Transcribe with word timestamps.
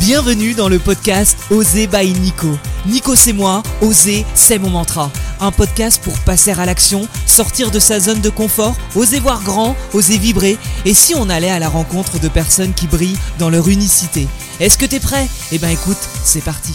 Bienvenue 0.00 0.54
dans 0.54 0.68
le 0.68 0.78
podcast 0.78 1.36
Oser 1.50 1.88
by 1.88 2.12
Nico. 2.12 2.56
Nico 2.86 3.16
c'est 3.16 3.32
moi, 3.32 3.62
Oser 3.82 4.24
c'est 4.34 4.58
mon 4.58 4.70
mantra. 4.70 5.10
Un 5.40 5.50
podcast 5.50 6.00
pour 6.02 6.16
passer 6.20 6.52
à 6.52 6.66
l'action, 6.66 7.08
sortir 7.26 7.70
de 7.72 7.80
sa 7.80 7.98
zone 7.98 8.20
de 8.20 8.30
confort, 8.30 8.76
oser 8.94 9.18
voir 9.18 9.42
grand, 9.42 9.76
oser 9.92 10.16
vibrer. 10.16 10.56
Et 10.84 10.94
si 10.94 11.14
on 11.16 11.28
allait 11.28 11.50
à 11.50 11.58
la 11.58 11.68
rencontre 11.68 12.20
de 12.20 12.28
personnes 12.28 12.74
qui 12.74 12.86
brillent 12.86 13.18
dans 13.38 13.50
leur 13.50 13.68
unicité 13.68 14.28
Est-ce 14.60 14.78
que 14.78 14.86
t'es 14.86 15.00
prêt? 15.00 15.26
Eh 15.50 15.58
ben 15.58 15.70
écoute, 15.70 15.98
c'est 16.22 16.44
parti. 16.44 16.74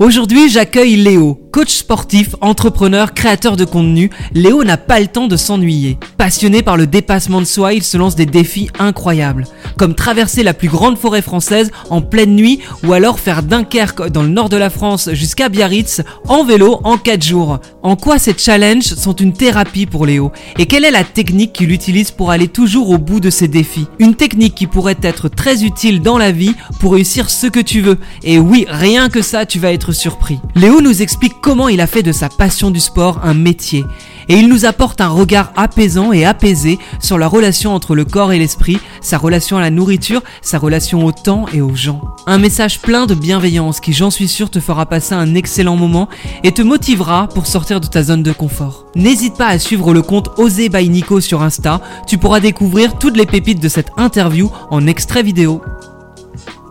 Aujourd'hui, 0.00 0.48
j'accueille 0.48 0.94
Léo, 0.94 1.40
coach 1.50 1.70
sportif, 1.70 2.36
entrepreneur, 2.40 3.14
créateur 3.14 3.56
de 3.56 3.64
contenu. 3.64 4.10
Léo 4.32 4.62
n'a 4.62 4.76
pas 4.76 5.00
le 5.00 5.08
temps 5.08 5.26
de 5.26 5.36
s'ennuyer. 5.36 5.98
Passionné 6.16 6.62
par 6.62 6.76
le 6.76 6.86
dépassement 6.86 7.40
de 7.40 7.46
soi, 7.46 7.74
il 7.74 7.82
se 7.82 7.96
lance 7.96 8.14
des 8.14 8.24
défis 8.24 8.70
incroyables, 8.78 9.44
comme 9.76 9.96
traverser 9.96 10.44
la 10.44 10.54
plus 10.54 10.68
grande 10.68 10.98
forêt 10.98 11.20
française 11.20 11.72
en 11.90 12.00
pleine 12.00 12.36
nuit 12.36 12.60
ou 12.84 12.92
alors 12.92 13.18
faire 13.18 13.42
Dunkerque 13.42 14.08
dans 14.10 14.22
le 14.22 14.28
nord 14.28 14.48
de 14.48 14.56
la 14.56 14.70
France 14.70 15.10
jusqu'à 15.14 15.48
Biarritz 15.48 16.02
en 16.28 16.44
vélo 16.44 16.78
en 16.84 16.96
4 16.96 17.24
jours. 17.24 17.58
En 17.82 17.96
quoi 17.96 18.20
ces 18.20 18.38
challenges 18.38 18.94
sont 18.94 19.16
une 19.16 19.32
thérapie 19.32 19.86
pour 19.86 20.06
Léo? 20.06 20.30
Et 20.60 20.66
quelle 20.66 20.84
est 20.84 20.92
la 20.92 21.02
technique 21.02 21.54
qu'il 21.54 21.72
utilise 21.72 22.12
pour 22.12 22.30
aller 22.30 22.46
toujours 22.46 22.90
au 22.90 22.98
bout 22.98 23.18
de 23.18 23.30
ses 23.30 23.48
défis? 23.48 23.88
Une 23.98 24.14
technique 24.14 24.54
qui 24.54 24.68
pourrait 24.68 24.98
être 25.02 25.28
très 25.28 25.64
utile 25.64 26.02
dans 26.02 26.18
la 26.18 26.30
vie 26.30 26.54
pour 26.78 26.92
réussir 26.92 27.30
ce 27.30 27.48
que 27.48 27.58
tu 27.58 27.80
veux. 27.80 27.98
Et 28.22 28.38
oui, 28.38 28.64
rien 28.68 29.08
que 29.08 29.22
ça, 29.22 29.44
tu 29.44 29.58
vas 29.58 29.72
être 29.72 29.87
surpris. 29.92 30.40
Léo 30.54 30.80
nous 30.80 31.02
explique 31.02 31.40
comment 31.40 31.68
il 31.68 31.80
a 31.80 31.86
fait 31.86 32.02
de 32.02 32.12
sa 32.12 32.28
passion 32.28 32.70
du 32.70 32.80
sport 32.80 33.20
un 33.22 33.34
métier. 33.34 33.84
Et 34.28 34.34
il 34.34 34.48
nous 34.48 34.66
apporte 34.66 35.00
un 35.00 35.08
regard 35.08 35.52
apaisant 35.56 36.12
et 36.12 36.24
apaisé 36.24 36.78
sur 37.00 37.18
la 37.18 37.26
relation 37.28 37.74
entre 37.74 37.94
le 37.94 38.04
corps 38.04 38.32
et 38.32 38.38
l'esprit, 38.38 38.78
sa 39.00 39.16
relation 39.18 39.56
à 39.56 39.60
la 39.60 39.70
nourriture, 39.70 40.22
sa 40.42 40.58
relation 40.58 41.04
au 41.04 41.12
temps 41.12 41.46
et 41.52 41.60
aux 41.60 41.74
gens. 41.74 42.02
Un 42.26 42.38
message 42.38 42.80
plein 42.80 43.06
de 43.06 43.14
bienveillance 43.14 43.80
qui, 43.80 43.92
j'en 43.92 44.10
suis 44.10 44.28
sûr, 44.28 44.50
te 44.50 44.60
fera 44.60 44.86
passer 44.86 45.14
un 45.14 45.34
excellent 45.34 45.76
moment 45.76 46.08
et 46.44 46.52
te 46.52 46.62
motivera 46.62 47.28
pour 47.28 47.46
sortir 47.46 47.80
de 47.80 47.86
ta 47.86 48.02
zone 48.02 48.22
de 48.22 48.32
confort. 48.32 48.86
N'hésite 48.94 49.36
pas 49.36 49.46
à 49.46 49.58
suivre 49.58 49.94
le 49.94 50.02
compte 50.02 50.30
Osé 50.36 50.68
by 50.68 50.88
Nico 50.88 51.20
sur 51.20 51.42
Insta, 51.42 51.80
tu 52.06 52.18
pourras 52.18 52.40
découvrir 52.40 52.98
toutes 52.98 53.16
les 53.16 53.26
pépites 53.26 53.62
de 53.62 53.68
cette 53.68 53.90
interview 53.96 54.50
en 54.70 54.86
extrait 54.86 55.22
vidéo. 55.22 55.62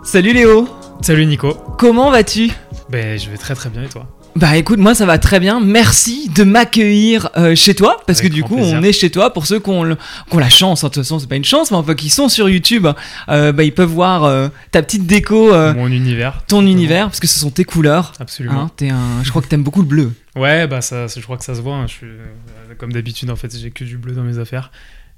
Salut 0.04 0.34
Léo 0.34 0.68
Salut 1.02 1.26
Nico. 1.26 1.54
Comment 1.78 2.12
vas-tu? 2.12 2.52
Ben 2.90 3.20
je 3.20 3.30
vais 3.30 3.38
très 3.38 3.54
très 3.56 3.70
bien 3.70 3.84
et 3.84 3.90
toi? 3.90 4.08
Bah 4.36 4.56
écoute, 4.56 4.78
moi 4.80 4.94
ça 4.96 5.06
va 5.06 5.18
très 5.18 5.40
bien. 5.40 5.60
Merci 5.60 6.30
de 6.30 6.44
m'accueillir 6.44 7.30
euh, 7.38 7.56
chez 7.56 7.74
toi 7.76 7.98
parce 8.06 8.20
Avec 8.20 8.30
que 8.32 8.36
du 8.36 8.44
coup 8.44 8.56
plaisir. 8.56 8.78
on 8.80 8.84
est 8.84 8.94
chez 8.94 9.10
toi. 9.10 9.34
Pour 9.34 9.46
ceux 9.48 9.60
qui 9.60 9.70
ont, 9.70 9.84
le- 9.84 9.96
qui 9.96 10.36
ont 10.36 10.40
la 10.40 10.50
chance, 10.50 10.84
hein, 10.84 10.88
de 10.88 10.94
toute 10.94 11.04
façon 11.04 11.18
c'est 11.20 11.28
pas 11.28 11.36
une 11.36 11.44
chance, 11.44 11.72
mais 11.72 11.78
enfin 11.78 11.96
qui 11.96 12.10
sont 12.10 12.30
sur 12.30 12.48
YouTube, 12.48 12.88
euh, 13.30 13.52
bah, 13.52 13.64
ils 13.64 13.74
peuvent 13.74 13.90
voir 13.90 14.24
euh, 14.26 14.48
ta 14.72 14.82
petite 14.84 15.06
déco, 15.08 15.52
Mon 15.74 15.88
univers. 15.88 16.44
ton 16.48 16.66
univers 16.66 17.08
parce 17.08 17.20
que 17.20 17.28
ce 17.28 17.40
sont 17.40 17.50
tes 17.50 17.64
couleurs. 17.66 18.14
Absolument. 18.20 18.70
Hein, 18.82 18.88
un, 18.92 19.24
je 19.24 19.30
crois 19.32 19.42
que 19.42 19.48
t'aimes 19.48 19.64
beaucoup 19.64 19.82
le 19.82 19.88
bleu. 19.88 20.12
Ouais, 20.36 20.68
bah 20.68 20.82
ça, 20.82 21.08
je 21.08 21.20
crois 21.22 21.38
que 21.38 21.44
ça 21.44 21.56
se 21.56 21.62
voit. 21.62 21.76
hein. 21.76 21.88
Je 21.88 21.94
suis, 21.94 22.08
comme 22.78 22.94
d'habitude, 22.94 23.32
en 23.32 23.36
fait, 23.36 23.58
j'ai 23.58 23.72
que 23.72 23.84
du 23.84 23.98
bleu 23.98 24.14
dans 24.14 24.22
mes 24.24 24.38
affaires. 24.38 24.72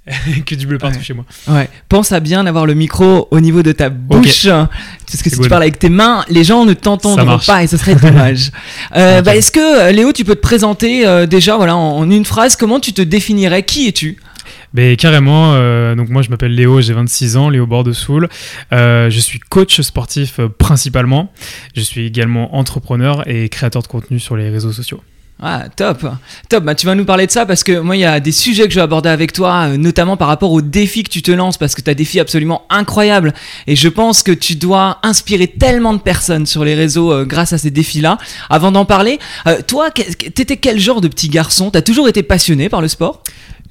que 0.46 0.56
du 0.56 0.66
bleu 0.68 0.78
partout 0.78 0.98
Ouais. 0.98 1.04
chez 1.04 1.14
moi. 1.14 1.26
Ouais. 1.48 1.70
Pense 1.88 2.12
à 2.12 2.20
bien 2.20 2.46
avoir 2.46 2.66
le 2.66 2.74
micro 2.74 3.28
au 3.32 3.40
niveau 3.40 3.64
de 3.64 3.72
ta 3.72 3.90
bouche. 3.90 4.48
Parce 4.48 5.22
que 5.24 5.30
si 5.30 5.40
tu 5.40 5.50
parles 5.50 5.64
avec 5.64 5.80
tes 5.80 5.90
mains, 5.90 6.24
les 6.30 6.44
gens 6.44 6.66
ne 6.66 6.74
t'entendront 6.74 7.40
pas 7.40 7.64
et 7.64 7.68
ce 7.68 7.78
serait 7.78 7.96
dommage. 7.96 8.52
Euh, 8.96 9.22
bah, 9.22 9.36
Est-ce 9.36 9.52
que 9.52 9.60
euh, 9.90 9.92
Léo, 9.92 10.12
tu 10.14 10.24
peux 10.26 10.36
te 10.36 10.42
présenter 10.42 11.06
euh, 11.08 11.26
déjà 11.28 11.58
voilà, 11.58 11.76
en, 11.76 11.98
en 12.00 12.10
une 12.10 12.26
phrase 12.26 12.56
Comment 12.56 12.80
tu 12.80 12.92
te 12.94 13.02
définirais? 13.02 13.64
Qui 13.64 13.88
es-tu? 13.88 14.18
Ben 14.74 14.96
carrément. 14.98 15.54
euh, 15.56 15.96
donc 15.96 16.10
moi, 16.10 16.22
je 16.22 16.30
m'appelle 16.30 16.54
Léo, 16.54 16.82
j'ai 16.82 16.94
26 16.94 17.38
ans, 17.38 17.50
Léo 17.50 17.66
Bordesoul. 17.66 18.30
Euh, 18.74 19.10
je 19.10 19.20
suis 19.20 19.40
coach 19.40 19.82
sportif 19.82 20.40
principalement. 20.58 21.32
Je 21.76 21.82
suis 21.82 22.06
également 22.06 22.56
entrepreneur 22.56 23.28
et 23.28 23.50
créateur 23.50 23.82
de 23.82 23.88
contenu 23.88 24.20
sur 24.20 24.36
les 24.38 24.50
réseaux 24.50 24.72
sociaux. 24.72 25.02
Ah, 25.42 25.68
top, 25.73 26.06
top. 26.50 26.63
Bah, 26.66 26.75
tu 26.75 26.86
vas 26.86 26.96
nous 26.96 27.06
parler 27.06 27.25
de 27.25 27.31
ça 27.31 27.46
parce 27.46 27.63
que 27.63 27.80
moi, 27.80 27.96
il 27.96 28.02
y 28.02 28.06
a 28.06 28.19
des 28.19 28.34
sujets 28.34 28.66
que 28.66 28.72
je 28.72 28.75
vais 28.75 28.84
aborder 28.84 29.08
avec 29.08 29.31
toi, 29.31 29.69
euh, 29.69 29.78
notamment 29.78 30.18
par 30.18 30.28
rapport 30.28 30.52
aux 30.52 30.62
défis 30.62 31.03
que 31.03 31.09
tu 31.09 31.22
te 31.22 31.31
lances, 31.31 31.58
parce 31.58 31.75
que 31.75 31.81
tu 31.81 31.90
as 31.90 31.94
des 31.94 32.03
défis 32.03 32.19
absolument 32.19 32.63
incroyables. 32.69 33.34
Et 33.66 33.78
je 33.78 33.88
pense 33.88 34.22
que 34.22 34.34
tu 34.34 34.56
dois 34.56 35.00
inspirer 35.02 35.47
tellement 35.47 35.94
de 35.94 36.00
personnes 36.00 36.46
sur 36.46 36.66
les 36.66 36.75
réseaux 36.75 37.13
euh, 37.13 37.25
grâce 37.25 37.53
à 37.53 37.58
ces 37.58 37.72
défis-là. 37.72 38.18
Avant 38.50 38.74
d'en 38.74 38.84
parler, 38.84 39.18
euh, 39.47 39.62
toi, 39.66 39.91
t'étais 39.91 40.58
quel 40.58 40.78
genre 40.78 41.00
de 41.00 41.08
petit 41.08 41.30
garçon? 41.30 41.72
T'as 41.72 41.84
toujours 41.84 42.09
été 42.09 42.22
passionné 42.22 42.68
par 42.68 42.81
le 42.81 42.90
sport? 42.90 43.24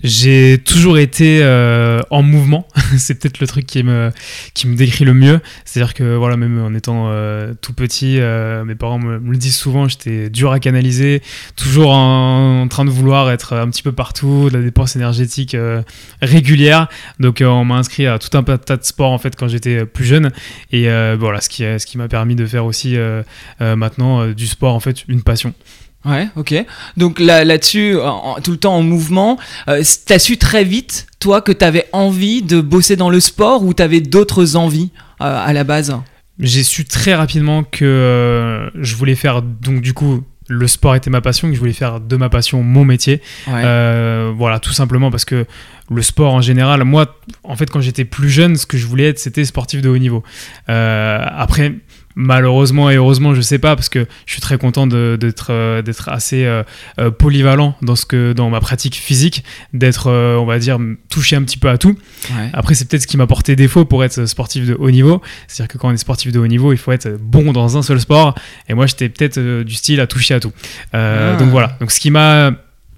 J'ai 0.05 0.59
toujours 0.59 0.97
été 0.99 1.41
euh, 1.43 2.01
en 2.11 2.23
mouvement. 2.23 2.69
c'est 2.97 3.19
peut-être 3.19 3.41
le 3.41 3.49
truc 3.49 3.67
qui 3.67 3.83
me, 3.83 4.13
qui 4.55 4.69
me 4.69 4.77
décrit 4.77 5.05
le 5.05 5.13
mieux. 5.13 5.41
C'est-à-dire 5.65 5.93
que 5.93 6.15
voilà, 6.15 6.37
même 6.37 6.63
en 6.63 6.73
étant 6.75 7.07
euh, 7.09 7.53
tout 7.61 7.73
petit, 7.73 8.21
euh, 8.21 8.65
mes 8.65 8.77
parents 8.77 9.01
me, 9.01 9.19
le 9.19 9.37
disent 9.37 9.57
souvent, 9.57 9.89
j'étais 9.89 10.31
dur 10.31 10.53
à 10.53 10.61
canaliser, 10.61 11.21
toujours 11.57 11.91
en, 11.91 12.63
en 12.63 12.69
train 12.69 12.85
de 12.85 12.91
vouloir 12.91 13.31
être 13.33 13.57
un 13.57 13.69
petit 13.71 13.83
peu 13.83 13.91
partout, 13.91 14.49
de 14.51 14.57
la 14.57 14.63
dépense 14.63 14.95
énergétique 14.95 15.57
régulière. 16.23 16.89
Donc 17.19 17.43
on 17.45 17.65
m'a 17.65 17.77
inscrit 17.77 18.07
à 18.07 18.19
tout 18.19 18.37
un 18.37 18.43
tas 18.43 18.77
de 18.77 18.85
sports 18.85 19.11
en 19.11 19.19
fait 19.19 19.35
quand 19.35 19.49
j'étais 19.49 19.85
plus 19.85 20.05
jeune. 20.05 20.31
Et 20.71 20.89
voilà, 21.17 21.41
ce 21.41 21.49
qui, 21.49 21.63
ce 21.63 21.85
qui 21.87 21.99
m'a 21.99 22.09
permis 22.09 22.37
de 22.37 22.47
faire 22.47 22.65
aussi 22.65 22.97
maintenant 23.61 24.29
du 24.29 24.47
sport 24.47 24.75
en 24.75 24.81
fait 24.81 25.05
une 25.09 25.23
passion. 25.23 25.55
Ouais, 26.09 26.29
ok. 26.37 26.55
Donc 26.97 27.21
là, 27.21 27.45
là-dessus, 27.45 27.97
tout 28.43 28.51
le 28.51 28.57
temps 28.57 28.75
en 28.77 28.83
mouvement, 28.83 29.39
euh, 29.69 29.83
t'as 30.07 30.19
su 30.19 30.39
très 30.39 30.65
vite, 30.65 31.07
toi, 31.21 31.41
que 31.43 31.53
t'avais 31.53 31.87
envie 31.93 32.43
de 32.43 32.61
bosser 32.61 32.97
dans 32.97 33.11
le 33.11 33.21
sport 33.21 33.65
ou 33.65 33.75
t'avais 33.75 34.01
d'autres 34.01 34.57
envies 34.57 34.91
euh, 35.21 35.47
à 35.47 35.53
la 35.53 35.65
base? 35.65 35.95
J'ai 36.41 36.63
su 36.63 36.85
très 36.85 37.15
rapidement 37.15 37.65
que 37.65 37.85
euh, 37.85 38.71
je 38.81 38.95
voulais 38.97 39.17
faire 39.17 39.43
donc 39.43 39.81
du 39.83 39.93
coup 39.93 40.23
le 40.51 40.67
sport 40.67 40.95
était 40.95 41.11
ma 41.11 41.21
passion 41.21 41.49
que 41.49 41.55
je 41.55 41.59
voulais 41.59 41.73
faire 41.75 42.01
de 42.01 42.17
ma 42.17 42.29
passion 42.31 42.63
mon 42.63 42.85
métier 42.85 43.21
Ouais. 43.49 43.61
Euh, 43.65 44.33
voilà 44.35 44.61
tout 44.61 44.73
simplement 44.73 45.11
parce 45.11 45.25
que 45.27 45.45
le 45.91 46.01
sport 46.01 46.33
en 46.33 46.41
général 46.41 46.85
moi 46.85 47.17
en 47.43 47.57
fait 47.57 47.69
quand 47.69 47.81
j'étais 47.81 48.05
plus 48.05 48.31
jeune 48.31 48.57
ce 48.57 48.67
que 48.67 48.79
je 48.79 48.87
voulais 48.87 49.09
être 49.09 49.19
c'était 49.19 49.45
sportif 49.45 49.83
de 49.83 49.89
haut 49.89 49.99
niveau 49.99 50.23
Euh, 50.71 51.23
après 51.37 51.75
malheureusement 52.21 52.91
et 52.91 52.97
heureusement 52.97 53.33
je 53.33 53.41
sais 53.41 53.61
pas 53.61 53.77
parce 53.77 53.89
que 53.89 54.05
je 54.27 54.33
suis 54.33 54.41
très 54.41 54.59
content 54.59 54.89
d'être 54.89 55.47
euh, 55.51 55.83
d'être 55.83 56.09
assez 56.09 56.45
euh, 56.45 56.65
euh, 56.99 57.13
polyvalent 57.13 57.77
dans 57.81 57.95
ce 57.95 58.05
que 58.07 58.33
dans 58.33 58.51
ma 58.51 58.59
pratique 58.59 58.97
physique 58.97 59.45
d'être 59.73 60.09
euh, 60.09 60.37
on 60.37 60.45
va 60.45 60.59
dire 60.59 60.79
touché 61.09 61.37
un 61.37 61.43
petit 61.43 61.59
peu 61.59 61.71
à 61.71 61.79
tout 61.79 61.97
Ouais. 62.37 62.51
après, 62.53 62.75
c'est 62.75 62.87
peut-être 62.89 63.03
ce 63.03 63.07
qui 63.07 63.17
m'a 63.17 63.29
porté 63.29 63.55
défaut 63.55 63.85
pour 63.85 64.03
être 64.05 64.27
sportif 64.27 64.67
de 64.67 64.75
haut 64.75 64.91
niveau. 64.91 65.23
C'est-à-dire 65.47 65.73
que 65.73 65.79
quand 65.79 65.89
on 65.89 65.93
est 65.93 65.97
sportif 65.97 66.33
de 66.33 66.39
haut 66.41 66.47
niveau, 66.47 66.73
il 66.73 66.77
faut 66.77 66.91
être 66.93 67.17
bon 67.21 67.53
dans 67.53 67.79
un 67.79 67.83
seul 67.83 68.01
sport. 68.01 68.35
Et 68.69 68.75
moi, 68.75 68.87
j'étais 68.87 69.09
peut-être 69.09 69.63
du 69.63 69.75
style 69.75 70.01
à 70.01 70.07
toucher 70.07 70.35
à 70.35 70.41
tout. 70.41 70.53
Ah. 70.93 71.37
Donc 71.39 71.49
voilà. 71.51 71.77
Donc 71.81 71.91
ce 71.93 72.01
qui 72.01 72.11
m'a 72.11 72.51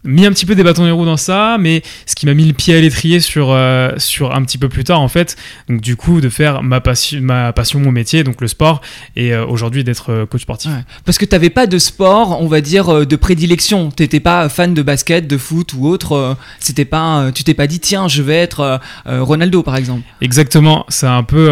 mis 0.05 0.27
un 0.27 0.33
petit 0.33 0.47
peu 0.47 0.55
des 0.55 0.63
bâtons 0.63 0.85
des 0.85 0.91
roues 0.91 1.05
dans 1.05 1.17
ça, 1.17 1.57
mais 1.59 1.83
ce 2.07 2.15
qui 2.15 2.27
m'a 2.27 2.35
mis 2.35 2.47
le 2.47 2.53
pied 2.53 2.75
à 2.75 2.81
l'étrier 2.81 3.21
sur, 3.21 3.51
euh, 3.51 3.93
sur 3.99 4.35
un 4.35 4.43
petit 4.43 4.59
peu 4.59 4.69
plus 4.69 4.85
tard, 4.85 5.01
en 5.01 5.09
fait. 5.09 5.37
Donc 5.69 5.81
du 5.81 5.97
coup, 5.97 6.21
de 6.21 6.29
faire 6.29 6.63
ma 6.63 6.81
passion, 6.81 7.21
ma 7.21 7.53
passion 7.53 7.81
mon 7.81 7.93
métier, 7.93 8.25
donc 8.25 8.41
le 8.41 8.49
sport, 8.49 8.81
et 9.17 9.33
euh, 9.33 9.45
aujourd'hui 9.45 9.85
d'être 9.85 10.13
euh, 10.13 10.27
coach 10.27 10.43
sportif. 10.43 10.71
Ouais. 10.71 10.83
Parce 11.05 11.19
que 11.19 11.25
t'avais 11.25 11.51
pas 11.51 11.67
de 11.67 11.79
sport, 11.79 12.41
on 12.41 12.47
va 12.47 12.61
dire, 12.61 13.07
de 13.07 13.17
prédilection. 13.17 13.91
T'étais 13.91 14.21
pas 14.21 14.49
fan 14.49 14.75
de 14.75 14.83
basket, 14.83 15.27
de 15.27 15.37
foot 15.37 15.75
ou 15.75 15.87
autre. 15.87 16.37
C'était 16.59 16.85
pas, 16.85 17.31
tu 17.35 17.45
t'es 17.45 17.55
pas 17.55 17.67
dit, 17.67 17.81
tiens, 17.81 18.09
je 18.09 18.23
vais 18.23 18.37
être 18.37 18.81
euh, 19.07 19.23
Ronaldo, 19.23 19.63
par 19.63 19.77
exemple. 19.77 20.03
Exactement, 20.21 20.87
c'est 20.89 21.07
un 21.07 21.23
peu 21.23 21.51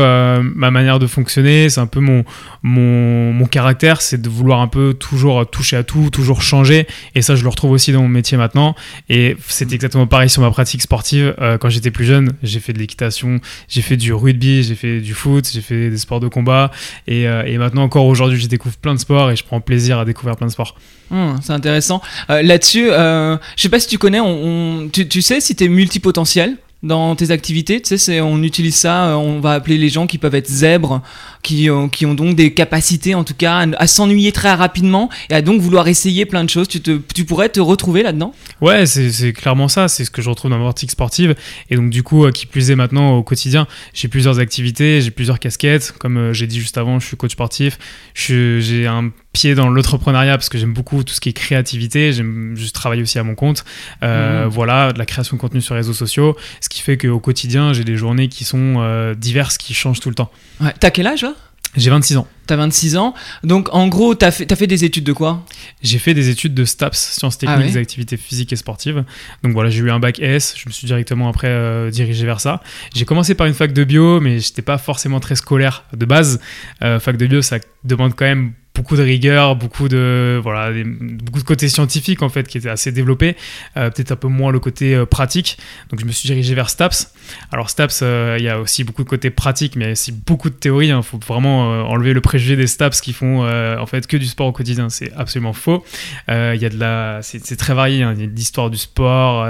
ma 0.54 0.70
manière 0.70 0.98
de 0.98 1.06
fonctionner, 1.06 1.68
c'est 1.68 1.80
un 1.80 1.86
peu 1.86 2.00
mon, 2.00 2.24
mon, 2.62 3.32
mon 3.32 3.46
caractère, 3.46 4.00
c'est 4.00 4.20
de 4.20 4.28
vouloir 4.28 4.60
un 4.60 4.68
peu 4.68 4.94
toujours 4.94 5.48
toucher 5.48 5.76
à 5.76 5.82
tout, 5.82 6.10
toujours 6.10 6.42
changer, 6.42 6.86
et 7.14 7.22
ça 7.22 7.34
je 7.36 7.42
le 7.42 7.48
retrouve 7.48 7.72
aussi 7.72 7.92
dans 7.92 8.02
mon 8.02 8.08
métier 8.08 8.37
maintenant, 8.38 8.74
et 9.10 9.36
c'est 9.46 9.70
exactement 9.72 10.06
pareil 10.06 10.30
sur 10.30 10.40
ma 10.42 10.50
pratique 10.50 10.82
sportive, 10.82 11.34
Euh, 11.40 11.58
quand 11.58 11.68
j'étais 11.68 11.90
plus 11.90 12.06
jeune, 12.06 12.32
j'ai 12.42 12.60
fait 12.60 12.72
de 12.72 12.78
l'équitation, 12.78 13.40
j'ai 13.68 13.82
fait 13.82 13.96
du 13.96 14.12
rugby, 14.12 14.62
j'ai 14.62 14.74
fait 14.74 15.00
du 15.00 15.14
foot, 15.14 15.48
j'ai 15.52 15.60
fait 15.60 15.90
des 15.90 15.98
sports 15.98 16.20
de 16.20 16.28
combat, 16.28 16.70
et, 17.06 17.28
euh, 17.28 17.42
et 17.44 17.58
maintenant 17.58 17.82
encore 17.82 18.06
aujourd'hui 18.06 18.40
je 18.40 18.48
découvre 18.48 18.76
plein 18.76 18.94
de 18.94 19.00
sports, 19.00 19.30
et 19.30 19.36
je 19.36 19.44
prends 19.44 19.60
plaisir 19.60 19.98
à 19.98 20.04
découvrir 20.04 20.36
plein 20.36 20.46
de 20.46 20.52
sports. 20.52 20.74
Hum, 21.10 21.38
c'est 21.42 21.52
intéressant. 21.52 22.00
Euh, 22.30 22.42
Là-dessus, 22.42 22.86
je 22.88 23.38
sais 23.62 23.68
pas 23.68 23.80
si 23.80 23.88
tu 23.88 23.98
connais, 23.98 24.20
on, 24.20 24.88
tu, 24.92 25.06
tu 25.08 25.22
sais 25.22 25.40
si 25.40 25.54
t'es 25.54 25.68
multipotentiel? 25.68 26.56
Dans 26.82 27.16
tes 27.16 27.30
activités. 27.30 27.80
Tu 27.80 27.98
sais, 27.98 28.20
on 28.20 28.42
utilise 28.42 28.76
ça, 28.76 29.08
euh, 29.08 29.14
on 29.14 29.40
va 29.40 29.52
appeler 29.52 29.78
les 29.78 29.88
gens 29.88 30.06
qui 30.06 30.18
peuvent 30.18 30.34
être 30.34 30.48
zèbres, 30.48 31.02
qui, 31.42 31.68
euh, 31.68 31.88
ont 32.04 32.14
donc 32.14 32.36
des 32.36 32.54
capacités, 32.54 33.14
en 33.14 33.24
tout 33.24 33.34
cas, 33.34 33.66
à, 33.76 33.86
s'ennuyer 33.86 34.32
très 34.32 34.54
rapidement 34.54 35.08
et 35.30 35.34
à 35.34 35.42
donc 35.42 35.60
vouloir 35.60 35.88
essayer 35.88 36.24
plein 36.24 36.44
de 36.44 36.50
choses. 36.50 36.68
Tu, 36.68 37.24
pourrais 37.24 37.48
te 37.48 37.60
retrouver 37.60 38.02
là-dedans? 38.02 38.32
Ouais, 38.60 38.86
c'est 38.86 39.32
clairement 39.32 39.68
ça, 39.68 39.88
c'est 39.88 40.04
ce 40.04 40.10
que 40.10 40.22
je 40.22 40.30
retrouve 40.30 40.50
dans 40.50 40.58
ma 40.58 40.64
pratique 40.64 40.90
sportive. 40.90 41.34
Et 41.70 41.76
donc, 41.76 41.90
du 41.90 42.02
coup, 42.02 42.24
euh, 42.24 42.30
qui 42.30 42.46
plus 42.46 42.70
est 42.70 42.76
maintenant 42.76 43.16
au 43.16 43.22
quotidien, 43.22 43.66
j'ai 43.92 44.08
plusieurs 44.08 44.38
activités, 44.38 45.00
j'ai 45.00 45.10
plusieurs 45.10 45.40
casquettes. 45.40 45.92
Comme 45.98 46.32
j'ai 46.32 46.46
dit 46.46 46.60
juste 46.60 46.78
avant, 46.78 47.00
je 47.00 47.06
suis 47.06 47.16
coach 47.16 47.32
sportif, 47.32 47.78
j'ai 48.14 48.86
un 48.86 49.10
pied 49.32 49.54
dans 49.54 49.68
l'entrepreneuriat 49.68 50.36
parce 50.36 50.48
que 50.48 50.58
j'aime 50.58 50.72
beaucoup 50.72 51.04
tout 51.04 51.14
ce 51.14 51.20
qui 51.20 51.28
est 51.28 51.32
créativité. 51.34 52.12
J'aime 52.12 52.54
juste 52.56 52.74
travailler 52.74 53.02
aussi 53.02 53.18
à 53.18 53.22
mon 53.24 53.34
compte. 53.34 53.64
Euh, 54.02 54.44
Mhm. 54.44 54.50
Voilà, 54.50 54.92
de 54.92 54.98
la 54.98 55.06
création 55.06 55.36
de 55.36 55.40
contenu 55.40 55.60
sur 55.60 55.74
les 55.74 55.80
réseaux 55.80 55.92
sociaux. 55.92 56.36
Ce 56.60 56.68
qui 56.68 56.80
fait 56.82 56.96
qu'au 56.96 57.20
quotidien, 57.20 57.72
j'ai 57.72 57.84
des 57.84 57.96
journées 57.96 58.28
qui 58.28 58.44
sont 58.44 58.76
euh, 58.78 59.14
diverses, 59.14 59.58
qui 59.58 59.74
changent 59.74 60.00
tout 60.00 60.08
le 60.08 60.14
temps. 60.14 60.30
Ouais. 60.60 60.72
T'as 60.80 60.90
quel 60.90 61.06
âge 61.06 61.22
là? 61.22 61.34
J'ai 61.76 61.90
26 61.90 62.16
ans. 62.16 62.26
T'as 62.46 62.56
26 62.56 62.96
ans. 62.96 63.14
Donc 63.44 63.68
en 63.74 63.88
gros, 63.88 64.14
t'as 64.14 64.30
fait, 64.30 64.52
fait 64.56 64.66
des 64.66 64.84
études 64.84 65.04
de 65.04 65.12
quoi? 65.12 65.44
J'ai 65.82 65.98
fait 65.98 66.14
des 66.14 66.30
études 66.30 66.54
de 66.54 66.64
STAPS, 66.64 66.96
sciences 66.96 67.36
techniques 67.36 67.58
Ah 67.58 67.60
ouais 67.60 67.70
des 67.70 67.76
activités 67.76 68.16
physiques 68.16 68.52
et 68.54 68.56
sportives. 68.56 69.04
Donc 69.42 69.52
voilà, 69.52 69.68
j'ai 69.68 69.80
eu 69.80 69.90
un 69.90 69.98
bac 70.00 70.18
S, 70.18 70.54
je 70.56 70.66
me 70.66 70.72
suis 70.72 70.86
directement 70.86 71.28
après 71.28 71.48
euh, 71.48 71.90
dirigé 71.90 72.24
vers 72.24 72.40
ça. 72.40 72.62
J'ai 72.94 73.04
commencé 73.04 73.34
par 73.34 73.46
une 73.46 73.54
fac 73.54 73.74
de 73.74 73.84
bio, 73.84 74.18
mais 74.18 74.40
j'étais 74.40 74.62
pas 74.62 74.78
forcément 74.78 75.20
très 75.20 75.36
scolaire 75.36 75.84
de 75.92 76.06
base. 76.06 76.40
Euh, 76.82 76.98
fac 76.98 77.18
de 77.18 77.26
bio, 77.26 77.42
ça 77.42 77.58
demande 77.84 78.14
quand 78.16 78.24
même 78.24 78.54
beaucoup 78.78 78.96
de 78.96 79.02
rigueur, 79.02 79.56
beaucoup 79.56 79.88
de 79.88 80.38
voilà, 80.42 80.72
des- 80.72 80.84
beaucoup 80.84 81.40
de 81.40 81.44
côté 81.44 81.68
scientifique 81.68 82.22
en 82.22 82.28
fait 82.28 82.46
qui 82.46 82.58
était 82.58 82.68
assez 82.70 82.92
développé, 82.92 83.34
Euh, 83.76 83.90
peut-être 83.90 84.12
un 84.12 84.16
peu 84.24 84.28
moins 84.28 84.52
le 84.52 84.60
côté 84.60 84.94
euh, 84.94 85.04
pratique. 85.04 85.58
Donc 85.90 85.98
je 86.00 86.06
me 86.06 86.12
suis 86.12 86.28
dirigé 86.28 86.54
vers 86.54 86.70
STAPS. 86.70 87.12
Alors 87.52 87.68
STAPS, 87.70 88.00
euh, 88.02 88.36
il 88.38 88.44
y 88.44 88.48
a 88.48 88.58
aussi 88.60 88.84
beaucoup 88.84 89.02
de 89.02 89.08
côté 89.08 89.30
pratique, 89.30 89.74
mais 89.76 89.86
il 89.88 89.92
aussi 89.92 90.12
beaucoup 90.12 90.48
de 90.48 90.54
théorie. 90.54 90.88
Il 90.88 91.02
faut 91.02 91.18
vraiment 91.26 91.58
enlever 91.90 92.12
le 92.12 92.20
préjugé 92.20 92.54
des 92.56 92.66
STAPS 92.68 93.00
qui 93.00 93.12
font 93.12 93.36
en 93.84 93.86
fait 93.86 94.06
que 94.06 94.16
du 94.16 94.26
sport 94.26 94.46
au 94.46 94.52
quotidien. 94.52 94.88
C'est 94.88 95.12
absolument 95.16 95.52
faux. 95.52 95.84
Il 96.28 96.60
y 96.60 96.64
a 96.64 96.68
de 96.76 96.78
la, 96.78 97.18
c'est 97.22 97.56
très 97.56 97.74
varié. 97.74 98.02
hein. 98.04 98.12
Il 98.16 98.20
y 98.20 98.24
a 98.24 98.26
de 98.28 98.34
l'histoire 98.36 98.70
du 98.70 98.78
sport, 98.78 99.44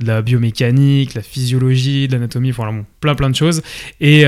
de 0.00 0.06
la 0.06 0.20
biomécanique, 0.22 1.14
la 1.14 1.22
physiologie, 1.22 2.06
de 2.08 2.12
l'anatomie, 2.14 2.50
voilà, 2.50 2.72
bon, 2.72 2.84
plein 3.00 3.14
plein 3.14 3.30
de 3.30 3.36
choses. 3.36 3.62
Et 4.00 4.20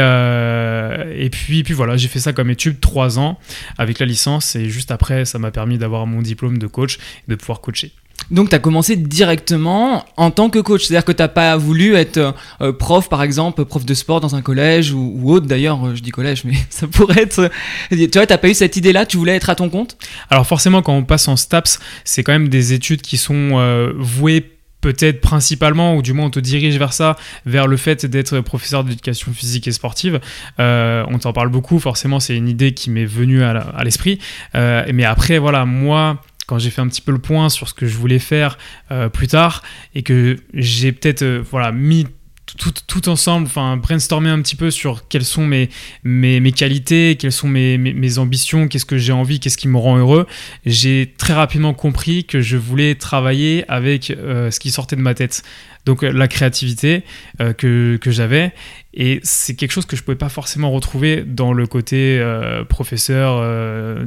et 1.25 1.31
puis 1.31 1.63
puis 1.63 1.75
voilà, 1.75 1.97
j'ai 1.97 2.09
fait 2.09 2.21
ça 2.21 2.33
comme 2.33 2.51
étude 2.51 2.81
trois 2.81 3.19
ans 3.19 3.39
avec 3.79 3.99
la 3.99 4.07
licence 4.07 4.46
et 4.55 4.69
juste 4.69 4.91
après, 4.93 5.25
ça 5.25 5.39
m'a 5.39 5.51
permis 5.51 5.79
d'avoir 5.79 6.07
mon 6.07 6.23
diplôme 6.23 6.59
de 6.59 6.67
coach 6.67 6.99
et 7.27 7.31
de 7.31 7.35
pouvoir 7.35 7.61
coacher. 7.61 7.93
Donc 8.31 8.49
t'as 8.49 8.59
commencé 8.59 8.97
directement 8.97 10.05
en 10.17 10.31
tant 10.31 10.49
que 10.49 10.59
coach. 10.59 10.85
C'est-à-dire 10.87 11.05
que 11.05 11.13
t'as 11.13 11.29
pas 11.29 11.57
voulu 11.57 11.95
être 11.95 12.35
euh, 12.61 12.73
prof, 12.73 13.09
par 13.09 13.23
exemple, 13.23 13.65
prof 13.67 13.85
de 13.85 13.95
sport 13.95 14.21
dans 14.21 14.35
un 14.35 14.43
collège 14.43 14.93
ou, 14.93 15.13
ou 15.17 15.33
autre. 15.33 15.47
D'ailleurs, 15.47 15.87
euh, 15.87 15.95
je 15.95 16.01
dis 16.03 16.11
collège, 16.11 16.45
mais 16.45 16.55
ça 16.71 16.87
pourrait 16.87 17.23
être. 17.23 17.39
euh, 17.41 17.49
Tu 17.91 18.09
vois, 18.15 18.27
t'as 18.27 18.39
pas 18.39 18.49
eu 18.49 18.55
cette 18.55 18.77
idée-là? 18.77 19.05
Tu 19.07 19.17
voulais 19.17 19.37
être 19.37 19.51
à 19.51 19.55
ton 19.55 19.69
compte? 19.69 19.97
Alors 20.31 20.47
forcément, 20.47 20.83
quand 20.83 20.95
on 20.95 21.05
passe 21.05 21.29
en 21.29 21.37
STAPS, 21.37 21.79
c'est 22.05 22.23
quand 22.23 22.33
même 22.33 22.49
des 22.49 22.73
études 22.73 23.03
qui 23.03 23.17
sont 23.19 23.51
euh, 23.59 23.93
vouées 23.97 24.51
peut-être 24.87 25.21
principalement, 25.21 25.97
ou 25.97 26.03
du 26.03 26.13
moins 26.13 26.27
on 26.27 26.31
te 26.31 26.39
dirige 26.39 26.79
vers 26.79 26.93
ça, 26.93 27.17
vers 27.45 27.67
le 27.67 27.77
fait 27.77 28.07
d'être 28.07 28.39
professeur 28.39 28.85
d'éducation 28.85 29.33
physique 29.33 29.67
et 29.67 29.73
sportive. 29.73 30.21
Euh, 30.61 31.05
on 31.09 31.19
t'en 31.19 31.33
parle 31.33 31.49
beaucoup, 31.49 31.81
forcément 31.81 32.21
c'est 32.21 32.37
une 32.37 32.49
idée 32.49 32.73
qui 32.73 32.91
m'est 32.91 33.05
venue 33.05 33.43
à 33.43 33.83
l'esprit. 33.83 34.21
Euh, 34.55 34.87
mais 34.95 35.03
après, 35.03 35.39
voilà, 35.39 35.65
moi, 35.65 36.23
quand 36.47 36.61
j'ai 36.61 36.71
fait 36.71 36.83
un 36.83 36.87
petit 36.87 37.01
peu 37.01 37.11
le 37.11 37.19
point 37.19 37.49
sur 37.49 37.69
ce 37.69 37.75
que 37.75 37.89
je 37.89 37.97
voulais 37.97 38.21
faire 38.21 38.59
euh, 38.93 39.09
plus 39.09 39.27
tard, 39.27 39.65
et 39.97 40.05
que 40.05 40.37
j'ai 40.55 40.93
peut-être 40.93 41.25
voilà, 41.51 41.73
mis 41.73 42.07
tout, 42.47 43.09
ensemble, 43.09 43.47
enfin 43.47 43.77
brainstormer 43.77 44.31
un 44.31 44.41
petit 44.41 44.57
peu 44.57 44.71
sur 44.71 45.09
quelles 45.09 45.25
sont 45.25 45.45
mes, 45.45 45.69
mes, 46.05 46.41
mes 46.41 46.53
qualités, 46.53 47.17
quelles 47.17 47.33
sont 47.33 47.49
mes, 47.49 47.77
mes, 47.77 47.93
mes 47.93 48.19
ambitions, 48.19 48.69
qu'est-ce 48.69 48.87
que 48.87 48.99
j'ai 48.99 49.13
envie, 49.13 49.41
qu'est-ce 49.41 49.59
qui 49.59 49.69
me 49.69 49.79
rend 49.79 49.97
heureux, 49.97 50.27
j'ai 50.65 51.13
très 51.19 51.33
rapidement 51.33 51.75
compris 51.75 52.25
que 52.25 52.41
je 52.41 52.57
voulais 52.57 52.95
travailler 52.95 53.65
avec 53.69 54.11
euh, 54.11 54.51
ce 54.51 54.61
qui 54.61 54.71
sortait 54.71 54.97
de 54.97 55.01
ma 55.01 55.15
tête. 55.15 55.43
Donc 55.87 56.03
euh, 56.03 56.13
la 56.13 56.29
créativité 56.29 57.05
euh, 57.41 57.53
que, 57.53 57.97
que 57.97 58.11
j'avais. 58.11 58.53
Et 58.99 59.21
c'est 59.23 59.55
quelque 59.55 59.73
chose 59.73 59.85
que 59.85 59.95
je 59.95 60.03
pouvais 60.03 60.17
pas 60.17 60.31
forcément 60.31 60.71
retrouver 60.71 61.23
dans 61.23 61.53
le 61.53 61.67
côté 61.67 62.19
euh, 62.19 62.65
professeur 62.65 63.37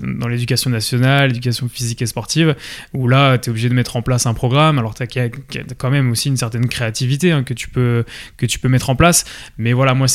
dans 0.01 0.27
l'éducation 0.27 0.71
nationale, 0.71 1.27
l'éducation 1.27 1.69
physique 1.69 2.01
et 2.01 2.07
sportive, 2.07 2.55
où 2.95 3.07
là, 3.07 3.37
tu 3.37 3.47
es 3.47 3.49
obligé 3.51 3.69
de 3.69 3.75
mettre 3.75 3.97
en 3.97 4.01
place 4.01 4.25
un 4.25 4.33
programme. 4.33 4.79
Alors, 4.79 4.95
tu 4.95 5.03
as, 5.03 5.29
quand 5.77 5.91
même 5.91 6.09
aussi 6.09 6.29
une 6.29 6.37
certaine 6.37 6.67
créativité 6.67 7.31
hein, 7.31 7.43
que, 7.43 7.53
tu 7.53 7.69
peux, 7.69 8.03
que 8.37 8.47
tu 8.47 8.57
peux 8.57 8.67
mettre 8.67 8.89
en 8.89 8.95
place. 8.95 9.25
Mais 9.59 9.73
voilà, 9.73 9.93
moi, 9.93 10.07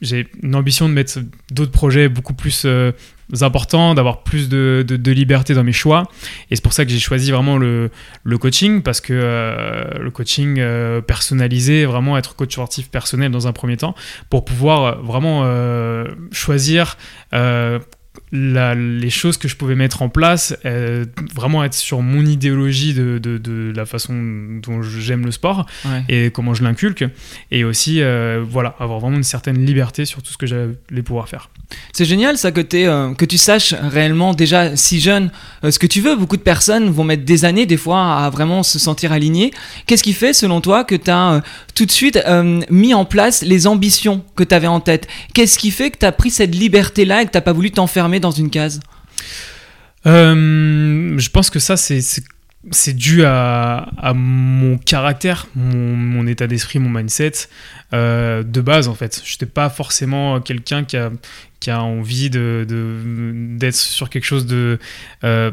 j'ai 0.00 0.26
une 0.42 0.54
ambition 0.54 0.88
de 0.88 0.94
mettre 0.94 1.18
d'autres 1.50 1.70
projets 1.70 2.08
beaucoup 2.08 2.34
plus 2.34 2.66
importants, 3.40 3.94
d'avoir 3.94 4.22
plus 4.22 4.48
de, 4.48 4.84
de, 4.86 5.12
liberté 5.12 5.54
dans 5.54 5.64
mes 5.64 5.72
choix. 5.72 6.04
Et 6.50 6.56
c'est 6.56 6.62
pour 6.62 6.72
ça 6.72 6.84
que 6.84 6.90
j'ai 6.90 6.98
choisi 6.98 7.30
vraiment 7.30 7.56
le, 7.56 7.90
le 8.24 8.38
coaching, 8.38 8.82
parce 8.82 9.00
que 9.00 9.12
euh, 9.14 9.98
le 9.98 10.10
coaching 10.10 10.56
euh, 10.58 11.00
personnalisé, 11.00 11.86
vraiment 11.86 12.18
être 12.18 12.36
coach 12.36 12.52
sportif 12.52 12.90
personnel 12.90 13.30
dans 13.30 13.48
un 13.48 13.52
premier 13.52 13.76
temps, 13.76 13.94
pour 14.28 14.44
pouvoir 14.44 15.02
vraiment 15.02 15.42
euh, 15.44 16.06
choisir 16.30 16.98
euh, 17.32 17.78
la, 18.32 18.74
les 18.74 19.10
choses 19.10 19.36
que 19.36 19.46
je 19.46 19.56
pouvais 19.56 19.74
mettre 19.74 20.00
en 20.00 20.08
place, 20.08 20.56
euh, 20.64 21.04
vraiment 21.34 21.62
être 21.64 21.74
sur 21.74 22.00
mon 22.00 22.24
idéologie 22.24 22.94
de, 22.94 23.18
de, 23.18 23.36
de 23.36 23.72
la 23.76 23.84
façon 23.84 24.14
dont 24.62 24.82
j'aime 24.82 25.26
le 25.26 25.32
sport 25.32 25.66
ouais. 25.84 26.04
et 26.08 26.30
comment 26.30 26.54
je 26.54 26.64
l'inculque, 26.64 27.04
et 27.50 27.64
aussi 27.64 28.00
euh, 28.00 28.42
voilà 28.48 28.74
avoir 28.78 29.00
vraiment 29.00 29.18
une 29.18 29.22
certaine 29.22 29.64
liberté 29.64 30.06
sur 30.06 30.22
tout 30.22 30.32
ce 30.32 30.38
que 30.38 30.46
j'allais 30.46 31.02
pouvoir 31.04 31.28
faire. 31.28 31.50
C'est 31.92 32.06
génial 32.06 32.38
ça 32.38 32.52
que, 32.52 32.60
es, 32.60 32.86
euh, 32.86 33.12
que 33.12 33.26
tu 33.26 33.36
saches 33.36 33.74
réellement 33.74 34.32
déjà 34.32 34.76
si 34.76 35.00
jeune 35.00 35.30
ce 35.62 35.78
que 35.78 35.86
tu 35.86 36.00
veux. 36.00 36.16
Beaucoup 36.16 36.36
de 36.36 36.42
personnes 36.42 36.90
vont 36.90 37.04
mettre 37.04 37.24
des 37.24 37.44
années 37.44 37.66
des 37.66 37.76
fois 37.76 38.16
à 38.16 38.30
vraiment 38.30 38.62
se 38.62 38.78
sentir 38.78 39.12
alignées. 39.12 39.52
Qu'est-ce 39.86 40.02
qui 40.02 40.12
fait 40.12 40.32
selon 40.32 40.60
toi 40.60 40.84
que 40.84 40.94
tu 40.94 41.10
as 41.10 41.42
tout 41.74 41.86
de 41.86 41.90
suite 41.90 42.18
mis 42.70 42.94
en 42.94 43.04
place 43.04 43.42
les 43.42 43.66
ambitions 43.66 44.24
que 44.36 44.44
tu 44.44 44.54
avais 44.54 44.66
en 44.66 44.80
tête? 44.80 45.06
Qu'est-ce 45.34 45.58
qui 45.58 45.70
fait 45.70 45.90
que 45.90 45.98
tu 45.98 46.06
as 46.06 46.12
pris 46.12 46.30
cette 46.30 46.54
liberté-là 46.54 47.22
et 47.22 47.26
que 47.26 47.30
tu 47.30 47.40
pas 47.42 47.52
voulu 47.52 47.70
t'enfermer 47.70 48.20
dans 48.22 48.30
une 48.30 48.48
case 48.50 48.80
Euh, 50.06 51.18
Je 51.18 51.28
pense 51.30 51.50
que 51.50 51.58
ça 51.58 51.76
c'est 51.76 52.00
c'est 52.70 52.92
dû 52.92 53.24
à, 53.24 54.12
mon 54.14 54.78
caractère, 54.78 55.48
mon 55.56 56.26
état 56.28 56.46
d'esprit, 56.46 56.78
mon 56.78 56.90
mindset 56.90 57.32
euh, 57.92 58.42
de 58.42 58.60
base 58.60 58.88
en 58.88 58.94
fait. 58.94 59.22
Je 59.24 59.34
n'étais 59.34 59.46
pas 59.46 59.70
forcément 59.70 60.40
quelqu'un 60.40 60.84
qui 60.84 60.96
a, 60.96 61.10
qui 61.62 61.70
a 61.70 61.80
envie 61.80 62.28
de, 62.28 62.66
d'être 63.56 63.76
sur 63.76 64.10
quelque 64.10 64.24
chose 64.24 64.46
de, 64.46 64.80
euh, 65.22 65.52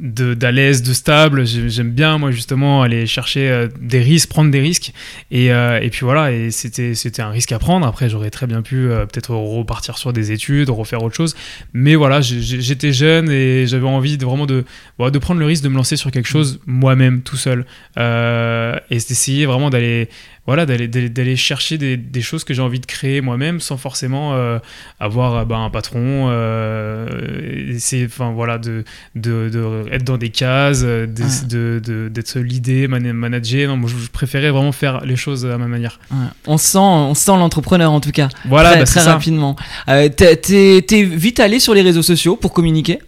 de 0.00 0.32
d'à 0.32 0.52
l'aise, 0.52 0.82
de 0.82 0.94
stable. 0.94 1.44
J'aime 1.44 1.90
bien 1.90 2.16
moi 2.16 2.30
justement 2.30 2.80
aller 2.80 3.06
chercher 3.06 3.50
euh, 3.50 3.68
des 3.78 4.00
risques, 4.00 4.30
prendre 4.30 4.50
des 4.50 4.60
risques. 4.60 4.94
Et, 5.30 5.52
euh, 5.52 5.78
et 5.80 5.90
puis 5.90 6.00
voilà, 6.04 6.32
et 6.32 6.50
c'était, 6.50 6.94
c'était 6.94 7.20
un 7.20 7.28
risque 7.28 7.52
à 7.52 7.58
prendre. 7.58 7.86
Après 7.86 8.08
j'aurais 8.08 8.30
très 8.30 8.46
bien 8.46 8.62
pu 8.62 8.88
peut-être 8.88 9.34
repartir 9.34 9.98
sur 9.98 10.14
des 10.14 10.32
études, 10.32 10.70
refaire 10.70 11.02
autre 11.02 11.14
chose. 11.14 11.36
Mais 11.74 11.94
voilà, 11.94 12.22
j'étais 12.22 12.92
jeune 12.94 13.30
et 13.30 13.66
j'avais 13.66 13.86
envie 13.86 14.16
de 14.16 14.24
vraiment 14.24 14.46
de, 14.46 14.64
voilà, 14.96 15.10
de 15.10 15.18
prendre 15.18 15.40
le 15.40 15.46
risque 15.46 15.62
de 15.62 15.68
me 15.68 15.76
lancer 15.76 15.96
sur 15.96 16.10
quelque 16.10 16.28
chose 16.28 16.58
moi-même 16.64 17.20
tout 17.20 17.36
seul. 17.36 17.66
Et 17.98 18.96
d'essayer 18.96 19.44
vraiment 19.44 19.68
d'aller 19.68 20.08
voilà, 20.46 20.66
d'aller, 20.66 21.36
chercher 21.36 21.78
des, 21.78 21.96
des, 21.96 22.22
choses 22.22 22.44
que 22.44 22.54
j'ai 22.54 22.62
envie 22.62 22.80
de 22.80 22.86
créer 22.86 23.20
moi-même 23.20 23.60
sans 23.60 23.76
forcément 23.76 24.34
euh, 24.34 24.58
avoir 24.98 25.46
bah, 25.46 25.58
un 25.58 25.70
patron, 25.70 26.28
euh, 26.30 27.78
enfin 28.06 28.32
voilà, 28.32 28.58
de, 28.58 28.84
de, 29.14 29.48
de, 29.48 29.84
être 29.92 30.04
dans 30.04 30.16
des 30.16 30.30
cases, 30.30 30.82
de, 30.82 31.06
ouais. 31.06 31.80
de, 31.80 32.08
d'être 32.08 32.38
l'idée, 32.38 32.88
manager. 32.88 33.68
Non, 33.68 33.76
moi, 33.76 33.90
je 33.90 34.08
préférais 34.08 34.50
vraiment 34.50 34.72
faire 34.72 35.04
les 35.04 35.16
choses 35.16 35.46
à 35.46 35.58
ma 35.58 35.66
manière. 35.66 36.00
Ouais. 36.10 36.16
On 36.46 36.58
sent, 36.58 36.78
on 36.78 37.14
sent 37.14 37.32
l'entrepreneur 37.32 37.92
en 37.92 38.00
tout 38.00 38.12
cas. 38.12 38.28
Voilà, 38.46 38.70
très, 38.70 38.78
bah, 38.80 38.84
très 38.86 39.02
rapidement. 39.02 39.56
Euh, 39.88 40.08
t'es, 40.08 41.02
vite 41.02 41.40
allé 41.40 41.60
sur 41.60 41.74
les 41.74 41.82
réseaux 41.82 42.02
sociaux 42.02 42.36
pour 42.36 42.52
communiquer? 42.52 42.98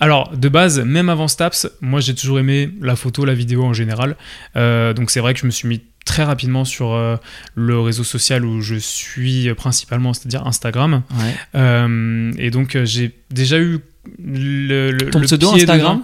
Alors, 0.00 0.36
de 0.36 0.48
base, 0.48 0.80
même 0.80 1.08
avant 1.08 1.28
Staps, 1.28 1.70
moi 1.80 2.00
j'ai 2.00 2.14
toujours 2.14 2.38
aimé 2.38 2.70
la 2.80 2.96
photo, 2.96 3.24
la 3.24 3.34
vidéo 3.34 3.64
en 3.64 3.72
général. 3.72 4.16
Euh, 4.56 4.92
donc 4.92 5.10
c'est 5.10 5.20
vrai 5.20 5.34
que 5.34 5.40
je 5.40 5.46
me 5.46 5.50
suis 5.50 5.68
mis 5.68 5.82
très 6.08 6.24
rapidement 6.24 6.64
sur 6.64 6.94
euh, 6.94 7.16
le 7.54 7.78
réseau 7.78 8.02
social 8.02 8.44
où 8.44 8.62
je 8.62 8.76
suis 8.76 9.52
principalement, 9.54 10.14
c'est-à-dire 10.14 10.46
Instagram. 10.46 11.02
Ouais. 11.10 11.34
Euh, 11.54 12.32
et 12.38 12.50
donc 12.50 12.74
euh, 12.74 12.86
j'ai 12.86 13.14
déjà 13.30 13.60
eu 13.60 13.80
le, 14.18 14.90
le, 14.90 15.10
Ton 15.10 15.20
le 15.20 15.26
pseudo 15.26 15.52
pied 15.52 15.62
Instagram 15.62 16.02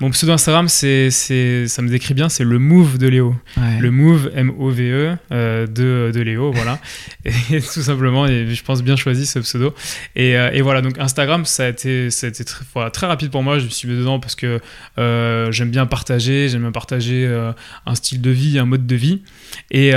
Mon 0.00 0.10
pseudo 0.10 0.32
Instagram, 0.32 0.68
c'est, 0.68 1.10
c'est, 1.10 1.66
ça 1.68 1.82
me 1.82 1.88
décrit 1.88 2.14
bien, 2.14 2.28
c'est 2.28 2.44
le 2.44 2.58
Move 2.58 2.98
de 2.98 3.08
Léo. 3.08 3.34
Ouais. 3.56 3.78
Le 3.80 3.90
Move, 3.90 4.30
M-O-V-E, 4.34 5.16
euh, 5.32 5.66
de, 5.66 6.10
de 6.12 6.20
Léo, 6.20 6.52
voilà. 6.52 6.78
et 7.24 7.60
tout 7.60 7.82
simplement, 7.82 8.26
et 8.26 8.54
je 8.54 8.64
pense 8.64 8.82
bien 8.82 8.96
choisi 8.96 9.26
ce 9.26 9.38
pseudo. 9.38 9.74
Et, 10.16 10.36
euh, 10.36 10.50
et 10.52 10.62
voilà, 10.62 10.82
donc 10.82 10.98
Instagram, 10.98 11.44
ça 11.44 11.64
a 11.64 11.68
été, 11.68 12.10
ça 12.10 12.26
a 12.26 12.30
été 12.30 12.44
très, 12.44 12.64
voilà, 12.74 12.90
très 12.90 13.06
rapide 13.06 13.30
pour 13.30 13.42
moi. 13.42 13.58
Je 13.58 13.64
me 13.64 13.70
suis 13.70 13.88
mis 13.88 13.96
dedans 13.96 14.20
parce 14.20 14.34
que 14.34 14.60
euh, 14.98 15.52
j'aime 15.52 15.70
bien 15.70 15.86
partager, 15.86 16.48
j'aime 16.48 16.62
bien 16.62 16.72
partager 16.72 17.26
un 17.86 17.94
style 17.94 18.20
de 18.20 18.30
vie, 18.30 18.58
un 18.58 18.66
mode 18.66 18.86
de 18.86 18.96
vie. 18.96 19.22
Et 19.70 19.92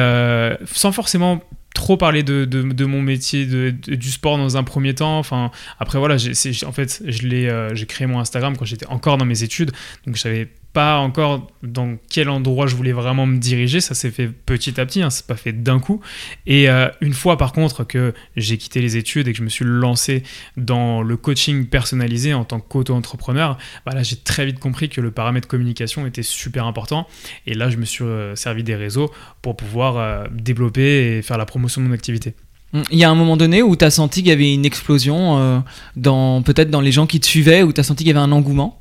sans 0.73 0.91
forcément 0.91 1.41
trop 1.77 1.95
parler 1.95 2.23
de, 2.23 2.43
de, 2.43 2.85
mon 2.85 3.03
métier 3.03 3.45
de, 3.45 3.69
du 3.69 4.11
sport 4.11 4.39
dans 4.39 4.57
un 4.57 4.63
premier 4.63 4.95
temps. 4.95 5.19
Enfin 5.19 5.51
après 5.79 5.99
voilà 5.99 6.17
j'ai, 6.17 6.33
en 6.65 6.71
fait 6.71 7.03
je 7.05 7.27
l'ai 7.27 7.47
euh, 7.47 7.75
j'ai 7.75 7.85
créé 7.85 8.07
mon 8.07 8.19
Instagram 8.19 8.57
quand 8.57 8.65
j'étais 8.65 8.87
encore 8.87 9.17
dans 9.17 9.25
mes 9.25 9.43
études. 9.43 9.71
Donc 10.07 10.15
j'avais 10.15 10.49
pas 10.73 10.97
encore 10.97 11.47
dans 11.63 11.97
quel 12.09 12.29
endroit 12.29 12.67
je 12.67 12.75
voulais 12.75 12.91
vraiment 12.91 13.25
me 13.25 13.37
diriger. 13.37 13.81
Ça 13.81 13.95
s'est 13.95 14.11
fait 14.11 14.27
petit 14.27 14.79
à 14.79 14.85
petit, 14.85 15.01
hein, 15.01 15.09
c'est 15.09 15.25
pas 15.25 15.35
fait 15.35 15.51
d'un 15.51 15.79
coup. 15.79 16.01
Et 16.45 16.69
euh, 16.69 16.89
une 17.01 17.13
fois 17.13 17.37
par 17.37 17.51
contre 17.51 17.83
que 17.83 18.13
j'ai 18.35 18.57
quitté 18.57 18.79
les 18.79 18.95
études 18.95 19.27
et 19.27 19.31
que 19.31 19.37
je 19.37 19.43
me 19.43 19.49
suis 19.49 19.65
lancé 19.65 20.23
dans 20.55 21.01
le 21.01 21.17
coaching 21.17 21.65
personnalisé 21.65 22.33
en 22.33 22.43
tant 22.43 22.59
qu'auto-entrepreneur, 22.59 23.57
bah 23.85 23.93
là 23.93 24.03
j'ai 24.03 24.17
très 24.17 24.45
vite 24.45 24.59
compris 24.59 24.89
que 24.89 25.01
le 25.01 25.11
paramètre 25.11 25.47
communication 25.47 26.05
était 26.05 26.23
super 26.23 26.65
important. 26.65 27.07
Et 27.47 27.53
là 27.53 27.69
je 27.69 27.77
me 27.77 27.85
suis 27.85 28.03
euh, 28.03 28.35
servi 28.35 28.63
des 28.63 28.75
réseaux 28.75 29.11
pour 29.41 29.57
pouvoir 29.57 29.97
euh, 29.97 30.25
développer 30.31 31.17
et 31.17 31.21
faire 31.21 31.37
la 31.37 31.45
promotion 31.45 31.81
de 31.81 31.87
mon 31.87 31.93
activité. 31.93 32.35
Hum, 32.73 32.83
il 32.91 32.99
y 32.99 33.05
a 33.05 33.09
un 33.09 33.15
moment 33.15 33.37
donné 33.37 33.63
où 33.63 33.75
tu 33.75 33.85
as 33.85 33.89
senti 33.89 34.19
qu'il 34.19 34.29
y 34.29 34.33
avait 34.33 34.53
une 34.53 34.65
explosion 34.65 35.63
peut-être 35.95 36.69
dans 36.69 36.81
les 36.81 36.91
gens 36.91 37.07
qui 37.07 37.19
te 37.19 37.25
suivaient, 37.25 37.63
où 37.63 37.71
tu 37.71 37.79
as 37.79 37.83
senti 37.83 38.03
qu'il 38.03 38.13
y 38.13 38.15
avait 38.15 38.19
un 38.19 38.31
engouement? 38.31 38.77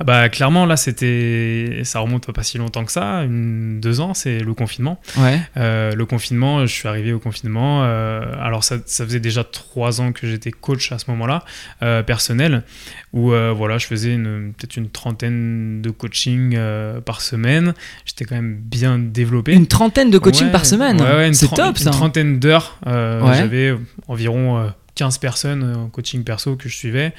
Ah 0.00 0.04
bah 0.04 0.28
clairement 0.28 0.66
là 0.66 0.76
c'était 0.76 1.82
ça 1.84 2.00
remonte 2.00 2.30
pas 2.32 2.42
si 2.42 2.58
longtemps 2.58 2.84
que 2.84 2.90
ça 2.90 3.22
une, 3.22 3.80
deux 3.80 4.00
ans 4.00 4.12
c'est 4.12 4.40
le 4.40 4.54
confinement. 4.54 5.00
Ouais. 5.16 5.40
Euh, 5.56 5.92
le 5.94 6.06
confinement 6.06 6.66
je 6.66 6.72
suis 6.72 6.88
arrivé 6.88 7.12
au 7.12 7.20
confinement 7.20 7.84
euh, 7.84 8.22
alors 8.40 8.64
ça, 8.64 8.76
ça, 8.86 9.04
faisait 9.04 9.20
déjà 9.20 9.44
trois 9.44 10.00
ans 10.00 10.12
que 10.12 10.26
j'étais 10.26 10.50
coach 10.50 10.90
à 10.90 10.98
ce 10.98 11.10
moment 11.10 11.26
là 11.26 11.44
euh, 11.82 12.02
personnel 12.02 12.64
où 13.12 13.30
voilà 13.30 13.78
je 13.78 13.86
faisais 13.86 14.16
peut-être 14.16 14.76
une 14.76 14.90
trentaine 14.90 15.80
de 15.82 15.90
coaching 15.90 16.58
par 17.04 17.20
semaine. 17.20 17.74
J'étais 18.04 18.24
quand 18.24 18.34
même 18.34 18.56
bien 18.56 18.98
développé. 18.98 19.52
Une 19.52 19.68
trentaine 19.68 20.10
de 20.10 20.18
coaching 20.18 20.50
par 20.50 20.66
semaine. 20.66 21.00
Ouais, 21.00 21.32
c'est 21.32 21.46
top 21.54 21.78
ça 21.78 21.90
une 21.90 21.96
trentaine 21.96 22.40
d'heures 22.40 22.76
j'avais 22.84 23.72
environ 24.08 24.72
15 24.96 25.18
personnes 25.18 25.76
en 25.76 25.88
coaching 25.88 26.24
perso 26.24 26.56
que 26.56 26.68
je 26.68 26.74
suivais 26.74 27.12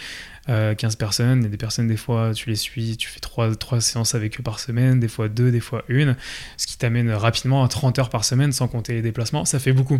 15 0.48 0.50
euh, 0.50 0.98
personnes, 0.98 1.46
et 1.46 1.50
des 1.50 1.58
personnes, 1.58 1.88
des 1.88 1.98
fois, 1.98 2.32
tu 2.34 2.50
les 2.50 2.56
suis, 2.56 2.98
tu 2.98 3.08
fais 3.10 3.20
3, 3.20 3.56
3 3.56 3.82
séances 3.82 4.14
avec 4.16 4.40
eux 4.40 4.44
par 4.44 4.60
semaine, 4.60 5.00
des 5.00 5.08
fois 5.08 5.28
2, 5.28 5.52
des 5.52 5.60
fois 5.60 5.84
1, 5.90 6.16
ce 6.58 6.68
qui 6.68 6.78
t'amène 6.78 7.12
rapidement 7.12 7.64
à 7.64 7.68
30 7.68 7.98
heures 8.00 8.10
par 8.10 8.24
semaine 8.24 8.52
sans 8.52 8.68
compter 8.68 8.94
les 8.94 9.02
déplacements. 9.02 9.46
Ça 9.46 9.60
fait 9.60 9.74
beaucoup. 9.74 10.00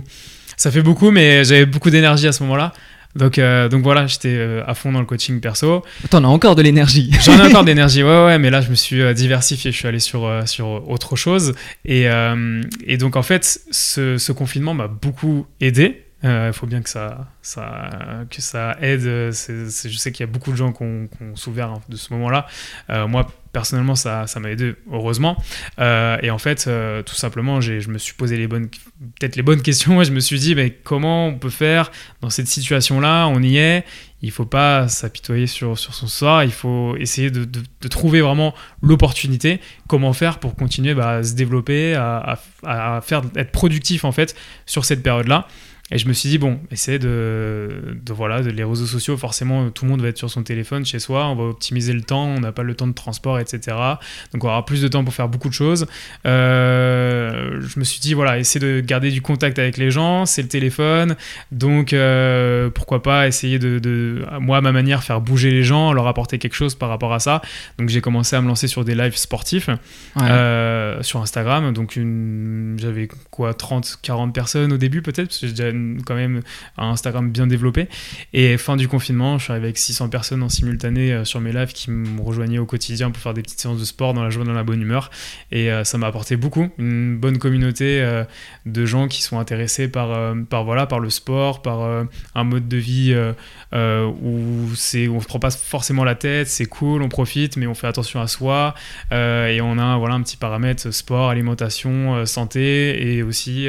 Ça 0.58 0.72
fait 0.72 0.84
beaucoup, 0.84 1.12
mais 1.12 1.44
j'avais 1.44 1.66
beaucoup 1.66 1.90
d'énergie 1.90 2.28
à 2.28 2.32
ce 2.32 2.44
moment-là. 2.44 2.74
Donc, 3.16 3.40
euh, 3.40 3.70
donc 3.70 3.82
voilà, 3.82 4.08
j'étais 4.08 4.36
euh, 4.36 4.62
à 4.68 4.76
fond 4.76 4.92
dans 4.92 5.00
le 5.00 5.06
coaching 5.06 5.40
perso. 5.40 5.84
T'en 6.10 6.24
as 6.24 6.28
encore 6.28 6.56
de 6.56 6.62
l'énergie. 6.62 7.12
J'en 7.24 7.40
ai 7.40 7.48
encore 7.48 7.64
d'énergie, 7.64 8.04
ouais, 8.04 8.26
ouais, 8.26 8.38
mais 8.38 8.50
là 8.50 8.62
je 8.62 8.70
me 8.70 8.76
suis 8.76 9.14
diversifié, 9.14 9.72
je 9.72 9.78
suis 9.78 9.88
allé 9.88 10.00
sur, 10.00 10.30
sur 10.46 10.90
autre 10.90 11.16
chose. 11.16 11.56
Et, 11.86 12.08
et 12.86 12.98
donc 12.98 13.16
en 13.16 13.24
fait, 13.24 13.62
ce, 13.72 14.18
ce 14.18 14.32
confinement 14.32 14.74
m'a 14.74 14.88
beaucoup 14.88 15.48
aidé. 15.62 16.05
Il 16.26 16.54
faut 16.54 16.68
bien 16.68 16.82
que 16.82 16.90
ça, 16.90 17.28
que 17.44 18.42
ça 18.42 18.78
aide. 18.82 19.02
je 19.02 19.98
sais 19.98 20.12
qu'il 20.12 20.26
y 20.26 20.30
a 20.30 20.32
beaucoup 20.32 20.52
de 20.52 20.58
gens 20.58 20.72
qui 20.72 20.84
ont, 20.84 21.08
souffert 21.36 21.70
hein, 21.70 21.82
de 21.90 21.96
ce 21.96 22.14
moment-là. 22.14 22.48
Euh, 22.90 23.08
moi, 23.08 23.28
personnellement, 23.56 23.96
ça, 23.96 24.28
ça 24.28 24.42
m'a 24.42 24.52
aidé, 24.52 24.76
heureusement. 24.92 25.38
Euh, 25.80 26.18
et 26.22 26.30
en 26.30 26.38
fait, 26.38 26.66
euh, 26.68 27.04
tout 27.04 27.16
simplement, 27.16 27.62
je 27.62 27.90
me 27.90 27.98
suis 27.98 28.14
posé 28.14 28.48
peut-être 28.48 29.38
les 29.38 29.44
bonnes 29.44 29.62
questions. 29.62 30.04
Je 30.04 30.12
me 30.12 30.20
suis 30.20 30.40
dit, 30.40 30.56
mais 30.56 30.72
comment 30.72 31.28
on 31.28 31.36
peut 31.36 31.50
faire 31.50 31.90
dans 32.20 32.30
cette 32.30 32.48
situation-là? 32.48 33.28
On 33.28 33.42
y 33.42 33.56
est. 33.56 33.86
Il 34.22 34.32
faut 34.32 34.46
pas 34.46 34.90
s'apitoyer 34.90 35.48
sur, 35.48 35.78
sur 35.78 35.94
son 35.94 36.08
sort. 36.08 36.44
Il 36.44 36.52
faut 36.52 36.98
essayer 36.98 37.32
de, 37.32 37.48
trouver 37.88 38.20
vraiment 38.20 38.54
l'opportunité. 38.82 39.62
Comment 39.88 40.12
faire 40.12 40.40
pour 40.40 40.56
continuer 40.56 40.94
bah, 40.94 41.18
à 41.18 41.24
se 41.24 41.34
développer, 41.34 41.94
à, 41.94 42.38
à, 42.64 42.98
à, 42.98 43.02
faire, 43.02 43.22
être 43.38 43.52
productif 43.52 44.04
en 44.04 44.12
fait 44.12 44.36
sur 44.66 44.84
cette 44.84 45.02
période-là? 45.02 45.48
Et 45.92 46.00
je 46.00 46.08
me 46.08 46.14
suis 46.14 46.30
dit, 46.30 46.40
bon, 46.40 46.60
essayer 46.72 46.98
de, 46.98 47.70
de, 48.04 48.12
voilà, 48.14 48.42
de 48.42 48.50
les 48.50 48.64
réseaux 48.64 48.88
sociaux, 48.88 49.18
forcément, 49.18 49.70
tout 49.70 49.86
le 49.86 49.92
monde 49.92 50.02
va 50.02 50.08
être 50.08 50.18
sur 50.18 50.32
son 50.32 50.42
téléphone 50.42 50.84
chez 50.84 50.98
soi, 50.98 51.28
on 51.28 51.36
va 51.36 51.44
optimiser 51.44 51.94
le 51.94 52.02
temps, 52.02 52.26
on 52.26 52.40
n'a 52.40 52.52
pas 52.52 52.64
le 52.64 52.74
temps 52.74 52.88
de 52.88 52.94
transport, 52.94 53.38
etc. 53.38 53.78
Donc 54.34 54.44
on 54.44 54.48
aura 54.48 54.66
plus 54.66 54.82
de 54.82 54.88
temps 54.88 55.04
pour 55.04 55.14
faire 55.14 55.30
beaucoup 55.30 55.48
de 55.48 55.54
choses. 55.54 55.86
Euh, 56.26 57.62
je 57.62 57.80
me 57.80 57.84
suis 57.84 58.00
dit, 58.00 58.16
voilà, 58.16 58.40
essayer 58.40 58.60
de 58.60 58.82
garder 58.82 59.12
du 59.12 59.22
contact 59.22 59.60
avec 59.60 59.78
les 59.78 59.92
gens, 59.92 60.26
c'est 60.26 60.42
le 60.42 60.48
téléphone. 60.48 61.16
Donc 61.52 61.94
euh, 61.94 62.72
pourquoi 62.72 63.04
pas 63.04 63.28
essayer 63.28 63.60
de, 63.60 63.78
de, 63.78 64.26
moi, 64.40 64.58
à 64.58 64.62
ma 64.62 64.72
manière, 64.72 65.04
faire 65.04 65.22
bouger 65.22 65.52
les 65.52 65.64
gens, 65.64 65.94
leur 65.94 66.08
apporter 66.08 66.40
quelque 66.40 66.56
chose 66.56 66.74
par 66.74 66.90
rapport 66.90 67.14
à 67.14 67.20
ça. 67.20 67.44
Donc 67.78 67.90
j'ai 67.90 68.02
commencé 68.02 68.36
à 68.36 68.42
me 68.42 68.48
lancer 68.48 68.68
sur 68.68 68.86
des 68.86 68.96
lives 68.96 69.18
sportifs 69.18 69.70
euh, 70.20 71.04
sur 71.04 71.22
Instagram. 71.22 71.74
Donc 71.74 72.00
j'avais 72.78 73.08
quoi, 73.30 73.54
30, 73.54 74.00
40 74.02 74.34
personnes 74.34 74.74
au 74.74 74.78
début 74.78 75.04
peut-être, 75.04 75.28
parce 75.28 75.42
que 75.42 75.48
j'ai 75.48 75.75
quand 76.06 76.16
même 76.16 76.42
un 76.78 76.90
Instagram 76.90 77.32
bien 77.32 77.48
développé. 77.48 77.88
Et 78.34 78.58
fin 78.58 78.76
du 78.76 78.88
confinement, 78.88 79.38
je 79.38 79.46
suis 79.46 79.54
avec 79.54 79.78
600 79.78 80.10
personnes 80.10 80.44
en 80.44 80.50
simultané 80.50 81.14
euh, 81.14 81.26
sur 81.26 81.42
mes 81.42 81.52
lives 81.52 81.74
qui 81.74 81.92
me 81.92 82.22
rejoignaient 82.22 82.60
au 82.60 82.66
quotidien 82.66 83.12
pour 83.12 83.22
faire 83.22 83.34
des 83.34 83.42
petites 83.42 83.60
séances 83.60 83.80
de 83.80 83.86
sport 83.86 84.14
dans 84.14 84.24
la 84.24 84.30
joie, 84.30 84.44
dans 84.44 84.54
la 84.54 84.64
bonne 84.64 84.82
humeur. 84.82 85.12
Et 85.52 85.72
euh, 85.72 85.84
ça 85.84 85.98
m'a 85.98 86.08
apporté 86.08 86.36
beaucoup, 86.36 86.70
une 86.78 87.18
bonne 87.18 87.38
communauté 87.38 88.02
euh, 88.02 88.24
de 88.66 88.86
gens 88.86 89.08
qui 89.08 89.22
sont 89.22 89.40
intéressés 89.40 89.88
par, 89.88 90.36
par, 90.50 90.64
voilà, 90.64 90.86
par 90.86 91.00
le 91.00 91.10
sport, 91.10 91.62
par 91.62 92.06
un 92.36 92.44
mode 92.44 92.68
de 92.68 92.78
vie 92.78 93.16
où 93.74 94.76
c'est, 94.76 95.08
on 95.08 95.20
se 95.20 95.28
prend 95.28 95.40
pas 95.40 95.52
forcément 95.52 96.04
la 96.04 96.16
tête, 96.16 96.48
c'est 96.48 96.66
cool, 96.66 97.02
on 97.02 97.10
profite, 97.10 97.58
mais 97.58 97.68
on 97.68 97.74
fait 97.74 97.88
attention 97.88 98.22
à 98.22 98.28
soi. 98.28 98.74
et 99.12 99.60
on 99.62 99.78
a 99.78 99.98
voilà, 99.98 100.16
un 100.16 100.22
petit 100.22 100.38
paramètre 100.38 100.92
sport, 100.92 101.30
alimentation, 101.30 102.26
santé 102.26 103.16
et 103.16 103.24
aussi 103.24 103.68